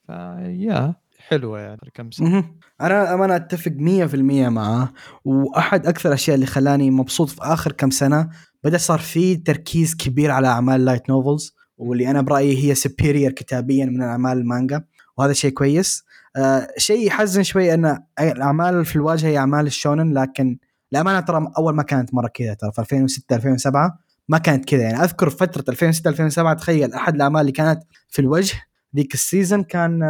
[0.06, 0.94] فيا
[1.28, 2.58] حلوة يعني كم سنه مهم.
[2.80, 4.88] أنا أمانة أتفق 100% معاه
[5.24, 8.28] وأحد أكثر الأشياء اللي خلاني مبسوط في آخر كم سنة
[8.64, 13.86] بدأ صار في تركيز كبير على أعمال light novels واللي أنا برأيي هي superior كتابيا
[13.86, 14.84] من أعمال المانجا
[15.16, 16.04] وهذا شيء كويس
[16.36, 20.58] آه شيء يحزن شوي إن الاعمال في الواجهة هي أعمال ال shonen لكن
[20.92, 23.98] الامانه ترى أول ما كانت مرة كذا ترى في 2006 2007
[24.30, 24.82] ما كانت كذا.
[24.82, 28.62] يعني أذكر فترة 2006 2007 تخيل أحد الأعمال اللي كانت في الوجه
[28.96, 30.00] ذيك ال season كان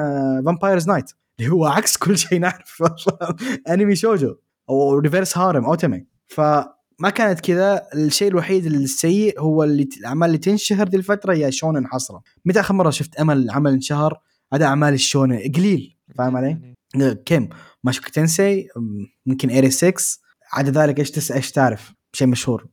[0.46, 2.82] Vampire Knight اللي هو عكس كل شيء نعرف
[3.68, 4.34] انمي shoujo
[4.68, 7.86] أو reverse harem otome فما كانت كذا.
[7.94, 12.20] الشيء الوحيد السيء هو اللي الأعمال اللي تنشهر دي الفترة هي shonen حصرا.
[12.44, 14.20] متى آخر مرة شفت أمل عمل انشهر؟
[14.52, 15.96] هذا أعمال ال shonen قليل.
[16.18, 17.14] فاهم علي؟ يعني.
[17.14, 17.48] كيم
[17.84, 18.68] Mushoku Tensei
[19.26, 19.92] ممكن ايري 6
[20.52, 22.66] عدا ذلك إيش تس إيش تعرف؟ شيء مشهور.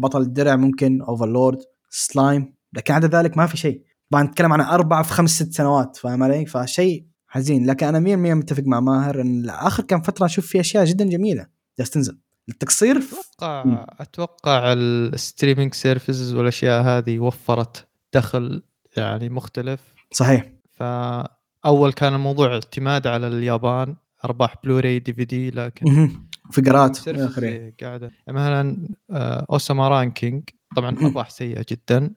[0.00, 1.58] بطل الدرع ممكن Overlord
[1.90, 3.82] Slime لكن عدا ذلك ما في شيء.
[4.10, 7.66] طبعا نتكلم عن أربع في خمس ست سنوات فاهم علي؟ فشيء حزين.
[7.66, 11.46] لكن أنا 100% متفق مع ماهر إن اخر كم فترة أشوف في أشياء جدا جميلة.
[11.78, 12.18] جالس تنزل
[12.48, 13.02] التقصير؟ مم.
[13.02, 18.62] أتوقع أتوقع ال streaming services والأشياء هذه وفرت دخل
[18.96, 19.80] يعني مختلف.
[20.12, 20.52] صحيح.
[20.70, 26.10] فاول كان الموضوع اعتماد على اليابان أرباح Blu-ray DVD لكن.
[26.52, 27.08] فقرات.
[27.08, 28.10] اخره قاعدة.
[28.28, 30.42] مثلا آه، Ousama Ranking
[30.76, 30.96] طبعا.
[30.98, 32.14] ارباح سيئة جدا.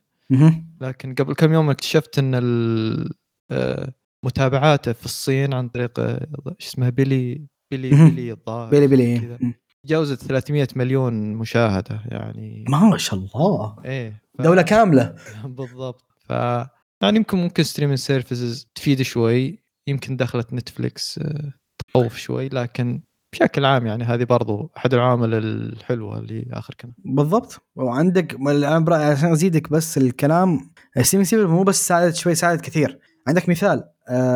[0.82, 2.34] لكن قبل كم يوم اكتشفت إن
[3.52, 3.94] آه،
[4.26, 7.90] متابعاته في الصين عن طريق آه، إيش اسمه Bilibili.
[7.90, 9.38] بيلي الظاهر Bilibili.
[9.84, 12.66] تجاوزت 300 مليون مشاهدة يعني.
[12.70, 13.76] ما شاء الله.
[13.86, 15.16] إيه ف- دولة كاملة.
[15.58, 16.06] بالضبط.
[16.20, 16.30] ف
[17.04, 19.64] يعني يمكن ممكن streaming services تفيد شوي.
[19.88, 21.54] يمكن دخلت Netflix آه،
[21.88, 22.50] تخوف شوي.
[22.50, 23.02] لكن
[23.34, 27.62] بشكل عام يعني هذه برضو أحد العوامل الحلوة اللي آخر كم بالضبط.
[27.76, 28.38] وعندك
[28.92, 30.72] عشان أزيدك بس الكلام
[31.02, 33.00] streaming services مو بس ساعدت شوي ساعدت كثير.
[33.28, 33.84] عندك مثال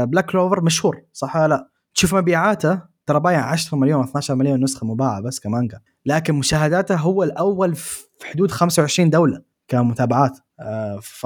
[0.04, 4.88] Black Clover مشهور صح ولا لا؟ تشوف مبيعاته ترى بايع 10 مليون 12 مليون نسخة
[4.88, 5.80] مباعة بس كمانجا.
[6.06, 10.40] لكن مشاهداته هو الأول في حدود 25 دولة كمتابعات.
[10.60, 11.26] آه، ف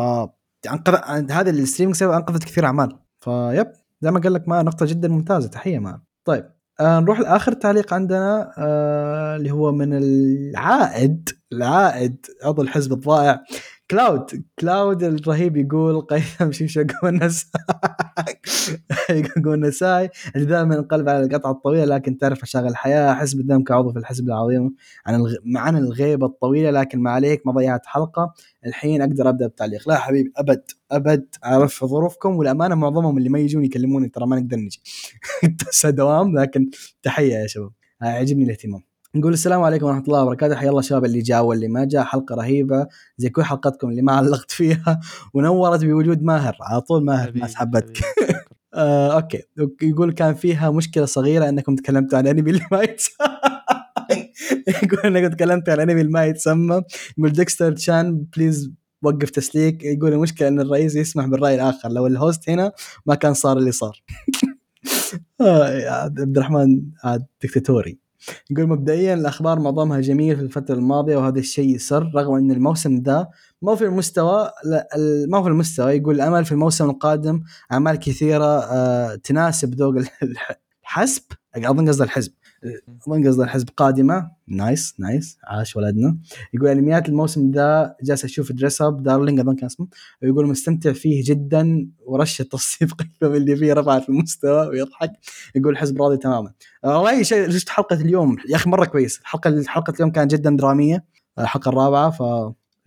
[1.31, 2.99] هذا ال streaming أنقذت كثير أعمال.
[3.19, 3.67] فيب
[4.01, 6.01] زي ما قال لك ما نقطة جدا ممتازة تحية ما.
[6.25, 6.56] طيب.
[6.79, 13.43] آه نروح لآخر تعليق عندنا آه اللي هو من العائد العائد عضو الحزب الضائع.
[13.91, 17.49] Cloud Cloud الرهيب يقول قيثم شيشة النساي
[19.09, 19.65] يقول
[20.35, 23.11] اللي دائما انقلب على القطعه الطويلة لكن تعرف مشاغل الحياة.
[23.11, 24.75] احس بالذنب كعضو في الحزب العظيم.
[25.05, 25.35] عن الغ...
[25.55, 28.33] عن الغيبة الطويلة لكن ما عليك ما ضيعت حلقة.
[28.65, 29.89] الحين أقدر أبدأ بتعليق.
[29.89, 31.35] لا حبيبي أبد أبد.
[31.45, 34.81] أعرف ظروفكم والأمانة معظمهم اللي ما يجون يكلموني ترى ما نقدر نجي.
[35.85, 36.69] دوام لكن
[37.03, 37.71] تحية يا شباب.
[38.01, 38.96] عجبني الاهتمام.
[39.17, 40.55] نقول السلام عليكم ورحمة الله وبركاته.
[40.55, 42.03] حيا الله الشباب اللي جاء واللي ما جاء.
[42.03, 42.87] حلقة رهيبة.
[43.17, 44.99] زي كل حلقتكم اللي ما علقت فيها.
[45.33, 46.57] ونورت بوجود ماهر.
[46.61, 47.97] على طول ماهر الناس حبتك.
[48.73, 49.43] آه، أوكي.
[49.81, 52.81] يقول كان فيها مشكلة صغيرة أنكم تكلمتوا عن أنمي اللي ما
[54.83, 56.81] يقول أنكم تكلمتوا عن أنمي اللي ما يتسمى.
[57.17, 58.71] يقول Dexter chan please
[59.01, 59.83] وقف تسليك.
[59.83, 61.89] يقول المشكلة إن الرئيس يسمح بالرأي الآخر.
[61.89, 62.71] لو ال host هنا
[63.05, 64.03] ما كان صار اللي صار.
[65.41, 68.06] آه، عبد الرحمن عاد دكتاتوري
[68.51, 73.29] يقول مبدئيا الأخبار معظمها جميل في الفترة الماضية وهذا الشيء سر رغم أن الموسم ده
[73.61, 74.87] ما في المستوى لا
[75.27, 77.41] ما في المستوى يقول الامل في الموسم القادم
[77.71, 80.23] أعمال كثيرة آه، تناسب ذوق الح-
[80.83, 81.21] الحسب
[81.55, 82.31] أظن قصد الحزب.
[83.07, 84.31] اظن قصده الحزب قادمة.
[84.47, 86.17] nice nice عاش ولدنا.
[86.53, 89.87] يقول انميات الموسم ذا جالس أشوف Dress Up Darling اظن كان اسمه.
[90.21, 95.11] ويقول مستمتع فيه جدا ورشة تصنيف قيثم اللي فيه رفعت المستوى ويضحك.
[95.55, 96.51] يقول الحزب راضي تماما.
[96.83, 99.19] آه، والله شيء شفت حلقة اليوم؟ يا أخي مرة كويس.
[99.19, 101.05] الحلقة حلقة اليوم كانت جدا درامية.
[101.39, 102.23] الحلقة الرابعة ف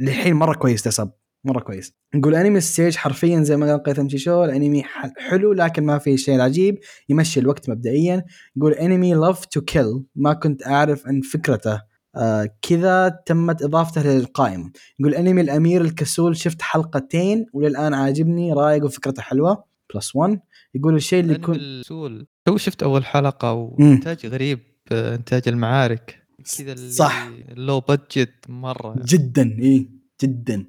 [0.01, 1.11] للحين مرة كويس تسب
[1.45, 1.93] مرة كويس.
[2.15, 4.83] نقول انمي الستيج حرفيا زي ما قال قيثم شيشو الانمي
[5.17, 8.25] حلو لكن ما فيه شيء عجيب يمشي الوقت مبدئيا.
[8.57, 11.83] يقول انمي Love to Kill ما كنت أعرف عن فكرته.
[12.17, 19.23] آه كذا تمت إضافته للقائمه يقول انمي الأمير الكسول شفت حلقتين وللآن عاجبني رايق وفكرته
[19.23, 19.65] حلوة.
[19.95, 20.41] plus 1
[20.75, 23.53] يقول الشيء اللي يكون السول توي شفت أول حلقة.
[23.53, 24.59] وانتاج غريب
[24.93, 26.23] آه، إنتاج المعارك.
[26.59, 27.31] كذا صح.
[27.57, 28.95] low budget مرة.
[29.05, 29.91] جدا اي
[30.23, 30.67] جدا.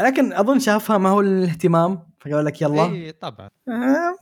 [0.00, 2.84] لكن أظن شافها ما هو الاهتمام فقال لك يلا.
[2.84, 3.48] إي طبعا.
[3.68, 4.16] آه،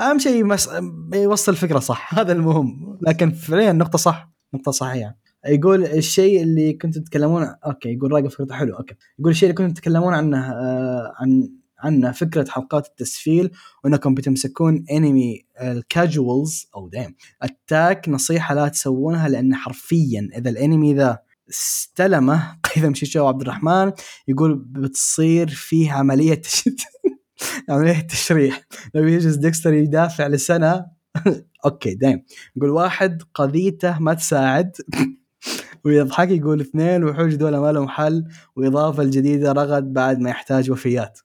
[0.00, 0.68] أهم شيء مس...
[1.14, 2.98] يوصل الفكرة صح هذا المهم.
[3.02, 5.16] لكن فعليا النقطه صح نقطة صحيحة.
[5.46, 8.94] يقول الشيء اللي كنتوا تتكلمون أوكي يقول راقب فكرته حلو أوكي.
[9.18, 11.50] يقول الشيء اللي كنتوا تتكلمون عنه آه عن
[11.82, 13.50] عنه فكرة حلقات التسفيل
[13.84, 20.94] وأنكم بتمسكون انمي ال casuals أو دايم attack نصيحة لا تسوونها لأن حرفيا إذا الانمي
[20.94, 21.18] ذا
[21.50, 22.58] استلمه.
[22.64, 23.92] قيثم شيشو وعبد الرحمن
[24.28, 26.80] يقول بتصير فيه عملية تشت...
[27.70, 28.62] عملية تشريح.
[28.94, 30.86] لو يجلس Dexter يدافع لسنة.
[31.64, 32.24] أوكي دايم.
[32.56, 34.76] يقول واحد قضيته ما تساعد.
[35.84, 38.24] ويضحك يقول اثنين وحوش دول ما لهم حل
[38.56, 41.18] وإضافة الجديدة رغد بعد ما يحتاج وفيات.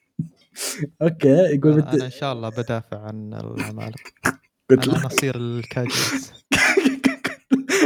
[1.02, 1.88] أوكي يقول بت...
[1.88, 4.12] أنا إن شاء الله بدافع عن العمالقة.
[4.70, 6.32] قلت أنا لك اصير ال casuals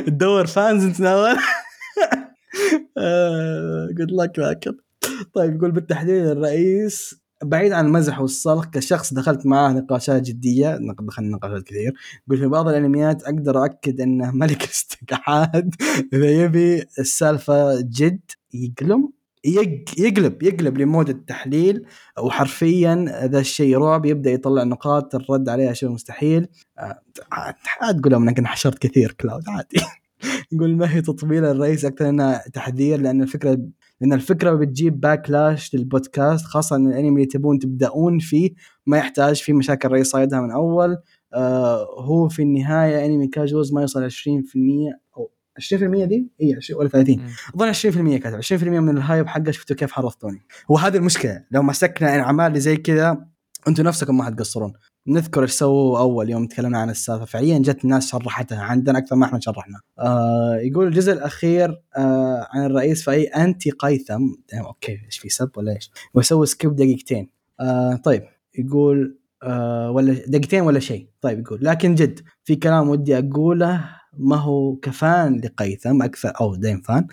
[0.05, 1.01] تدور fans انت
[3.99, 4.77] قلت لك لكن
[5.33, 11.63] طيب يقول بالتحديد الرئيس بعيد عن المزح والصلخ كشخص دخلت معاه نقاشات جدية دخلنا نقاشات
[11.63, 11.93] كثير
[12.27, 15.75] يقول في بعض الانميات أقدر أؤكد انه ملك الاستقعاد
[16.13, 18.19] إذا يبي السالفة جد
[18.53, 19.09] يقلم
[19.45, 21.85] يق- يقلب يقلب لمود التحليل
[22.19, 26.47] وحرفيا إذا الشيء رعب يبدأ يطلع نقاط الرد عليها شيء مستحيل.
[26.79, 26.99] آه،
[27.31, 29.81] عاد تقول لهم إنك انحشرت كثير كلاود عادي.
[30.51, 33.59] يقول ما هي تطبيل الرئيس أكثر إنها تحذير لأن الفكرة
[34.01, 38.51] لأن الفكرة بتجيب backlash للبودكاست خاصة إن الأنمي اللي تبون تبدأون فيه
[38.85, 40.97] ما يحتاج فيه مشاكل الرئيس صايدها من أول.
[41.33, 44.13] آه هو في النهاية أنمي كاجوز ما يوصل 20%
[45.17, 45.73] أو 20%
[46.05, 47.21] دي؟ اي 20 ولا 30
[47.55, 48.41] أظن 20% كاتب.
[48.41, 52.77] 20% من ال hype حقه شفتوا كيف حرضتوني وهذه المشكلة لو مسكنا الاعمال اللي زي
[52.77, 53.25] كذا
[53.67, 54.73] أنتم نفسكم ما حتقصرون.
[55.09, 57.25] نذكر إيش سووا أول يوم تكلمنا عن السالفة.
[57.25, 58.61] فعليا جت ناس شرحتها.
[58.61, 59.79] عندنا أكثر ما إحنا شرحنا.
[59.99, 64.21] آه يقول الجزء الأخير آه عن الرئيس في anti قيثم.
[64.53, 67.29] okay إيش في سب ولا إيش؟ ويسوي skip دقيقتين.
[67.59, 68.23] آه طيب
[68.57, 71.07] يقول آه ولا دقيقتين ولا شيء.
[71.21, 76.55] طيب يقول لكن جد في كلام ودي أقوله ما هو ك fan لقيثم أكثر أو
[76.55, 77.07] دايم fan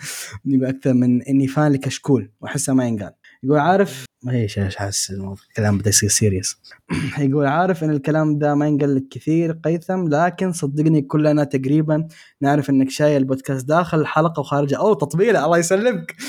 [0.47, 3.11] أكثر من إني fan لكشكول واحسه ما ينقال.
[3.43, 6.57] يقول عارف إيش إيش حاسس الكلام بدا يصير serious
[7.19, 12.07] يقول عارف إن الكلام ده ما ينقل لك كثير قيثم لكن صدقني كلنا تقريبا
[12.41, 14.77] نعرف إنك شايل البودكاست داخل الحلقة وخارجها.
[14.77, 16.15] أو تطبيله الله يسلمك.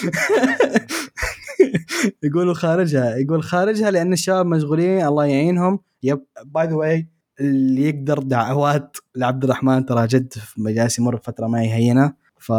[2.24, 5.80] يقولوا خارجها يقول خارجها لأن الشباب مشغولين الله يعينهم.
[6.02, 7.08] yep by the way
[7.40, 12.52] اللي يقدر دعوات لعبد الرحمن ترى جد جالس يمر بفترة ما هي هينه ف.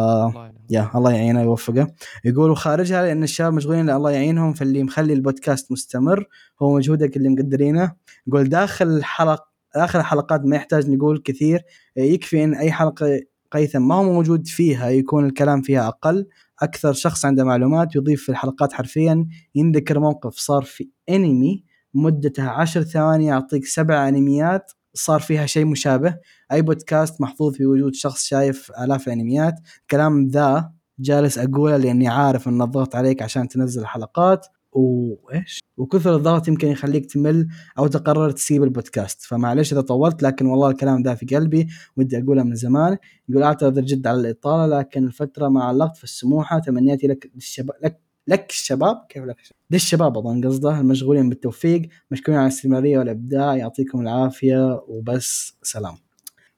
[0.70, 1.88] يا الله يعينه ويوفقه.
[2.26, 6.28] يقولوا خارجها لأن الشباب مشغولين الله يعينهم فاللي مخلي البودكاست مستمر
[6.62, 7.92] هو مجهودك اللي مقدرينه.
[8.28, 9.44] يقول داخل الحلق
[9.76, 11.62] داخل الحلقات ما يحتاج نقول كثير.
[11.98, 16.28] يكفي إن أي حلقة قيثم ما هو موجود فيها يكون الكلام فيها أقل.
[16.62, 19.28] أكثر شخص عنده معلومات يضيف في الحلقات حرفيا.
[19.56, 26.16] ينذكر موقف صار في أنمي مدتها عشر ثواني يعطيك سبع أنميات صار فيها شيء مشابه.
[26.52, 29.56] أي بودكاست محظوظ في وجود شخص شايف آلاف الأنميات.
[29.82, 34.48] الكلام ذا جالس أقوله لأني عارف إن الضغط عليك عشان تنزل حلقات.
[34.72, 37.48] وإيش؟ وكثر الضغط يمكن يخليك تمل
[37.78, 39.22] أو تقرر تسيب البودكاست.
[39.22, 41.68] فمعلش إذا طولت لكن والله الكلام ده في قلبي
[41.98, 42.98] ودي أقوله من زمان.
[43.30, 48.00] يقول أعتذر جد على الإطالة لكن الفترة ما علقت في السموحة تمنياتي لك الشباب لك
[48.28, 50.80] لك الشباب؟ كيف لك الشباب؟ للشباب أظن قصده.
[50.80, 53.56] المشغولين بالتوفيق مشكورين على الاستمرارية والإبداع.
[53.56, 55.58] يعطيكم العافية وبس.
[55.64, 56.09] سلام.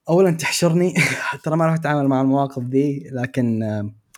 [0.09, 0.93] اولا تحشرني.
[1.43, 3.59] ترى ما راح أتعامل مع المواقف دي لكن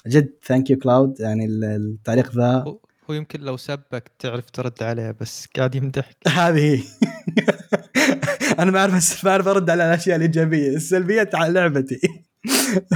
[0.07, 2.63] جد thank you كلاود يعني ال- التعليق ذا.
[3.09, 6.17] هو يمكن لو سبك تعرف ترد عليه بس قاعد يمدحك.
[6.27, 6.83] هذه
[8.59, 10.75] أنا ما اعرف ما أعرف أرد على الأشياء الإيجابية.
[10.75, 11.99] السلبيه على لعبتي.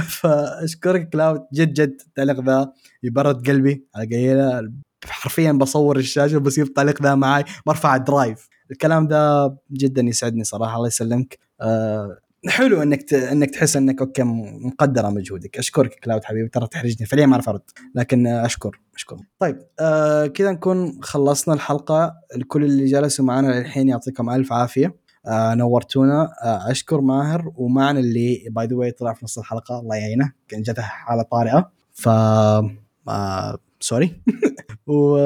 [0.08, 4.72] فأشكرك كلاود جد جد التعليق ذا يبرد قلبي على قليلة.
[5.04, 10.76] حرفيا بصور الشاشة وبصير التعليق ذا معي برفع ال drive الكلام ذا جدا يسعدني صراحة.
[10.76, 11.38] الله يسلمك.
[11.60, 13.12] آه حلو إنك ت...
[13.12, 15.58] إنك تحس إنك okay مقدرة مجهودك.
[15.58, 17.60] أشكرك كلاود حبيبي ترى تحرجني فعليا ما اعرف ارد
[17.94, 19.16] لكن أشكر أشكر.
[19.38, 22.14] طيب آه كذا نكون خلصنا الحلقة.
[22.36, 24.96] الكل اللي جلسوا معنا للحين يعطيكم ألف عافية.
[25.26, 26.22] آه نورتونا.
[26.42, 29.80] آه أشكر ماهر ومعنا اللي by the way طلع في نص الحلقة.
[29.80, 30.32] الله يعينه.
[30.48, 31.70] كان جته حالة طارئة.
[31.92, 34.22] ف آه sorry
[34.86, 35.16] و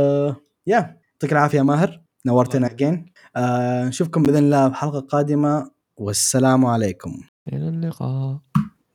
[0.67, 2.03] يا يعطيك العافية ماهر.
[2.27, 5.82] نورتنا اجين آه نشوفكم بإذن الله بحلقة قادمة.
[5.97, 7.23] والسلام عليكم.
[7.49, 8.39] إلى اللقاء.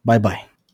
[0.06, 0.57] bye bye.